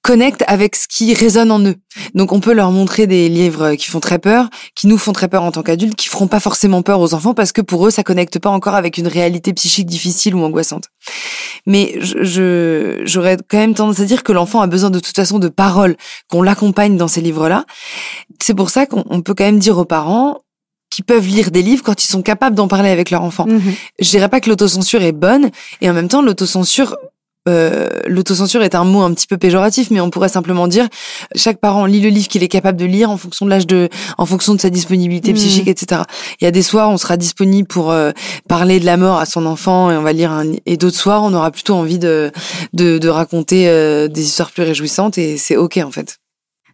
connectent 0.06 0.44
avec 0.46 0.76
ce 0.76 0.86
qui 0.86 1.12
résonne 1.14 1.50
en 1.50 1.58
eux. 1.58 1.74
Donc 2.14 2.30
on 2.30 2.38
peut 2.38 2.52
leur 2.52 2.70
montrer 2.70 3.08
des 3.08 3.28
livres 3.28 3.74
qui 3.74 3.88
font 3.88 3.98
très 3.98 4.20
peur, 4.20 4.48
qui 4.76 4.86
nous 4.86 4.98
font 4.98 5.12
très 5.12 5.26
peur 5.26 5.42
en 5.42 5.50
tant 5.50 5.64
qu'adultes, 5.64 5.96
qui 5.96 6.06
feront 6.06 6.28
pas 6.28 6.38
forcément 6.38 6.82
peur 6.82 7.00
aux 7.00 7.12
enfants 7.12 7.34
parce 7.34 7.50
que 7.50 7.60
pour 7.60 7.84
eux 7.84 7.90
ça 7.90 8.04
connecte 8.04 8.38
pas 8.38 8.50
encore 8.50 8.76
avec 8.76 8.98
une 8.98 9.08
réalité 9.08 9.52
psychique 9.52 9.86
difficile 9.86 10.36
ou 10.36 10.44
angoissante. 10.44 10.84
Mais 11.66 11.98
je 12.00 13.02
j'aurais 13.04 13.36
quand 13.48 13.58
même 13.58 13.74
tendance 13.74 13.98
à 13.98 14.04
dire 14.04 14.22
que 14.22 14.30
l'enfant 14.30 14.60
a 14.60 14.68
besoin 14.68 14.90
de 14.90 15.00
toute 15.00 15.16
façon 15.16 15.40
de 15.40 15.48
paroles, 15.48 15.96
qu'on 16.30 16.42
l'accompagne 16.42 16.96
dans 16.96 17.08
ces 17.08 17.20
livres-là. 17.20 17.64
C'est 18.40 18.54
pour 18.54 18.70
ça 18.70 18.86
qu'on 18.86 19.22
peut 19.22 19.34
quand 19.34 19.44
même 19.44 19.58
dire 19.58 19.76
aux 19.76 19.84
parents 19.84 20.38
qui 20.88 21.02
peuvent 21.02 21.26
lire 21.26 21.50
des 21.50 21.62
livres 21.62 21.82
quand 21.82 22.04
ils 22.04 22.08
sont 22.08 22.22
capables 22.22 22.54
d'en 22.54 22.68
parler 22.68 22.90
avec 22.90 23.10
leur 23.10 23.22
enfant. 23.22 23.46
Mhm. 23.46 23.74
Je 23.98 24.08
dirais 24.08 24.28
pas 24.28 24.40
que 24.40 24.48
l'autocensure 24.48 25.02
est 25.02 25.10
bonne 25.10 25.50
et 25.80 25.90
en 25.90 25.94
même 25.94 26.06
temps 26.06 26.22
l'autocensure 26.22 26.96
euh, 27.48 27.88
l'autocensure 28.06 28.62
est 28.62 28.74
un 28.74 28.84
mot 28.84 29.02
un 29.02 29.12
petit 29.12 29.26
peu 29.26 29.36
péjoratif, 29.38 29.90
mais 29.90 30.00
on 30.00 30.10
pourrait 30.10 30.28
simplement 30.28 30.68
dire 30.68 30.88
chaque 31.34 31.58
parent 31.58 31.86
lit 31.86 32.00
le 32.00 32.08
livre 32.08 32.28
qu'il 32.28 32.42
est 32.42 32.48
capable 32.48 32.78
de 32.78 32.84
lire 32.84 33.10
en 33.10 33.16
fonction 33.16 33.46
de 33.46 33.50
l'âge 33.50 33.66
de, 33.66 33.88
en 34.18 34.26
fonction 34.26 34.54
de 34.54 34.60
sa 34.60 34.70
disponibilité 34.70 35.32
mmh. 35.32 35.36
psychique, 35.36 35.68
etc. 35.68 36.02
Il 36.40 36.44
y 36.44 36.46
a 36.46 36.50
des 36.50 36.62
soirs, 36.62 36.90
on 36.90 36.96
sera 36.96 37.16
disponible 37.16 37.68
pour 37.68 37.90
euh, 37.90 38.12
parler 38.48 38.80
de 38.80 38.86
la 38.86 38.96
mort 38.96 39.18
à 39.18 39.26
son 39.26 39.46
enfant 39.46 39.90
et 39.90 39.96
on 39.96 40.02
va 40.02 40.12
lire 40.12 40.32
un, 40.32 40.44
et 40.66 40.76
d'autres 40.76 40.96
soirs, 40.96 41.22
on 41.22 41.34
aura 41.34 41.50
plutôt 41.50 41.74
envie 41.74 41.98
de 41.98 42.30
de, 42.72 42.98
de 42.98 43.08
raconter 43.08 43.68
euh, 43.68 44.08
des 44.08 44.22
histoires 44.22 44.50
plus 44.50 44.62
réjouissantes 44.62 45.18
et 45.18 45.36
c'est 45.36 45.56
ok 45.56 45.78
en 45.84 45.90
fait. 45.90 46.18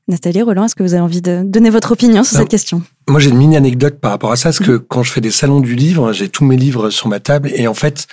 Nathalie 0.08 0.42
Roland, 0.42 0.64
est-ce 0.64 0.74
que 0.74 0.82
vous 0.82 0.94
avez 0.94 1.02
envie 1.02 1.22
de 1.22 1.42
donner 1.44 1.70
votre 1.70 1.92
opinion 1.92 2.24
sur 2.24 2.37
cette 2.37 2.48
question? 2.48 2.82
Moi, 3.09 3.21
j'ai 3.21 3.31
une 3.31 3.37
mini 3.37 3.57
anecdote 3.57 3.99
par 4.01 4.12
rapport 4.12 4.33
à 4.33 4.37
ça, 4.37 4.51
parce 4.51 4.61
que 4.61 4.73
mmh. 4.73 4.85
quand 4.88 5.03
je 5.03 5.12
fais 5.12 5.21
des 5.21 5.31
salons 5.31 5.61
du 5.61 5.75
livre, 5.75 6.12
j'ai 6.12 6.29
tous 6.29 6.45
mes 6.45 6.57
livres 6.57 6.91
sur 6.91 7.09
ma 7.09 7.21
table, 7.21 7.51
et 7.55 7.67
en 7.67 7.75
fait, 7.75 8.07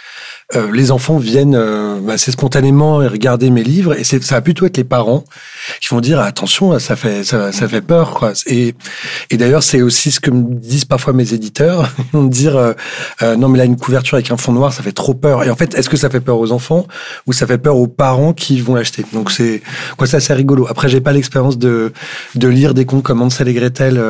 euh, 0.55 0.71
les 0.73 0.89
enfants 0.89 1.19
viennent 1.19 1.53
euh, 1.53 2.07
assez 2.07 2.31
spontanément 2.31 2.97
regarder 2.97 3.51
mes 3.51 3.61
livres 3.61 3.93
et 3.93 4.03
ça 4.03 4.17
va 4.17 4.41
plutôt 4.41 4.65
être 4.65 4.77
les 4.77 4.83
parents 4.83 5.23
qui 5.79 5.89
vont 5.89 6.01
dire 6.01 6.19
attention 6.19 6.79
ça 6.79 6.95
fait 6.95 7.23
ça, 7.23 7.51
ça 7.51 7.67
fait 7.67 7.81
peur 7.81 8.15
quoi. 8.15 8.33
Et 8.47 8.73
et 9.29 9.37
d'ailleurs 9.37 9.61
c'est 9.61 9.83
aussi 9.83 10.09
ce 10.09 10.19
que 10.19 10.31
me 10.31 10.55
disent 10.55 10.85
parfois 10.85 11.13
mes 11.13 11.35
éditeurs 11.35 11.91
ils 11.99 12.17
vont 12.17 12.23
me 12.23 12.31
dire 12.31 12.57
euh, 12.57 12.73
euh, 13.21 13.35
non 13.35 13.47
mais 13.47 13.59
là 13.59 13.65
une 13.65 13.77
couverture 13.77 14.15
avec 14.15 14.31
un 14.31 14.37
fond 14.37 14.51
noir 14.51 14.73
ça 14.73 14.81
fait 14.81 14.91
trop 14.91 15.13
peur. 15.13 15.43
Et 15.43 15.51
en 15.51 15.55
fait 15.55 15.75
est-ce 15.75 15.87
que 15.87 15.97
ça 15.97 16.09
fait 16.09 16.19
peur 16.19 16.39
aux 16.39 16.51
enfants 16.51 16.87
ou 17.27 17.33
ça 17.33 17.45
fait 17.45 17.59
peur 17.59 17.77
aux 17.77 17.87
parents 17.87 18.33
qui 18.33 18.59
vont 18.59 18.73
l'acheter? 18.73 19.05
Donc 19.13 19.29
c'est 19.29 19.61
quoi 19.97 20.07
ça 20.07 20.19
c'est 20.19 20.33
rigolo. 20.33 20.65
Après 20.67 20.89
j'ai 20.89 21.01
pas 21.01 21.11
l'expérience 21.11 21.59
de 21.59 21.93
de 22.33 22.47
lire 22.47 22.73
des 22.73 22.85
contes 22.85 23.03
comme 23.03 23.21
Hansel 23.21 23.49
et 23.49 23.53
Gretel 23.53 24.01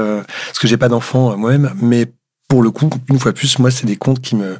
parce 0.46 0.60
que 0.60 0.68
j'ai 0.70 0.78
pas 0.78 0.90
d'enfants 0.90 1.36
moi-même 1.36 1.74
mais 1.82 2.08
pour 2.50 2.64
le 2.64 2.72
coup, 2.72 2.90
une 3.12 3.20
fois 3.20 3.32
de 3.32 3.38
plus, 3.38 3.60
moi, 3.60 3.70
c'est 3.70 3.86
des 3.86 3.96
contes 3.96 4.22
qui 4.22 4.36
me 4.36 4.58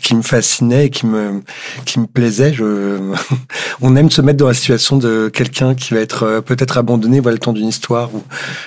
qui 0.00 0.14
me 0.14 0.22
fascinaient, 0.22 0.86
et 0.86 0.90
qui 0.90 1.06
me 1.06 1.42
qui 1.84 1.98
me 1.98 2.06
plaisaient. 2.06 2.54
Je, 2.54 3.00
on 3.82 3.96
aime 3.96 4.10
se 4.12 4.22
mettre 4.22 4.38
dans 4.38 4.46
la 4.46 4.54
situation 4.54 4.96
de 4.96 5.28
quelqu'un 5.28 5.74
qui 5.74 5.92
va 5.92 6.00
être 6.00 6.22
euh, 6.22 6.40
peut-être 6.40 6.78
abandonné, 6.78 7.18
voilà 7.18 7.34
le 7.34 7.40
temps 7.40 7.52
d'une 7.52 7.66
histoire 7.66 8.14
ou 8.14 8.22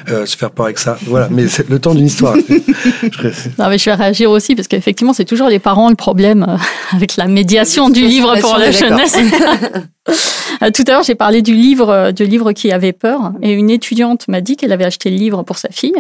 euh, 0.10 0.26
se 0.26 0.36
faire 0.36 0.52
peur 0.52 0.66
avec 0.66 0.78
ça. 0.78 0.98
Voilà, 1.08 1.30
mais 1.32 1.48
c'est 1.48 1.70
le 1.70 1.80
temps 1.80 1.96
d'une 1.96 2.06
histoire. 2.06 2.36
non, 3.58 3.70
mais 3.70 3.78
je 3.78 3.86
vais 3.86 3.96
réagir 3.96 4.30
aussi 4.30 4.56
parce 4.56 4.68
qu'effectivement, 4.68 5.14
c'est 5.14 5.26
toujours 5.26 5.48
les 5.48 5.60
parents 5.60 5.90
le 5.90 5.96
problème 5.96 6.46
euh, 6.48 6.58
avec 6.92 7.16
la 7.16 7.28
médiation 7.28 7.90
du 7.90 8.06
livre 8.06 8.38
pour 8.42 8.58
la 8.58 8.72
jeunesse. 8.72 9.18
Tout 10.06 10.84
à 10.88 10.92
l'heure, 10.92 11.04
j'ai 11.04 11.16
parlé 11.16 11.42
du 11.42 11.54
livre, 11.54 12.12
du 12.12 12.26
livre 12.26 12.52
qui 12.52 12.72
avait 12.72 12.94
peur, 12.94 13.34
et 13.42 13.52
une 13.52 13.70
étudiante 13.70 14.28
m'a 14.28 14.42
dit 14.42 14.56
qu'elle 14.56 14.72
avait 14.72 14.86
acheté 14.86 15.10
le 15.10 15.18
livre 15.18 15.44
pour 15.44 15.58
sa 15.58 15.70
fille, 15.70 15.96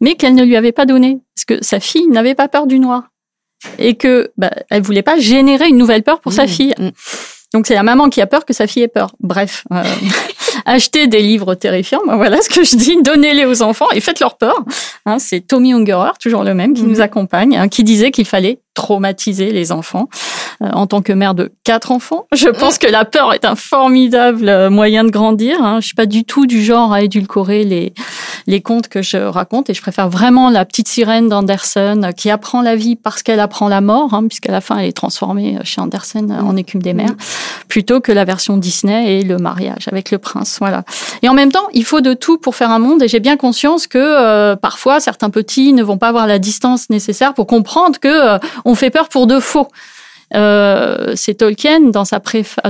mais 0.00 0.14
qu'elle 0.14 0.34
ne 0.34 0.44
lui 0.44 0.56
avait 0.56 0.72
pas 0.72 0.86
donné 0.86 1.18
parce 1.34 1.44
que 1.44 1.64
sa 1.64 1.78
fille 1.78 2.08
n'avait 2.08 2.34
pas 2.34 2.48
peur 2.48 2.66
du 2.66 2.78
noir 2.78 3.10
et 3.78 3.94
que 3.94 4.30
bah, 4.36 4.50
elle 4.70 4.82
voulait 4.82 5.02
pas 5.02 5.18
générer 5.18 5.68
une 5.68 5.76
nouvelle 5.76 6.02
peur 6.02 6.20
pour 6.20 6.32
sa 6.32 6.44
mmh. 6.44 6.48
fille. 6.48 6.74
Mmh. 6.78 6.88
Donc 7.54 7.66
c'est 7.66 7.74
la 7.74 7.82
maman 7.82 8.08
qui 8.08 8.20
a 8.20 8.26
peur 8.26 8.44
que 8.44 8.52
sa 8.52 8.66
fille 8.66 8.82
ait 8.82 8.88
peur. 8.88 9.14
Bref, 9.20 9.64
euh, 9.72 9.82
achetez 10.64 11.06
des 11.06 11.20
livres 11.20 11.54
terrifiants. 11.54 12.02
voilà 12.06 12.42
ce 12.42 12.48
que 12.48 12.62
je 12.62 12.76
dis. 12.76 13.00
Donnez-les 13.02 13.44
aux 13.46 13.62
enfants 13.62 13.88
et 13.92 14.00
faites 14.00 14.20
leur 14.20 14.36
peur. 14.36 14.64
Hein, 15.06 15.18
c'est 15.18 15.40
Tommy 15.40 15.72
Ungerer, 15.72 16.12
toujours 16.20 16.44
le 16.44 16.54
même, 16.54 16.74
qui 16.74 16.82
mmh. 16.82 16.88
nous 16.88 17.00
accompagne, 17.00 17.56
hein, 17.56 17.68
qui 17.68 17.84
disait 17.84 18.10
qu'il 18.10 18.26
fallait 18.26 18.60
traumatiser 18.74 19.50
les 19.50 19.72
enfants. 19.72 20.08
Euh, 20.60 20.70
en 20.72 20.88
tant 20.88 21.02
que 21.02 21.12
mère 21.12 21.34
de 21.34 21.52
quatre 21.62 21.92
enfants, 21.92 22.26
je 22.34 22.48
pense 22.48 22.78
que 22.78 22.88
la 22.88 23.04
peur 23.04 23.32
est 23.32 23.44
un 23.44 23.54
formidable 23.54 24.48
euh, 24.48 24.70
moyen 24.70 25.04
de 25.04 25.10
grandir. 25.10 25.62
Hein. 25.62 25.78
Je 25.80 25.86
suis 25.86 25.94
pas 25.94 26.06
du 26.06 26.24
tout 26.24 26.46
du 26.46 26.64
genre 26.64 26.92
à 26.92 27.02
édulcorer 27.02 27.64
les 27.64 27.92
les 28.46 28.62
contes 28.62 28.88
que 28.88 29.02
je 29.02 29.18
raconte 29.18 29.68
et 29.68 29.74
je 29.74 29.82
préfère 29.82 30.08
vraiment 30.08 30.48
la 30.48 30.64
petite 30.64 30.88
sirène 30.88 31.28
d'Anderson 31.28 32.00
euh, 32.02 32.12
qui 32.12 32.30
apprend 32.30 32.62
la 32.62 32.76
vie 32.76 32.96
parce 32.96 33.22
qu'elle 33.22 33.40
apprend 33.40 33.68
la 33.68 33.80
mort, 33.80 34.14
hein, 34.14 34.26
puisqu'à 34.26 34.50
la 34.50 34.60
fin 34.60 34.78
elle 34.78 34.88
est 34.88 34.96
transformée 34.96 35.58
chez 35.64 35.80
Anderson 35.80 36.28
en 36.30 36.56
écume 36.56 36.82
des 36.82 36.94
mers, 36.94 37.14
plutôt 37.68 38.00
que 38.00 38.10
la 38.10 38.24
version 38.24 38.56
Disney 38.56 39.18
et 39.18 39.22
le 39.22 39.36
mariage 39.36 39.86
avec 39.88 40.10
le 40.10 40.18
prince. 40.18 40.56
Voilà. 40.60 40.82
Et 41.22 41.28
en 41.28 41.34
même 41.34 41.52
temps, 41.52 41.68
il 41.72 41.84
faut 41.84 42.00
de 42.00 42.14
tout 42.14 42.38
pour 42.38 42.56
faire 42.56 42.70
un 42.70 42.78
monde 42.78 43.02
et 43.02 43.08
j'ai 43.08 43.20
bien 43.20 43.36
conscience 43.36 43.86
que 43.86 44.54
parfois 44.54 44.98
certains 44.98 45.30
petits 45.30 45.72
ne 45.72 45.82
vont 45.82 45.98
pas 45.98 46.08
avoir 46.08 46.26
la 46.26 46.38
distance 46.38 46.88
nécessaire 46.90 47.34
pour 47.34 47.46
comprendre 47.46 47.98
que 48.00 48.38
on 48.64 48.74
fait 48.74 48.90
peur 48.90 49.08
pour 49.08 49.26
de 49.26 49.40
faux. 49.40 49.68
Euh, 50.34 51.12
c'est 51.16 51.34
Tolkien 51.34 51.80
dans 51.90 52.04
sa 52.04 52.20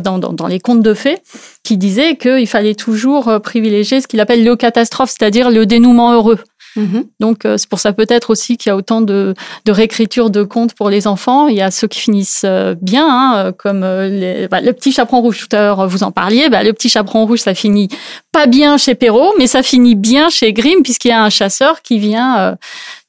dans, 0.02 0.18
dans, 0.18 0.32
dans, 0.32 0.46
les 0.46 0.60
contes 0.60 0.82
de 0.82 0.94
fées 0.94 1.18
qui 1.64 1.76
disait 1.76 2.16
qu'il 2.16 2.46
fallait 2.46 2.74
toujours 2.74 3.28
euh, 3.28 3.38
privilégier 3.38 4.00
ce 4.00 4.06
qu'il 4.06 4.20
appelle 4.20 4.44
le 4.44 4.56
catastrophe, 4.56 5.10
c'est-à-dire 5.10 5.50
le 5.50 5.66
dénouement 5.66 6.12
heureux. 6.12 6.38
Mhm. 6.76 7.04
Donc 7.20 7.44
euh, 7.44 7.56
c'est 7.56 7.68
pour 7.68 7.78
ça 7.78 7.92
peut-être 7.92 8.30
aussi 8.30 8.56
qu'il 8.56 8.70
y 8.70 8.72
a 8.72 8.76
autant 8.76 9.00
de, 9.00 9.34
de 9.64 9.72
réécriture 9.72 10.30
de 10.30 10.42
contes 10.42 10.74
pour 10.74 10.90
les 10.90 11.06
enfants. 11.06 11.48
Il 11.48 11.56
y 11.56 11.62
a 11.62 11.70
ceux 11.70 11.88
qui 11.88 12.00
finissent 12.00 12.42
euh, 12.44 12.74
bien, 12.80 13.06
hein, 13.08 13.52
comme 13.52 13.82
euh, 13.82 14.46
bah, 14.48 14.60
le 14.60 14.72
petit 14.72 14.92
chaperon 14.92 15.20
rouge. 15.20 15.46
Tout 15.48 15.56
à 15.56 15.60
l'heure 15.60 15.88
vous 15.88 16.02
en 16.02 16.12
parliez. 16.12 16.48
Bah, 16.48 16.62
le 16.62 16.72
petit 16.72 16.88
chaperon 16.88 17.26
rouge, 17.26 17.40
ça 17.40 17.54
finit 17.54 17.88
pas 18.32 18.46
bien 18.46 18.76
chez 18.76 18.94
Perrault, 18.94 19.32
mais 19.38 19.46
ça 19.46 19.62
finit 19.62 19.94
bien 19.96 20.28
chez 20.28 20.52
Grimm 20.52 20.82
puisqu'il 20.82 21.08
y 21.08 21.12
a 21.12 21.22
un 21.22 21.30
chasseur 21.30 21.82
qui 21.82 21.98
vient 21.98 22.56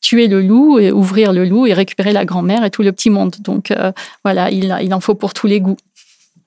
tuer 0.01 0.27
le 0.27 0.41
loup 0.41 0.79
et 0.79 0.91
ouvrir 0.91 1.33
le 1.33 1.45
loup 1.45 1.67
et 1.67 1.73
récupérer 1.73 2.13
la 2.13 2.25
grand-mère 2.25 2.63
et 2.63 2.71
tout 2.71 2.83
le 2.83 2.91
petit 2.91 3.09
monde. 3.09 3.35
Donc 3.41 3.73
voilà, 4.23 4.49
il, 4.51 4.75
il 4.81 4.93
en 4.93 4.99
faut 4.99 5.15
pour 5.15 5.33
tous 5.33 5.47
les 5.47 5.61
goûts. 5.61 5.77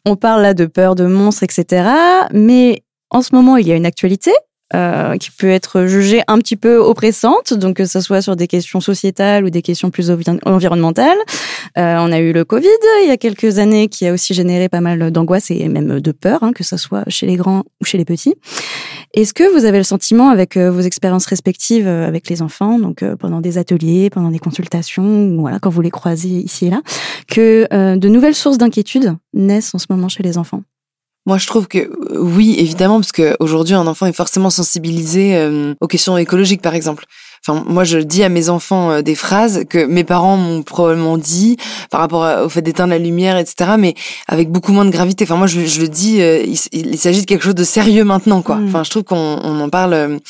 On 0.04 0.16
parle 0.16 0.42
là 0.42 0.54
de 0.54 0.66
peur 0.66 0.94
de 0.94 1.06
monstres, 1.06 1.44
etc. 1.44 1.88
Mais 2.32 2.82
en 3.10 3.22
ce 3.22 3.34
moment, 3.34 3.56
il 3.56 3.68
y 3.68 3.72
a 3.72 3.76
une 3.76 3.86
actualité 3.86 4.32
euh, 4.74 5.18
qui 5.18 5.30
peut 5.30 5.50
être 5.50 5.84
jugée 5.84 6.22
un 6.28 6.38
petit 6.38 6.56
peu 6.56 6.78
oppressante, 6.78 7.52
donc 7.52 7.76
que 7.76 7.84
ce 7.84 8.00
soit 8.00 8.22
sur 8.22 8.36
des 8.36 8.46
questions 8.46 8.80
sociétales 8.80 9.44
ou 9.44 9.50
des 9.50 9.60
questions 9.60 9.90
plus 9.90 10.10
environnementales. 10.46 11.18
Euh, 11.76 11.96
on 11.98 12.10
a 12.10 12.18
eu 12.20 12.32
le 12.32 12.46
Covid 12.46 12.66
il 13.02 13.08
y 13.08 13.10
a 13.10 13.18
quelques 13.18 13.58
années 13.58 13.88
qui 13.88 14.06
a 14.06 14.14
aussi 14.14 14.32
généré 14.32 14.70
pas 14.70 14.80
mal 14.80 15.10
d'angoisse 15.10 15.50
et 15.50 15.68
même 15.68 16.00
de 16.00 16.12
peur, 16.12 16.42
hein, 16.42 16.52
que 16.54 16.64
ce 16.64 16.78
soit 16.78 17.04
chez 17.08 17.26
les 17.26 17.36
grands 17.36 17.64
ou 17.82 17.84
chez 17.84 17.98
les 17.98 18.06
petits. 18.06 18.34
Est-ce 19.14 19.35
que 19.35 19.44
vous 19.57 19.64
avez 19.64 19.79
le 19.79 19.85
sentiment, 19.85 20.31
avec 20.31 20.57
euh, 20.57 20.70
vos 20.70 20.81
expériences 20.81 21.27
respectives 21.27 21.87
euh, 21.87 22.07
avec 22.07 22.29
les 22.31 22.40
enfants, 22.40 22.79
donc 22.79 23.05
pendant 23.18 23.40
des 23.40 23.59
ateliers, 23.59 24.11
pendant 24.11 24.31
des 24.31 24.38
consultations, 24.38 25.37
voilà, 25.38 25.59
quand 25.59 25.70
vous 25.70 25.83
les 25.83 25.90
croisez 25.90 26.29
ici 26.29 26.66
et 26.66 26.70
là, 26.70 26.83
que 27.29 27.96
de 27.96 28.09
nouvelles 28.09 28.35
sources 28.35 28.59
d'inquiétude 28.59 29.16
naissent 29.35 29.75
en 29.75 29.79
ce 29.79 29.87
moment 29.90 30.09
chez 30.09 30.22
les 30.22 30.38
enfants? 30.38 30.62
Moi, 31.25 31.38
je 31.38 31.46
trouve 31.46 31.68
que 31.68 31.79
euh, 31.79 32.18
oui, 32.18 32.57
évidemment, 32.59 33.01
parce 33.01 33.12
qu'aujourd'hui, 33.12 33.75
un 33.75 33.87
enfant 33.87 34.07
est 34.07 34.12
forcément 34.12 34.51
sensibilisé 34.51 35.37
euh, 35.37 35.75
aux 35.81 35.87
questions 35.87 36.18
écologiques, 36.18 36.62
par 36.62 36.75
exemple. 36.75 37.05
Enfin, 37.46 37.64
moi, 37.66 37.85
je 37.85 37.98
dis 37.98 38.22
à 38.22 38.28
mes 38.28 38.48
enfants 38.48 38.90
euh, 38.90 39.02
des 39.02 39.14
phrases 39.14 39.64
que 39.68 39.85
mes 39.85 40.05
parents 40.05 40.37
m'ont 40.37 40.62
probablement 40.62 41.18
dit 41.18 41.57
par 41.90 42.00
rapport 42.00 42.44
au 42.44 42.48
fait 42.48 42.62
d'éteindre 42.62 42.90
la 42.90 42.98
lumière, 42.98 43.37
etc. 43.37 43.72
Mais 43.78 43.94
avec 44.28 44.50
beaucoup 44.50 44.72
moins 44.72 44.85
de 44.85 44.90
gravité. 44.90 45.24
Enfin, 45.24 45.37
moi, 45.37 45.46
je, 45.46 45.61
je 45.66 45.81
le 45.81 45.88
dis, 45.88 46.18
il, 46.72 46.98
s'agit 46.98 47.22
de 47.22 47.26
quelque 47.26 47.42
chose 47.42 47.55
de 47.55 47.64
sérieux 47.64 48.05
maintenant, 48.05 48.42
quoi. 48.42 48.57
Mm. 48.57 48.68
Enfin, 48.68 48.85
je 48.85 48.90
trouve 48.90 49.05
qu'on 49.05 49.40
on 49.42 49.61
en 49.61 49.68
parle 49.68 50.20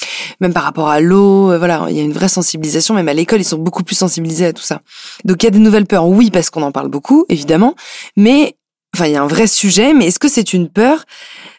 même 0.41 0.53
par 0.53 0.65
rapport 0.65 0.89
à 0.89 1.01
l'eau. 1.01 1.57
voilà, 1.59 1.87
il 1.91 1.97
y 1.97 2.01
a 2.01 2.03
une 2.03 2.13
vraie 2.13 2.29
sensibilisation. 2.29 2.95
Même 2.95 3.09
à 3.09 3.15
l'école, 3.15 3.41
ils 3.41 3.45
sont 3.45 3.59
beaucoup 3.59 3.83
plus 3.83 3.97
sensibilisés 3.97 4.47
à 4.47 4.53
tout 4.53 4.63
ça. 4.63 4.81
Donc, 5.25 5.43
il 5.43 5.47
y 5.47 5.49
a 5.49 5.51
des 5.51 5.59
nouvelles 5.59 5.87
peurs, 5.87 6.09
oui, 6.09 6.31
parce 6.31 6.51
qu'on 6.51 6.63
en 6.63 6.73
parle 6.73 6.89
beaucoup, 6.89 7.27
évidemment. 7.29 7.75
Mais 8.17 8.57
Enfin, 8.95 9.07
il 9.07 9.13
y 9.13 9.17
a 9.17 9.23
un 9.23 9.27
vrai 9.27 9.47
sujet, 9.47 9.95
mais 9.95 10.09
est-ce 10.09 10.19
que 10.19 10.29
c'est 10.29 10.53
une 10.53 10.69
peur 10.69 11.05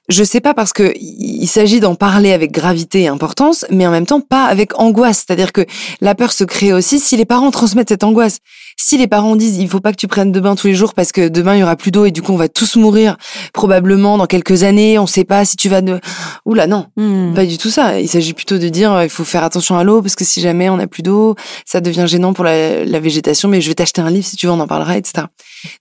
Je 0.09 0.23
sais 0.25 0.41
pas 0.41 0.53
parce 0.53 0.73
que 0.73 0.93
il 0.99 1.47
s'agit 1.47 1.79
d'en 1.79 1.95
parler 1.95 2.33
avec 2.33 2.51
gravité 2.51 3.03
et 3.03 3.07
importance, 3.07 3.65
mais 3.69 3.87
en 3.87 3.91
même 3.91 4.05
temps 4.05 4.19
pas 4.19 4.45
avec 4.45 4.77
angoisse. 4.77 5.23
C'est-à-dire 5.25 5.53
que 5.53 5.65
la 6.01 6.13
peur 6.13 6.33
se 6.33 6.43
crée 6.43 6.73
aussi 6.73 6.99
si 6.99 7.15
les 7.15 7.23
parents 7.23 7.51
transmettent 7.51 7.87
cette 7.89 8.03
angoisse. 8.03 8.39
Si 8.75 8.97
les 8.97 9.07
parents 9.07 9.37
disent 9.37 9.57
il 9.57 9.69
faut 9.69 9.79
pas 9.79 9.91
que 9.91 9.97
tu 9.97 10.07
prennes 10.07 10.33
de 10.33 10.39
bain 10.41 10.55
tous 10.55 10.67
les 10.67 10.73
jours 10.75 10.93
parce 10.93 11.11
que 11.13 11.29
demain 11.29 11.55
il 11.55 11.59
y 11.59 11.63
aura 11.63 11.77
plus 11.77 11.91
d'eau 11.91 12.03
et 12.05 12.11
du 12.11 12.21
coup 12.21 12.33
on 12.33 12.37
va 12.37 12.49
tous 12.49 12.75
mourir 12.75 13.15
probablement 13.53 14.17
dans 14.17 14.25
quelques 14.25 14.63
années, 14.63 14.99
on 14.99 15.07
sait 15.07 15.23
pas 15.23 15.45
si 15.45 15.55
tu 15.55 15.69
vas 15.69 15.81
de 15.81 15.99
Oula 16.45 16.67
non, 16.67 16.87
Hmm. 16.97 17.33
pas 17.33 17.45
du 17.45 17.57
tout 17.57 17.69
ça. 17.69 17.99
Il 18.01 18.09
s'agit 18.09 18.33
plutôt 18.33 18.57
de 18.57 18.67
dire 18.67 19.03
il 19.03 19.09
faut 19.09 19.23
faire 19.23 19.43
attention 19.43 19.77
à 19.77 19.83
l'eau 19.85 20.01
parce 20.01 20.15
que 20.15 20.25
si 20.25 20.41
jamais 20.41 20.69
on 20.69 20.77
n'a 20.77 20.87
plus 20.87 21.03
d'eau, 21.03 21.35
ça 21.65 21.79
devient 21.79 22.05
gênant 22.07 22.33
pour 22.33 22.43
la, 22.43 22.83
la 22.83 22.99
végétation. 22.99 23.47
Mais 23.47 23.61
je 23.61 23.69
vais 23.69 23.75
t'acheter 23.75 24.01
un 24.01 24.09
livre 24.09 24.25
si 24.25 24.35
tu 24.35 24.47
veux, 24.47 24.51
on 24.51 24.59
en 24.59 24.67
parlera, 24.67 24.97
etc. 24.97 25.27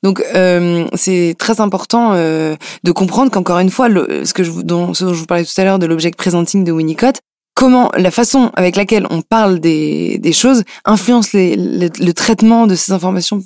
Donc 0.02 0.22
euh, 0.36 0.86
c'est 0.94 1.34
très 1.38 1.60
important 1.60 2.12
euh, 2.14 2.54
de 2.84 2.92
comprendre 2.92 3.30
qu'encore 3.32 3.58
une 3.58 3.70
fois, 3.70 3.88
le, 3.88 4.11
ce 4.24 4.32
que 4.34 4.44
je 4.44 4.50
vous, 4.50 4.62
dont, 4.62 4.94
ce 4.94 5.04
dont 5.04 5.14
je 5.14 5.20
vous 5.20 5.26
parlais 5.26 5.44
tout 5.44 5.60
à 5.60 5.64
l'heure 5.64 5.78
de 5.78 5.86
l'object 5.86 6.18
presenting 6.18 6.64
de 6.64 6.72
Winnicott, 6.72 7.20
comment 7.54 7.90
la 7.96 8.10
façon 8.10 8.50
avec 8.54 8.76
laquelle 8.76 9.06
on 9.10 9.22
parle 9.22 9.60
des, 9.60 10.18
des 10.18 10.32
choses 10.32 10.62
influence 10.84 11.32
les, 11.32 11.56
le, 11.56 11.88
le 11.98 12.12
traitement 12.12 12.66
de 12.66 12.74
ces 12.74 12.92
informations 12.92 13.42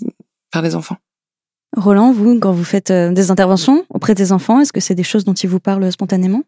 par 0.53 0.63
les 0.63 0.75
enfants. 0.75 0.97
Roland, 1.77 2.13
vous, 2.13 2.39
quand 2.39 2.53
vous 2.53 2.65
faites 2.65 2.91
euh, 2.91 3.13
des 3.13 3.31
interventions 3.31 3.85
auprès 3.91 4.15
des 4.15 4.33
enfants, 4.33 4.61
est-ce 4.61 4.73
que 4.73 4.81
c'est 4.81 4.95
des 4.95 5.03
choses 5.03 5.25
dont 5.25 5.35
ils 5.35 5.51
vous 5.51 5.61
parlent 5.61 5.91
spontanément? 5.93 6.43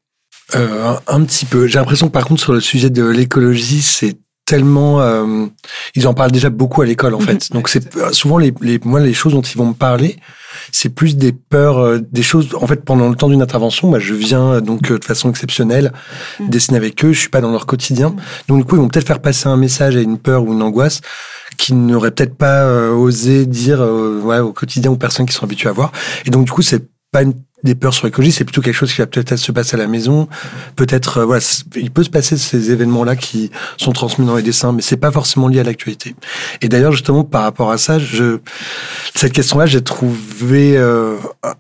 Euh, 0.55 0.95
un, 0.95 1.01
un 1.17 1.25
petit 1.25 1.45
peu. 1.45 1.67
J'ai 1.67 1.79
l'impression 1.79 2.07
que 2.07 2.13
par 2.13 2.27
contre 2.27 2.41
sur 2.41 2.53
le 2.53 2.61
sujet 2.61 2.89
de 2.91 3.05
l'écologie, 3.05 3.83
c'est 3.83 4.17
tellement 4.47 5.03
euh, 5.03 5.47
ils 5.95 6.09
en 6.09 6.15
parlent 6.15 6.33
déjà 6.33 6.49
beaucoup 6.49 6.81
à 6.81 6.87
l'école 6.87 7.15
en 7.15 7.21
fait. 7.21 7.53
Donc 7.53 7.69
c'est 7.69 7.95
euh, 7.97 8.13
souvent 8.13 8.39
les, 8.39 8.55
les 8.63 8.81
moi 8.83 9.01
les 9.01 9.13
choses 9.13 9.35
dont 9.35 9.43
ils 9.43 9.59
vont 9.59 9.67
me 9.67 9.75
parler, 9.75 10.17
c'est 10.73 10.89
plus 10.89 11.17
des 11.17 11.33
peurs, 11.33 11.79
euh, 11.79 11.99
des 12.13 12.23
choses. 12.23 12.49
En 12.61 12.67
fait, 12.67 12.85
pendant 12.85 13.09
le 13.09 13.17
temps 13.17 13.29
d'une 13.29 13.43
intervention, 13.43 13.89
moi 13.89 13.99
je 13.99 14.15
viens 14.15 14.55
euh, 14.55 14.61
donc 14.61 14.91
euh, 14.91 14.99
de 14.99 15.05
façon 15.05 15.31
exceptionnelle 15.31 15.93
Mhm. 16.41 16.51
dessiner 16.51 16.77
avec 16.77 17.05
eux. 17.05 17.13
Je 17.13 17.21
suis 17.21 17.29
pas 17.29 17.41
dans 17.41 17.51
leur 17.51 17.67
quotidien, 17.67 18.15
donc 18.49 18.59
du 18.59 18.65
coup 18.65 18.77
ils 18.77 18.81
vont 18.81 18.89
peut-être 18.89 19.07
faire 19.07 19.21
passer 19.21 19.49
un 19.49 19.57
message 19.57 19.97
à 19.97 20.01
une 20.01 20.19
peur 20.19 20.45
ou 20.45 20.53
une 20.53 20.63
angoisse 20.63 21.01
qu'ils 21.57 21.85
n'auraient 21.85 22.11
peut-être 22.13 22.37
pas 22.37 22.63
euh, 22.63 22.93
osé 22.93 23.47
dire 23.47 23.81
euh, 23.81 24.21
ouais, 24.23 24.39
au 24.39 24.53
quotidien 24.53 24.91
aux 24.91 24.97
personnes 24.97 25.27
qui 25.27 25.35
sont 25.35 25.45
habituées 25.45 25.69
à 25.69 25.73
voir. 25.73 25.93
Et 26.25 26.31
donc 26.31 26.45
du 26.45 26.53
coup 26.53 26.63
c'est 26.63 26.89
pas 27.11 27.23
une 27.23 27.35
des 27.65 27.75
peurs 27.75 27.93
sur 27.93 28.07
l'écologie, 28.07 28.31
c'est 28.31 28.45
plutôt 28.45 28.61
quelque 28.61 28.75
chose 28.75 28.93
qui 28.93 29.01
va 29.01 29.07
peut-être 29.07 29.37
se 29.37 29.51
passer 29.51 29.75
à 29.75 29.79
la 29.79 29.89
maison. 29.89 30.29
Peut-être, 30.77 31.19
euh, 31.19 31.25
voilà, 31.25 31.43
il 31.75 31.91
peut 31.91 32.05
se 32.05 32.11
passer 32.11 32.37
ces 32.37 32.71
événements-là 32.71 33.17
qui 33.17 33.51
sont 33.77 33.91
transmis 33.91 34.25
dans 34.27 34.37
les 34.37 34.43
dessins, 34.43 34.73
mais 34.73 34.81
c'est 34.81 34.97
pas 34.97 35.11
forcément 35.11 35.49
lié 35.49 35.61
à 35.61 35.65
l'actualité. 35.65 36.15
Et 36.63 36.69
d'ailleurs, 36.69 36.93
justement, 36.93 37.25
par 37.25 37.43
rapport 37.43 37.73
à 37.73 37.79
ça, 37.79 37.99
je, 37.99 38.39
cette 39.15 39.33
question-là, 39.33 39.67
j'ai 39.67 39.83
trouvé 39.83 40.77
euh, 40.77 41.17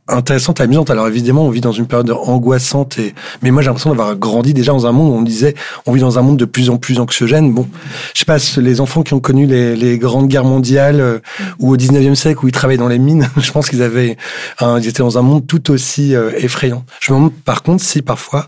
intéressante, 0.06 0.60
amusante. 0.60 0.90
Alors 0.90 1.08
évidemment, 1.08 1.46
on 1.46 1.50
vit 1.50 1.60
dans 1.60 1.72
une 1.72 1.86
période 1.86 2.10
angoissante, 2.10 2.98
et 2.98 3.14
mais 3.42 3.50
moi 3.50 3.62
j'ai 3.62 3.66
l'impression 3.66 3.90
d'avoir 3.90 4.14
grandi 4.14 4.54
déjà 4.54 4.72
dans 4.72 4.86
un 4.86 4.92
monde 4.92 5.10
où 5.10 5.16
on 5.16 5.22
disait, 5.22 5.54
on 5.86 5.92
vit 5.92 6.00
dans 6.00 6.18
un 6.18 6.22
monde 6.22 6.36
de 6.36 6.44
plus 6.44 6.70
en 6.70 6.76
plus 6.76 7.00
anxiogène. 7.00 7.52
Bon, 7.52 7.66
je 8.14 8.20
sais 8.20 8.24
pas, 8.24 8.38
les 8.58 8.80
enfants 8.80 9.02
qui 9.02 9.14
ont 9.14 9.20
connu 9.20 9.46
les, 9.46 9.98
grandes 9.98 10.28
guerres 10.28 10.44
mondiales 10.44 11.00
euh, 11.00 11.18
ou 11.58 11.72
au 11.72 11.76
19e 11.76 12.14
siècle 12.14 12.44
où 12.44 12.48
ils 12.48 12.52
travaillaient 12.52 12.78
dans 12.78 12.88
les 12.88 13.00
mines, 13.00 13.28
je 13.36 13.50
pense 13.50 13.68
qu'ils 13.68 13.82
avaient, 13.82 14.16
ils 14.60 14.86
étaient 14.86 15.02
dans 15.02 15.18
un 15.18 15.22
monde 15.22 15.44
tout 15.46 15.72
aussi 15.72 15.87
euh, 16.14 16.30
effrayant. 16.36 16.84
Je 17.00 17.12
me 17.12 17.18
demande 17.18 17.34
par 17.34 17.62
contre 17.62 17.82
si 17.82 18.02
parfois 18.02 18.46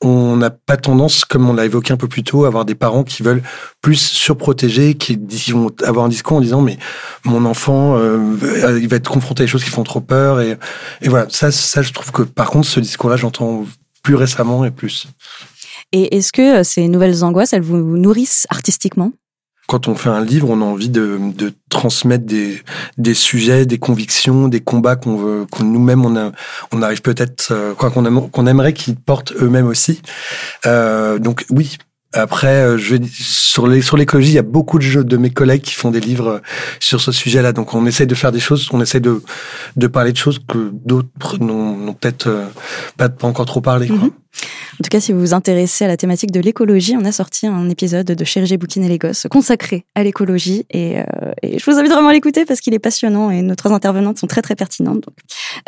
on 0.00 0.36
n'a 0.36 0.50
pas 0.50 0.76
tendance, 0.76 1.24
comme 1.24 1.48
on 1.48 1.52
l'a 1.52 1.64
évoqué 1.64 1.92
un 1.92 1.96
peu 1.96 2.08
plus 2.08 2.22
tôt, 2.22 2.44
à 2.44 2.48
avoir 2.48 2.64
des 2.64 2.74
parents 2.74 3.04
qui 3.04 3.22
veulent 3.22 3.42
plus 3.80 3.96
surprotéger, 3.96 4.94
qui, 4.94 5.18
vont 5.52 5.70
avoir 5.84 6.06
un 6.06 6.08
discours 6.08 6.38
en 6.38 6.40
disant 6.40 6.62
mais 6.62 6.78
mon 7.24 7.44
enfant, 7.44 7.96
euh, 7.96 8.18
il 8.80 8.88
va 8.88 8.96
être 8.96 9.10
confronté 9.10 9.42
à 9.42 9.46
des 9.46 9.50
choses 9.50 9.64
qui 9.64 9.70
font 9.70 9.84
trop 9.84 10.00
peur 10.00 10.40
et, 10.40 10.56
et 11.02 11.08
voilà. 11.08 11.26
Ça, 11.30 11.50
ça, 11.50 11.82
je 11.82 11.92
trouve 11.92 12.12
que 12.12 12.22
par 12.22 12.50
contre 12.50 12.68
ce 12.68 12.80
discours-là, 12.80 13.16
j'entends 13.16 13.64
plus 14.02 14.14
récemment 14.14 14.64
et 14.64 14.70
plus. 14.70 15.08
Et 15.92 16.16
est-ce 16.16 16.32
que 16.32 16.60
euh, 16.60 16.64
ces 16.64 16.88
nouvelles 16.88 17.24
angoisses, 17.24 17.52
elles 17.52 17.62
vous 17.62 17.76
nourrissent 17.76 18.46
artistiquement? 18.50 19.12
Quand 19.66 19.88
on 19.88 19.94
fait 19.94 20.08
un 20.10 20.24
livre, 20.24 20.48
on 20.50 20.60
a 20.60 20.64
envie 20.64 20.88
de, 20.88 21.18
de 21.36 21.52
transmettre 21.70 22.24
des, 22.24 22.62
des 22.98 23.14
sujets, 23.14 23.66
des 23.66 23.78
convictions, 23.78 24.48
des 24.48 24.60
combats 24.60 24.96
qu'on 24.96 25.16
veut, 25.16 25.46
qu'on 25.50 25.64
nous-mêmes 25.64 26.04
on, 26.04 26.16
a, 26.16 26.32
on 26.72 26.82
arrive 26.82 27.02
peut-être, 27.02 27.48
euh, 27.50 27.74
quoi 27.74 27.90
qu'on 27.90 28.04
aime- 28.04 28.30
qu'on 28.30 28.46
aimerait 28.46 28.72
qu'ils 28.74 28.96
portent 28.96 29.32
eux-mêmes 29.40 29.66
aussi. 29.66 30.00
Euh, 30.66 31.18
donc 31.18 31.44
oui. 31.50 31.76
Après, 32.12 32.46
euh, 32.62 32.78
je 32.78 32.94
vais, 32.96 33.04
sur 33.12 33.66
les 33.66 33.82
sur 33.82 33.98
l'écologie, 33.98 34.30
il 34.30 34.34
y 34.36 34.38
a 34.38 34.42
beaucoup 34.42 34.78
de 34.78 34.82
jeux 34.84 35.04
de 35.04 35.16
mes 35.18 35.28
collègues 35.28 35.60
qui 35.60 35.74
font 35.74 35.90
des 35.90 36.00
livres 36.00 36.28
euh, 36.28 36.38
sur 36.80 37.00
ce 37.02 37.12
sujet-là. 37.12 37.52
Donc, 37.52 37.74
on 37.74 37.84
essaie 37.84 38.06
de 38.06 38.14
faire 38.14 38.32
des 38.32 38.40
choses, 38.40 38.68
on 38.72 38.80
essaie 38.80 39.00
de 39.00 39.22
de 39.76 39.86
parler 39.86 40.12
de 40.12 40.16
choses 40.16 40.38
que 40.48 40.70
d'autres 40.72 41.36
n'ont 41.40 41.76
n'ont 41.76 41.92
peut-être 41.92 42.30
pas, 42.96 43.10
encore 43.22 43.44
trop 43.44 43.60
parlé. 43.60 43.88
Mhm. 43.88 44.12
En 44.74 44.82
tout 44.84 44.90
cas, 44.90 45.00
si 45.00 45.12
vous 45.12 45.20
vous 45.20 45.34
intéressez 45.34 45.84
à 45.84 45.88
la 45.88 45.96
thématique 45.96 46.30
de 46.30 46.40
l'écologie, 46.40 46.96
on 47.00 47.04
a 47.04 47.12
sorti 47.12 47.46
un 47.46 47.68
épisode 47.70 48.06
de 48.06 48.24
Chérigé 48.24 48.56
Boukine 48.56 48.84
et 48.84 48.88
les 48.88 48.98
gosses 48.98 49.26
consacré 49.30 49.86
à 49.94 50.02
l'écologie. 50.02 50.66
Et, 50.70 50.98
euh, 50.98 51.04
et 51.42 51.58
je 51.58 51.64
vous 51.70 51.78
invite 51.78 51.92
vraiment 51.92 52.08
à 52.08 52.12
l'écouter 52.12 52.44
parce 52.44 52.60
qu'il 52.60 52.74
est 52.74 52.78
passionnant 52.78 53.30
et 53.30 53.42
nos 53.42 53.54
trois 53.54 53.72
intervenantes 53.72 54.18
sont 54.18 54.26
très 54.26 54.42
très 54.42 54.54
pertinentes. 54.54 55.00
Donc. 55.00 55.16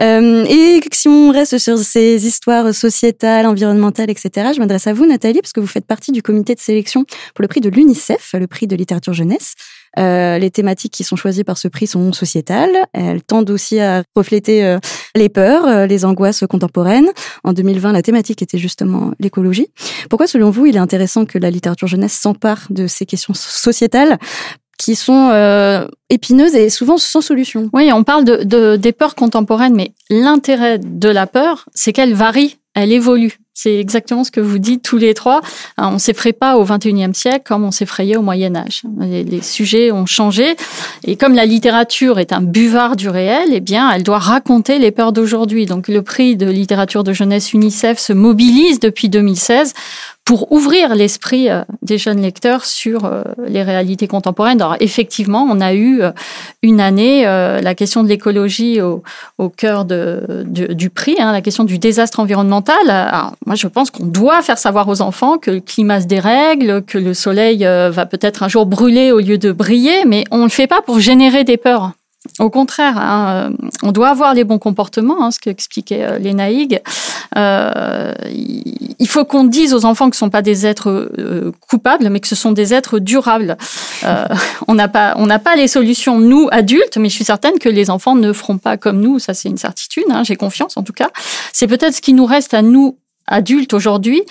Euh, 0.01 0.45
et 0.49 0.81
si 0.93 1.09
on 1.09 1.31
reste 1.31 1.59
sur 1.59 1.79
ces 1.79 2.27
histoires 2.27 2.75
sociétales, 2.75 3.47
environnementales, 3.47 4.11
etc., 4.11 4.51
je 4.55 4.61
m'adresse 4.61 4.87
à 4.87 4.93
vous, 4.93 5.07
Nathalie, 5.07 5.41
parce 5.41 5.53
que 5.53 5.61
vous 5.61 5.67
faites 5.67 5.87
partie 5.87 6.13
du 6.13 6.23
comité 6.23 6.55
de 6.55 6.61
sélection 6.61 7.05
pour 7.35 7.43
le 7.43 7.49
prix 7.49 7.61
de 7.61 7.71
l'UNICEF, 7.71 8.35
le 8.35 8.47
prix 8.47 8.67
de 8.67 8.77
littérature 8.77 9.15
jeunesse. 9.15 9.55
Euh, 9.99 10.39
les 10.39 10.51
thématiques 10.51 10.93
qui 10.93 11.05
sont 11.05 11.17
choisies 11.17 11.45
par 11.45 11.57
ce 11.59 11.69
prix 11.69 11.87
sont 11.87 12.13
sociétales. 12.13 12.71
Elles 12.93 13.23
tendent 13.23 13.51
aussi 13.51 13.81
à 13.81 14.03
refléter 14.15 14.65
euh, 14.65 14.79
les 15.17 15.29
peurs, 15.29 15.67
euh, 15.67 15.87
les 15.87 16.05
angoisses 16.05 16.45
contemporaines. 16.49 17.09
En 17.45 17.53
2020, 17.53 17.93
la 17.93 18.03
thématique 18.03 18.43
était 18.43 18.59
justement 18.59 19.13
l'écologie. 19.19 19.69
Pourquoi, 20.11 20.27
selon 20.27 20.51
vous, 20.51 20.67
il 20.67 20.77
est 20.77 20.81
intéressant 20.81 21.25
que 21.25 21.39
la 21.39 21.51
littérature 21.51 21.89
jeunesse 21.89 22.13
s'empare 22.13 22.67
de 22.71 22.87
ces 22.87 23.07
questions 23.07 23.35
sociétales 23.35 24.19
qui 24.79 24.95
sont 24.95 25.31
euh, 25.33 25.89
épineuses 26.11 26.55
et 26.55 26.71
souvent 26.71 26.99
sans 26.99 27.21
solution? 27.21 27.69
Oui, 27.73 27.91
on 27.93 28.05
parle 28.05 28.25
de, 28.25 28.45
de- 28.45 28.77
des 28.77 28.93
peurs 28.93 29.15
contemporaines, 29.17 29.75
mais 29.75 29.93
l'intérêt 30.11 30.79
de 30.79 31.09
la 31.09 31.27
peur, 31.27 31.69
c'est 31.75 31.93
qu'elle 31.93 32.15
varie, 32.15 32.59
elle 32.75 32.93
évolue. 32.93 33.39
C'est 33.61 33.77
exactement 33.77 34.23
ce 34.23 34.31
que 34.31 34.41
vous 34.41 34.61
dites 34.61 34.83
tous 34.83 34.99
les 34.99 35.15
trois. 35.15 35.41
Hein, 35.79 35.91
On 35.93 35.99
s'effraie 35.99 36.33
pas 36.33 36.59
au 36.59 36.65
21e 36.65 37.13
siècle 37.13 37.43
comme 37.45 37.65
on 37.65 37.73
s'effrayait 37.73 38.17
au 38.17 38.23
Moyen 38.23 38.55
Âge. 38.55 38.83
Les, 39.01 39.43
sujets 39.43 39.91
ont 39.91 40.07
changé 40.07 40.55
et 41.03 41.17
comme 41.17 41.35
la 41.35 41.45
littérature 41.45 42.21
est 42.21 42.33
un 42.33 42.41
buvard 42.41 42.95
du 42.95 43.09
réel, 43.09 43.49
eh 43.51 43.59
bien, 43.59 43.91
elle 43.91 44.05
doit 44.05 44.21
raconter 44.21 44.79
les 44.79 44.93
peurs 44.93 45.13
d'aujourd'hui. 45.13 45.67
Donc, 45.67 45.89
le 45.89 46.03
prix 46.03 46.37
de 46.37 46.49
littérature 46.49 47.03
de 47.03 47.13
jeunesse 47.13 47.53
UNICEF 47.53 47.99
se 47.99 48.13
mobilise 48.13 48.79
depuis 48.79 49.09
2016 49.09 49.75
pour 50.29 50.53
ouvrir 50.53 50.95
l'esprit 50.95 51.49
euh, 51.49 51.63
des 51.81 51.97
jeunes 51.97 52.21
lecteurs 52.21 52.67
sur 52.67 53.07
euh, 53.07 53.23
les 53.47 53.63
réalités 53.63 54.07
contemporaines. 54.07 54.61
Alors, 54.61 54.77
effectivement, 54.79 55.49
on 55.51 55.59
a 55.59 55.73
eu 55.73 56.03
euh, 56.03 56.11
une 56.63 56.83
année 56.83 57.27
euh, 57.27 57.63
la 57.63 57.75
question 57.75 58.03
de 58.03 58.09
l'écologie 58.09 58.79
au, 58.83 59.03
cœur 59.49 59.87
du 59.87 60.91
prix, 60.91 61.17
hein, 61.19 61.33
la 61.33 61.41
question 61.41 61.65
du 61.65 61.79
désastre 61.79 62.21
environnemental. 62.21 62.77
Moi, 63.49 63.55
je 63.55 63.67
pense 63.67 63.91
qu'on 63.91 64.05
doit 64.05 64.43
faire 64.43 64.59
savoir 64.59 64.87
aux 64.89 65.01
enfants 65.01 65.39
que 65.39 65.51
le 65.51 65.61
climat 65.61 66.03
se 66.03 66.07
dérègle, 66.07 66.83
que 66.83 66.99
le 66.99 67.15
soleil 67.15 67.65
euh, 67.65 67.89
va 67.91 68.05
peut-être 68.05 68.43
un 68.43 68.49
jour 68.49 68.67
brûler 68.67 69.11
au 69.11 69.21
lieu 69.21 69.39
de 69.39 69.53
briller, 69.53 70.05
mais 70.05 70.25
on 70.31 70.41
ne 70.41 70.43
le 70.43 70.49
fait 70.51 70.67
pas 70.67 70.83
pour 70.83 71.01
générer 71.01 71.45
des 71.45 71.57
peurs. 71.57 71.93
Au 72.41 72.51
contraire, 72.51 72.99
hein, 72.99 73.49
euh, 73.51 73.67
on 73.83 73.91
doit 73.91 74.09
avoir 74.11 74.35
les 74.35 74.45
bons 74.45 74.59
comportements, 74.59 75.25
hein, 75.25 75.31
ce 75.31 75.39
qu'expliquait 75.39 76.05
euh, 76.05 76.19
Léna 76.19 76.51
Higg. 76.51 76.83
Euh, 77.39 78.13
il 78.99 79.09
faut 79.09 79.25
qu'on 79.25 79.45
dise 79.45 79.73
aux 79.73 79.87
enfants 79.87 80.11
que 80.11 80.17
ce 80.17 80.25
ne 80.25 80.27
sont 80.27 80.31
pas 80.31 80.43
des 80.43 80.67
êtres 80.67 81.11
euh, 81.19 81.51
coupables, 81.71 82.11
mais 82.11 82.21
que 82.21 82.29
ce 82.29 82.35
sont 82.37 82.53
des 82.53 82.75
êtres 82.75 82.99
durables. 82.99 83.57
Euh, 84.05 84.27
on 84.67 84.75
n'a 84.75 84.89
pas, 84.89 85.15
pas 85.43 85.57
les 85.57 85.69
solutions 85.69 86.19
nous 86.19 86.49
adultes, 86.51 86.99
mais 86.99 87.09
je 87.09 87.15
suis 87.15 87.25
certaine 87.25 87.59
que 87.59 87.71
les 87.71 87.89
enfants 87.89 88.15
ne 88.15 88.35
feront 88.35 88.59
pas 88.59 88.77
comme 88.77 89.01
nous. 89.01 89.19
Ça, 89.19 89.33
c'est 89.33 89.49
une 89.49 89.57
certitude. 89.57 90.05
hein, 90.11 90.23
J'ai 90.23 90.37
confiance 90.37 90.77
en 90.77 90.83
tout 90.83 90.93
cas. 90.93 91.09
C'est 91.55 91.67
peut-être 91.67 91.95
ce 91.95 92.03
qui 92.03 92.13
nous 92.13 92.27
reste 92.27 92.53
à 92.53 92.61
nous 92.61 92.99
adultes 93.29 93.73
aujourd'hui 93.75 94.23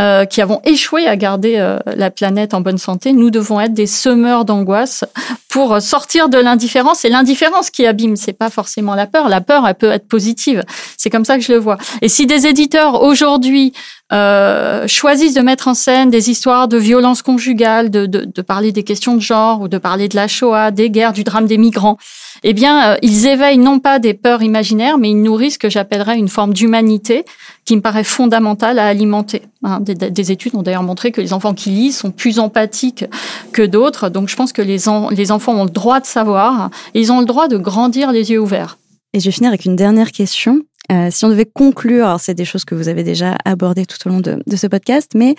euh, 0.00 0.24
qui 0.24 0.40
avons 0.40 0.60
échoué 0.64 1.06
à 1.06 1.16
garder 1.16 1.56
euh, 1.58 1.78
la 1.86 2.10
planète 2.10 2.54
en 2.54 2.60
bonne 2.60 2.78
santé, 2.78 3.12
nous 3.12 3.30
devons 3.30 3.60
être 3.60 3.74
des 3.74 3.86
semeurs 3.86 4.44
d'angoisse 4.44 5.04
pour 5.48 5.80
sortir 5.80 6.28
de 6.28 6.38
l'indifférence. 6.38 7.00
C'est 7.00 7.08
l'indifférence 7.08 7.70
qui 7.70 7.86
abîme, 7.86 8.16
c'est 8.16 8.32
pas 8.32 8.50
forcément 8.50 8.94
la 8.94 9.06
peur. 9.06 9.28
La 9.28 9.40
peur, 9.40 9.66
elle 9.68 9.74
peut 9.74 9.90
être 9.90 10.08
positive. 10.08 10.64
C'est 10.96 11.10
comme 11.10 11.24
ça 11.24 11.36
que 11.36 11.44
je 11.44 11.52
le 11.52 11.58
vois. 11.58 11.78
Et 12.02 12.08
si 12.08 12.26
des 12.26 12.46
éditeurs 12.46 13.02
aujourd'hui 13.02 13.72
euh, 14.12 14.86
choisissent 14.86 15.34
de 15.34 15.40
mettre 15.40 15.68
en 15.68 15.74
scène 15.74 16.10
des 16.10 16.30
histoires 16.30 16.68
de 16.68 16.76
violence 16.76 17.22
conjugale, 17.22 17.90
de, 17.90 18.06
de, 18.06 18.24
de 18.24 18.42
parler 18.42 18.70
des 18.70 18.82
questions 18.82 19.14
de 19.14 19.20
genre 19.20 19.62
ou 19.62 19.68
de 19.68 19.78
parler 19.78 20.08
de 20.08 20.16
la 20.16 20.28
Shoah, 20.28 20.70
des 20.70 20.90
guerres, 20.90 21.14
du 21.14 21.24
drame 21.24 21.46
des 21.46 21.56
migrants, 21.56 21.96
eh 22.42 22.52
bien, 22.52 22.92
euh, 22.92 22.96
ils 23.00 23.26
éveillent 23.26 23.58
non 23.58 23.78
pas 23.78 23.98
des 23.98 24.12
peurs 24.12 24.42
imaginaires, 24.42 24.98
mais 24.98 25.10
ils 25.10 25.22
nourrissent 25.22 25.54
ce 25.54 25.58
que 25.58 25.70
j'appellerais 25.70 26.18
une 26.18 26.28
forme 26.28 26.52
d'humanité 26.52 27.24
qui 27.64 27.76
me 27.76 27.80
paraît 27.80 28.04
fondamentale 28.04 28.78
à 28.78 28.86
alimenter. 28.86 29.42
Hein, 29.62 29.80
des, 29.80 29.94
des, 29.94 30.32
études 30.32 30.54
ont 30.54 30.62
d'ailleurs 30.62 30.82
montré 30.82 31.10
que 31.10 31.22
les 31.22 31.32
enfants 31.32 31.54
qui 31.54 31.70
lisent 31.70 31.96
sont 31.96 32.10
plus 32.10 32.38
empathiques 32.38 33.06
que 33.52 33.62
d'autres. 33.62 34.10
Donc, 34.10 34.28
je 34.28 34.36
pense 34.36 34.52
que 34.52 34.60
les, 34.60 34.88
en, 34.88 35.08
les 35.08 35.32
enfants 35.32 35.54
ont 35.54 35.64
le 35.64 35.70
droit 35.70 36.00
de 36.00 36.06
savoir 36.06 36.68
et 36.92 37.00
ils 37.00 37.10
ont 37.10 37.20
le 37.20 37.26
droit 37.26 37.48
de 37.48 37.56
grandir 37.56 38.12
les 38.12 38.30
yeux 38.30 38.40
ouverts. 38.40 38.76
Et 39.14 39.20
je 39.20 39.26
vais 39.26 39.32
finir 39.32 39.48
avec 39.48 39.64
une 39.64 39.76
dernière 39.76 40.12
question. 40.12 40.60
Euh, 40.92 41.08
si 41.10 41.24
on 41.24 41.28
devait 41.28 41.46
conclure, 41.46 42.06
alors 42.06 42.20
c'est 42.20 42.34
des 42.34 42.44
choses 42.44 42.64
que 42.64 42.74
vous 42.74 42.88
avez 42.88 43.04
déjà 43.04 43.36
abordées 43.44 43.86
tout 43.86 43.96
au 44.06 44.10
long 44.10 44.20
de, 44.20 44.38
ce 44.54 44.66
podcast, 44.66 45.12
mais 45.14 45.34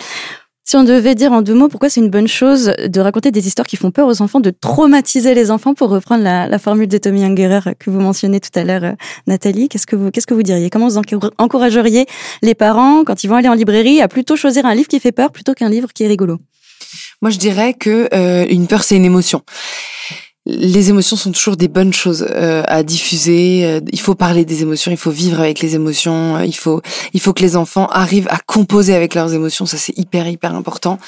si 0.64 0.76
on 0.76 0.82
devait 0.82 1.14
dire 1.14 1.32
en 1.32 1.42
deux 1.42 1.54
mots 1.54 1.68
pourquoi 1.68 1.88
c'est 1.88 2.00
une 2.00 2.10
bonne 2.10 2.26
chose 2.26 2.72
de 2.84 3.00
raconter 3.00 3.30
des 3.30 3.46
histoires 3.46 3.66
qui 3.66 3.76
font 3.76 3.92
peur 3.92 4.08
aux 4.08 4.20
enfants, 4.22 4.40
de 4.40 4.50
traumatiser 4.50 5.34
les 5.34 5.52
enfants, 5.52 5.74
pour 5.74 5.90
reprendre 5.90 6.24
la, 6.24 6.48
la 6.48 6.58
formule 6.58 6.88
de 6.88 6.98
Tommy 6.98 7.24
Ungerer 7.24 7.74
que 7.78 7.90
vous 7.90 8.00
mentionnez 8.00 8.40
tout 8.40 8.56
à 8.58 8.64
l'heure, 8.64 8.82
euh, 8.84 8.92
Nathalie, 9.28 9.68
qu'est-ce 9.68 9.86
que 9.86 9.94
vous 9.94 10.10
qu'est-ce 10.10 10.26
que 10.26 10.34
vous 10.34 10.42
diriez? 10.42 10.68
Comment 10.70 10.88
vous 10.88 11.00
encourageriez 11.38 12.06
les 12.42 12.54
parents 12.54 13.04
quand 13.04 13.22
ils 13.22 13.28
vont 13.28 13.36
aller 13.36 13.48
en 13.48 13.54
librairie 13.54 14.00
à 14.00 14.08
plutôt 14.08 14.34
choisir 14.34 14.66
un 14.66 14.74
livre 14.74 14.88
qui 14.88 14.98
fait 14.98 15.12
peur 15.12 15.30
plutôt 15.30 15.54
qu'un 15.54 15.68
livre 15.68 15.92
qui 15.92 16.02
est 16.02 16.08
rigolo? 16.08 16.38
Moi, 17.22 17.30
je 17.30 17.38
dirais 17.38 17.74
que 17.74 18.08
euh, 18.12 18.46
une 18.48 18.66
peur, 18.66 18.82
c'est 18.82 18.96
une 18.96 19.04
émotion 19.04 19.42
les 20.46 20.90
émotions 20.90 21.16
sont 21.16 21.32
toujours 21.32 21.56
des 21.56 21.66
bonnes 21.66 21.92
choses 21.92 22.26
euh, 22.30 22.62
à 22.66 22.84
diffuser. 22.84 23.64
Euh, 23.64 23.80
il 23.92 24.00
faut 24.00 24.14
parler 24.14 24.44
des 24.44 24.62
émotions, 24.62 24.92
il 24.92 24.96
faut 24.96 25.10
vivre 25.10 25.40
avec 25.40 25.60
les 25.60 25.74
émotions. 25.74 26.36
Euh, 26.36 26.44
il 26.44 26.54
faut, 26.54 26.80
il 27.12 27.20
faut 27.20 27.32
que 27.32 27.42
les 27.42 27.56
enfants 27.56 27.86
arrivent 27.88 28.28
à 28.30 28.38
composer 28.38 28.94
avec 28.94 29.14
leurs 29.14 29.34
émotions. 29.34 29.66
Ça, 29.66 29.76
c'est 29.76 29.96
hyper, 29.98 30.28
hyper 30.28 30.54
important. 30.54 30.98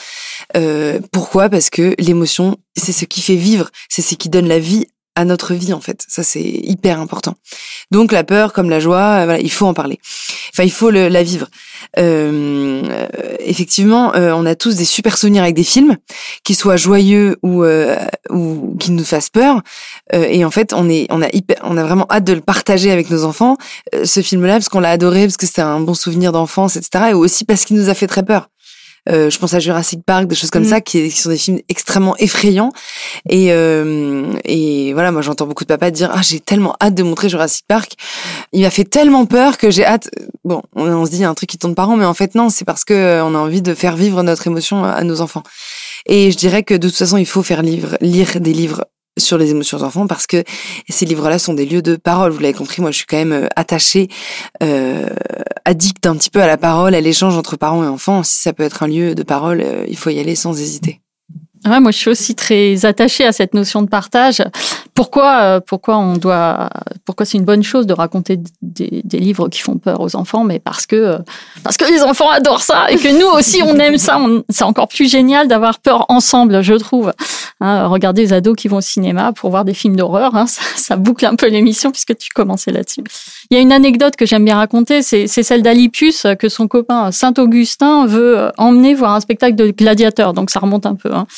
pourquoi? 1.12 1.48
Parce 1.48 1.70
que 1.70 1.94
l'émotion, 1.98 2.56
c'est 2.76 2.92
ce 2.92 3.04
qui 3.04 3.22
fait 3.22 3.36
vivre, 3.36 3.70
c'est 3.88 4.02
ce 4.02 4.16
qui 4.16 4.28
donne 4.28 4.48
la 4.48 4.58
vie 4.58 4.86
à 5.18 5.24
notre 5.24 5.52
vie 5.52 5.72
en 5.72 5.80
fait. 5.80 6.04
Ça 6.08 6.22
c'est 6.22 6.40
hyper 6.40 7.00
important. 7.00 7.34
Donc 7.90 8.12
la 8.12 8.22
peur 8.22 8.52
comme 8.52 8.70
la 8.70 8.78
joie, 8.78 9.24
voilà, 9.24 9.40
il 9.40 9.50
faut 9.50 9.66
en 9.66 9.74
parler. 9.74 9.98
Enfin, 10.54 10.62
il 10.62 10.70
faut 10.70 10.90
la 10.90 11.22
vivre. 11.22 11.48
Euh, 11.98 12.82
effectivement, 13.40 14.14
euh, 14.14 14.32
on 14.32 14.46
a 14.46 14.54
tous 14.54 14.76
des 14.76 14.84
super 14.84 15.18
souvenirs 15.18 15.42
avec 15.42 15.54
des 15.54 15.64
films, 15.64 15.96
qui 16.44 16.54
soient 16.54 16.76
joyeux 16.76 17.36
ou 17.42 17.64
euh, 17.64 17.96
ou 18.30 18.76
qui 18.78 18.92
nous 18.92 19.04
fassent 19.04 19.30
peur. 19.30 19.60
Euh, 20.14 20.26
et 20.28 20.44
en 20.44 20.50
fait, 20.50 20.72
on 20.72 20.88
est, 20.88 21.06
on 21.10 21.20
a 21.20 21.28
hyper, 21.32 21.56
on 21.62 21.76
a 21.76 21.82
vraiment 21.82 22.06
hâte 22.10 22.24
de 22.24 22.32
le 22.32 22.40
partager 22.40 22.90
avec 22.90 23.10
nos 23.10 23.24
enfants. 23.24 23.56
ce 24.04 24.22
film-là, 24.22 24.54
parce 24.54 24.68
qu'on 24.68 24.80
l'a 24.80 24.90
adoré, 24.90 25.22
parce 25.22 25.36
que 25.36 25.46
c'était 25.46 25.62
un 25.62 25.80
bon 25.80 25.94
souvenir 25.94 26.30
d'enfance, 26.30 26.76
etc. 26.76 27.06
Et 27.10 27.14
aussi 27.14 27.44
parce 27.44 27.64
qu'il 27.64 27.76
nous 27.76 27.88
a 27.88 27.94
fait 27.94 28.06
très 28.06 28.22
peur. 28.22 28.48
Euh, 29.08 29.30
je 29.30 29.38
pense 29.38 29.54
à 29.54 29.58
Jurassic 29.58 30.04
Park, 30.04 30.26
des 30.26 30.34
choses 30.34 30.50
comme 30.50 30.64
mm. 30.64 30.70
ça, 30.70 30.80
qui, 30.80 31.08
qui, 31.08 31.20
sont 31.20 31.30
des 31.30 31.36
films 31.38 31.58
extrêmement 31.68 32.16
effrayants. 32.18 32.72
Et, 33.28 33.52
euh, 33.52 34.32
et 34.44 34.92
voilà, 34.92 35.12
moi 35.12 35.22
j'entends 35.22 35.46
beaucoup 35.46 35.64
de 35.64 35.68
papas 35.68 35.90
dire 35.90 36.10
ah 36.12 36.20
j'ai 36.22 36.40
tellement 36.40 36.76
hâte 36.80 36.94
de 36.94 37.02
montrer 37.02 37.28
Jurassic 37.28 37.64
Park. 37.66 37.92
Il 38.52 38.62
m'a 38.62 38.70
fait 38.70 38.84
tellement 38.84 39.26
peur 39.26 39.58
que 39.58 39.70
j'ai 39.70 39.84
hâte. 39.84 40.10
Bon, 40.44 40.62
on, 40.74 41.04
se 41.04 41.10
dit 41.10 41.18
il 41.18 41.22
y 41.22 41.24
a 41.24 41.30
un 41.30 41.34
truc 41.34 41.48
qui 41.48 41.58
tourne 41.58 41.74
par 41.74 41.88
an, 41.90 41.96
mais 41.96 42.04
en 42.04 42.14
fait 42.14 42.34
non, 42.34 42.50
c'est 42.50 42.64
parce 42.64 42.84
que 42.84 42.94
euh, 42.94 43.24
on 43.24 43.34
a 43.34 43.38
envie 43.38 43.62
de 43.62 43.74
faire 43.74 43.96
vivre 43.96 44.22
notre 44.22 44.46
émotion 44.46 44.84
à 44.84 45.02
nos 45.04 45.20
enfants. 45.20 45.42
Et 46.06 46.30
je 46.30 46.36
dirais 46.36 46.62
que 46.62 46.74
de 46.74 46.88
toute 46.88 46.96
façon, 46.96 47.16
il 47.16 47.26
faut 47.26 47.42
faire 47.42 47.62
lire 47.62 48.40
des 48.40 48.52
livres 48.52 48.84
sur 49.18 49.38
les 49.38 49.50
émotions 49.50 49.82
enfants 49.82 50.06
parce 50.06 50.26
que 50.26 50.42
ces 50.88 51.04
livres-là 51.04 51.38
sont 51.38 51.54
des 51.54 51.66
lieux 51.66 51.82
de 51.82 51.96
parole. 51.96 52.32
Vous 52.32 52.40
l'avez 52.40 52.54
compris, 52.54 52.80
moi 52.80 52.90
je 52.90 52.96
suis 52.96 53.06
quand 53.06 53.16
même 53.16 53.32
euh, 53.32 53.46
attachée, 53.56 54.08
euh, 54.62 55.08
addict 55.64 56.06
un 56.06 56.16
petit 56.16 56.30
peu 56.30 56.42
à 56.42 56.46
la 56.46 56.56
parole, 56.56 56.94
à 56.94 57.00
l'échange 57.00 57.36
entre 57.36 57.56
parents 57.56 57.84
et 57.84 57.88
enfants. 57.88 58.22
Si 58.22 58.40
ça 58.40 58.52
peut 58.52 58.62
être 58.62 58.82
un 58.82 58.88
lieu 58.88 59.14
de 59.14 59.22
parole, 59.22 59.60
euh, 59.60 59.84
il 59.88 59.96
faut 59.96 60.10
y 60.10 60.18
aller 60.18 60.34
sans 60.34 60.58
hésiter. 60.60 61.00
Ouais, 61.66 61.80
moi, 61.80 61.90
je 61.90 61.98
suis 61.98 62.10
aussi 62.10 62.34
très 62.34 62.86
attachée 62.86 63.24
à 63.24 63.32
cette 63.32 63.52
notion 63.52 63.82
de 63.82 63.88
partage. 63.88 64.42
Pourquoi, 64.98 65.42
euh, 65.42 65.60
pourquoi 65.64 65.96
on 65.96 66.16
doit, 66.16 66.70
pourquoi 67.04 67.24
c'est 67.24 67.38
une 67.38 67.44
bonne 67.44 67.62
chose 67.62 67.86
de 67.86 67.92
raconter 67.92 68.40
des, 68.62 69.18
livres 69.20 69.48
qui 69.48 69.60
font 69.60 69.78
peur 69.78 70.00
aux 70.00 70.16
enfants, 70.16 70.42
mais 70.42 70.58
parce 70.58 70.86
que, 70.86 71.18
parce 71.62 71.76
que 71.76 71.84
les 71.84 72.02
enfants 72.02 72.28
adorent 72.30 72.62
ça 72.62 72.90
et 72.90 72.96
que 72.96 73.16
nous 73.16 73.28
aussi 73.28 73.62
on 73.62 73.78
aime 73.78 73.96
ça. 73.96 74.20
C'est 74.48 74.64
encore 74.64 74.88
plus 74.88 75.08
génial 75.08 75.46
d'avoir 75.46 75.78
peur 75.78 76.04
ensemble, 76.08 76.62
je 76.62 76.74
trouve. 76.74 77.12
Hein, 77.60 77.86
regardez 77.86 78.22
les 78.22 78.32
ados 78.32 78.56
qui 78.56 78.66
vont 78.66 78.78
au 78.78 78.80
cinéma 78.80 79.32
pour 79.32 79.50
voir 79.50 79.64
des 79.64 79.74
films 79.74 79.94
d'horreur, 79.94 80.34
hein, 80.34 80.46
ça, 80.46 80.96
boucle 80.96 81.26
un 81.26 81.36
peu 81.36 81.46
l'émission 81.46 81.92
puisque 81.92 82.16
tu 82.16 82.30
commençais 82.34 82.72
là-dessus. 82.72 83.04
Il 83.50 83.56
y 83.56 83.56
a 83.56 83.60
une 83.60 83.72
anecdote 83.72 84.16
que 84.16 84.26
j'aime 84.26 84.44
bien 84.44 84.56
raconter, 84.56 85.02
c'est 85.02 85.28
celle 85.28 85.62
d'Alipius 85.62 86.26
que 86.40 86.48
son 86.48 86.66
copain 86.66 87.12
Saint 87.12 87.34
Augustin 87.38 88.06
veut 88.06 88.50
emmener 88.58 88.94
voir 88.94 89.14
un 89.14 89.20
spectacle 89.20 89.54
de 89.54 89.70
gladiateurs. 89.70 90.32
Donc 90.32 90.50
ça 90.50 90.58
remonte 90.58 90.86
un 90.86 90.96
peu. 90.96 91.10
Hein. 91.12 91.28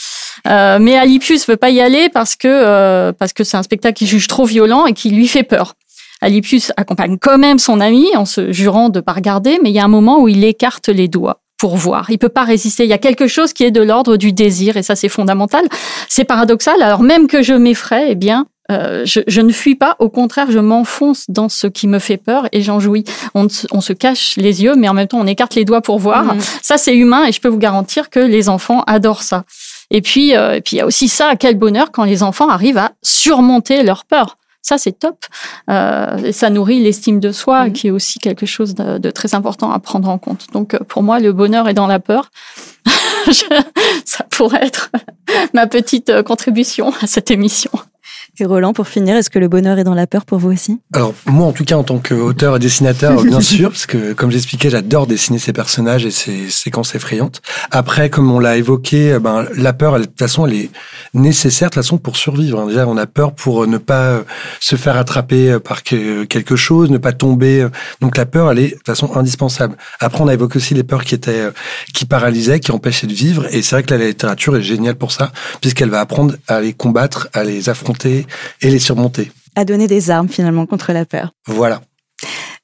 Euh, 0.47 0.79
mais 0.81 0.97
Alipius 0.97 1.47
veut 1.47 1.57
pas 1.57 1.71
y 1.71 1.81
aller 1.81 2.09
parce 2.09 2.37
que 2.37 2.49
euh, 2.49 3.13
parce 3.13 3.33
que 3.33 3.45
c'est 3.51 3.57
un 3.57 3.63
spectacle 3.63 3.99
qu'il 3.99 4.07
juge 4.07 4.27
trop 4.27 4.45
violent 4.45 4.87
et 4.87 4.93
qui 4.93 5.11
lui 5.11 5.29
fait 5.29 5.43
peur. 5.43 5.75
Alipius 6.21 6.73
accompagne 6.77 7.19
quand 7.19 7.39
même 7.39 7.59
son 7.59 7.81
ami 7.81 8.07
en 8.15 8.25
se 8.25 8.53
jurant 8.53 8.89
de 8.89 9.01
pas 9.01 9.13
regarder, 9.13 9.59
mais 9.63 9.71
il 9.71 9.75
y 9.75 9.81
a 9.81 9.85
un 9.85 9.89
moment 9.89 10.21
où 10.21 10.29
il 10.29 10.45
écarte 10.45 10.89
les 10.89 11.09
doigts 11.09 11.41
pour 11.59 11.77
voir. 11.77 12.11
Il 12.11 12.19
peut 12.19 12.29
pas 12.29 12.45
résister. 12.45 12.85
Il 12.85 12.91
y 12.91 12.95
a 12.95 12.99
quelque 12.99 13.27
chose 13.27 13.53
qui 13.53 13.65
est 13.65 13.71
de 13.71 13.83
l'ordre 13.83 14.17
du 14.17 14.33
désir 14.33 14.77
et 14.77 14.83
ça 14.83 14.97
c'est 14.97 15.09
fondamental. 15.09 15.65
C'est 16.09 16.25
paradoxal. 16.25 16.83
Alors 16.83 17.03
même 17.03 17.27
que 17.27 17.43
je 17.43 17.55
m'effraie, 17.55 18.09
eh 18.11 18.15
bien 18.15 18.47
euh, 18.71 19.03
je, 19.05 19.21
je, 19.27 19.41
ne 19.41 19.53
fuis 19.53 19.75
pas, 19.75 19.97
au 19.99 20.09
contraire, 20.09 20.51
je 20.51 20.59
m'enfonce 20.59 21.25
dans 21.29 21.49
ce 21.49 21.67
qui 21.67 21.89
me 21.89 21.99
fait 21.99 22.17
peur 22.17 22.47
et 22.53 22.63
j'en 22.63 22.79
jouis. 22.79 23.05
On, 23.35 23.49
on, 23.73 23.81
se 23.81 23.93
cache 23.93 24.37
les 24.37 24.63
yeux, 24.63 24.75
mais 24.77 24.89
en 24.89 24.95
même 24.95 25.09
temps, 25.09 25.19
on 25.19 25.27
écarte 25.27 25.57
les 25.57 25.65
doigts 25.65 25.81
pour 25.81 25.99
voir. 25.99 26.37
Mmh. 26.37 26.41
Ça, 26.63 26.79
c'est 26.79 26.95
humain 26.95 27.25
et 27.25 27.33
je 27.33 27.41
peux 27.41 27.49
vous 27.49 27.59
garantir 27.59 28.11
que 28.11 28.21
les 28.21 28.49
enfants 28.49 28.85
adorent 28.87 29.23
ça. 29.23 29.45
Et 29.91 30.03
puis, 30.03 30.37
euh, 30.37 30.55
et 30.55 30.61
puis 30.61 30.77
il 30.77 30.79
y 30.79 30.83
a 30.83 30.87
aussi 30.87 31.09
ça, 31.09 31.35
quel 31.37 31.57
bonheur 31.57 31.91
quand 31.93 32.05
les 32.05 32.23
enfants 32.23 32.49
arrivent 32.49 32.79
à 32.79 32.93
surmonter 33.03 33.83
leur 33.83 34.05
peur. 34.05 34.37
Ça, 34.63 34.79
c'est 34.79 34.93
top. 34.93 35.25
Euh, 35.71 36.19
et 36.19 36.33
ça 36.33 36.51
nourrit 36.51 36.81
l'estime 36.81 37.19
de 37.19 37.33
soi, 37.33 37.67
mmh. 37.67 37.73
qui 37.73 37.87
est 37.89 37.91
aussi 37.91 38.19
quelque 38.19 38.47
chose 38.47 38.75
de, 38.75 38.99
de, 38.99 39.11
très 39.11 39.35
important 39.35 39.73
à 39.73 39.79
prendre 39.79 40.09
en 40.09 40.19
compte. 40.19 40.47
Donc, 40.53 40.75
euh, 40.75 40.79
pour 40.87 41.03
moi, 41.03 41.19
le 41.19 41.33
bonheur 41.33 41.69
est 41.69 41.75
dans 41.75 41.87
la 41.87 41.99
peur. 41.99 42.31
ça 44.05 44.25
pourrait 44.31 44.65
être 44.67 44.91
ma 45.55 45.67
petite 45.67 46.11
euh, 46.11 46.23
contribution 46.23 46.93
à 47.01 47.07
cette 47.07 47.31
émission. 47.31 47.71
Et 48.41 48.47
Roland, 48.47 48.73
pour 48.73 48.89
finir, 48.89 49.17
est-ce 49.17 49.29
que 49.29 49.39
le 49.39 49.49
bonheur 49.49 49.79
est 49.79 49.85
dans 49.85 49.95
la 49.95 50.07
peur 50.07 50.25
pour 50.25 50.39
vous 50.39 50.51
aussi? 50.51 50.81
Alors 50.95 51.13
moi, 51.27 51.47
en 51.47 51.53
tout 51.53 51.65
cas, 51.65 51.77
en 51.77 51.83
tant 51.83 51.99
qu'auteur 51.99 52.57
et 52.57 52.59
dessinateur, 52.59 53.23
bien 53.25 53.41
sûr, 53.41 53.71
parce 53.71 53.85
que 53.85 54.15
comme 54.15 54.31
j'expliquais, 54.31 54.71
j'adore 54.71 55.07
dessiner 55.07 55.39
ces 55.39 55.53
personnages 55.53 56.07
et 56.07 56.11
ces 56.11 56.49
séquences 56.49 56.95
effrayantes. 56.95 57.43
Après, 57.71 58.09
comme 58.09 58.31
on 58.31 58.39
l'a 58.39 58.57
évoqué, 58.57 59.19
ben 59.21 59.45
la 59.57 59.73
peur, 59.75 59.99
de 59.99 60.05
toute 60.05 60.19
façon, 60.19 60.47
elle 60.47 60.55
est 60.55 60.71
nécessaire 61.13 61.69
de 61.69 61.75
toute 61.75 61.83
façon 61.83 61.99
pour 61.99 62.17
survivre. 62.17 62.67
Déjà, 62.67 62.87
on 62.87 62.97
a 62.97 63.07
peur 63.07 63.35
pour 63.35 63.67
ne 63.67 63.77
pas 63.77 64.21
se 64.59 64.77
faire 64.77 64.97
attraper 64.97 65.59
par 65.59 65.83
quelque 65.83 66.57
chose, 66.57 66.91
ne 66.91 66.99
pas 66.99 67.13
tomber. 67.13 67.69
Donc 68.01 68.17
la 68.17 68.25
peur, 68.25 68.51
elle 68.51 68.59
est 68.61 68.69
de 68.69 68.75
toute 68.77 68.87
façon 68.87 69.17
indispensable. 69.17 69.77
Après, 70.01 70.23
on 70.23 70.29
a 70.29 70.35
évoqué 70.35 70.57
aussi 70.57 70.73
les 70.73 70.85
peurs 70.85 71.05
qui 71.05 71.15
étaient 71.15 71.51
qui 71.93 72.07
paralysaient, 72.07 72.61
qui 72.61 72.73
empêchaient 72.73 73.07
de 73.07 73.13
vivre. 73.13 73.47
Et 73.53 73.61
c'est 73.61 73.77
vrai 73.77 73.83
que 73.83 73.95
la 73.95 74.07
littérature 74.07 74.57
est 74.57 74.63
géniale 74.63 74.95
pour 74.95 75.13
ça, 75.13 75.31
puisqu'elle 75.61 75.91
va 75.91 76.01
apprendre 76.01 76.37
à 76.49 76.61
les 76.61 76.73
combattre, 76.73 77.29
à 77.35 77.45
les 77.45 77.69
affronter 77.69 78.27
et 78.61 78.71
les 78.71 78.79
surmonter. 78.79 79.31
À 79.57 79.65
donner 79.65 79.87
des 79.87 80.11
armes 80.11 80.29
finalement 80.29 80.67
contre 80.67 80.93
la 80.93 81.05
peur. 81.05 81.33
Voilà. 81.47 81.83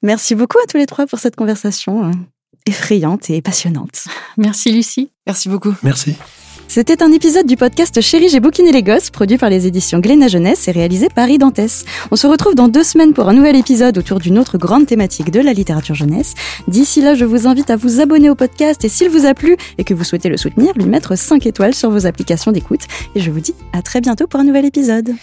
Merci 0.01 0.35
beaucoup 0.35 0.59
à 0.63 0.67
tous 0.67 0.77
les 0.77 0.85
trois 0.85 1.07
pour 1.07 1.19
cette 1.19 1.35
conversation 1.35 2.09
euh, 2.09 2.11
effrayante 2.65 3.29
et 3.29 3.41
passionnante. 3.41 4.05
Merci 4.37 4.71
Lucie. 4.71 5.09
Merci 5.25 5.49
beaucoup. 5.49 5.75
Merci. 5.83 6.15
C'était 6.67 7.01
un 7.01 7.11
épisode 7.11 7.45
du 7.45 7.55
podcast 7.55 8.01
Chérie, 8.01 8.29
j'ai 8.29 8.39
bouquiné 8.39 8.71
les 8.71 8.83
gosses, 8.83 9.09
produit 9.09 9.37
par 9.37 9.49
les 9.49 9.67
éditions 9.67 9.99
Glénat 9.99 10.27
Jeunesse 10.27 10.67
et 10.67 10.71
réalisé 10.71 11.07
par 11.09 11.29
Idantès. 11.29 11.85
On 12.11 12.15
se 12.15 12.27
retrouve 12.27 12.55
dans 12.55 12.67
deux 12.67 12.83
semaines 12.83 13.13
pour 13.13 13.29
un 13.29 13.33
nouvel 13.33 13.55
épisode 13.55 13.97
autour 13.97 14.19
d'une 14.19 14.37
autre 14.37 14.57
grande 14.57 14.85
thématique 14.85 15.31
de 15.31 15.39
la 15.39 15.53
littérature 15.53 15.95
jeunesse. 15.95 16.33
D'ici 16.67 17.01
là, 17.01 17.15
je 17.15 17.25
vous 17.25 17.47
invite 17.47 17.69
à 17.69 17.77
vous 17.77 18.01
abonner 18.01 18.29
au 18.29 18.35
podcast 18.35 18.83
et 18.83 18.89
s'il 18.89 19.09
vous 19.09 19.25
a 19.25 19.33
plu 19.33 19.55
et 19.77 19.85
que 19.85 19.93
vous 19.93 20.03
souhaitez 20.03 20.29
le 20.29 20.37
soutenir, 20.37 20.73
lui 20.75 20.85
mettre 20.85 21.17
5 21.17 21.45
étoiles 21.45 21.73
sur 21.73 21.89
vos 21.89 22.05
applications 22.05 22.51
d'écoute. 22.51 22.81
Et 23.15 23.21
je 23.21 23.31
vous 23.31 23.39
dis 23.39 23.55
à 23.71 23.81
très 23.81 24.01
bientôt 24.01 24.27
pour 24.27 24.39
un 24.41 24.43
nouvel 24.43 24.65
épisode. 24.65 25.15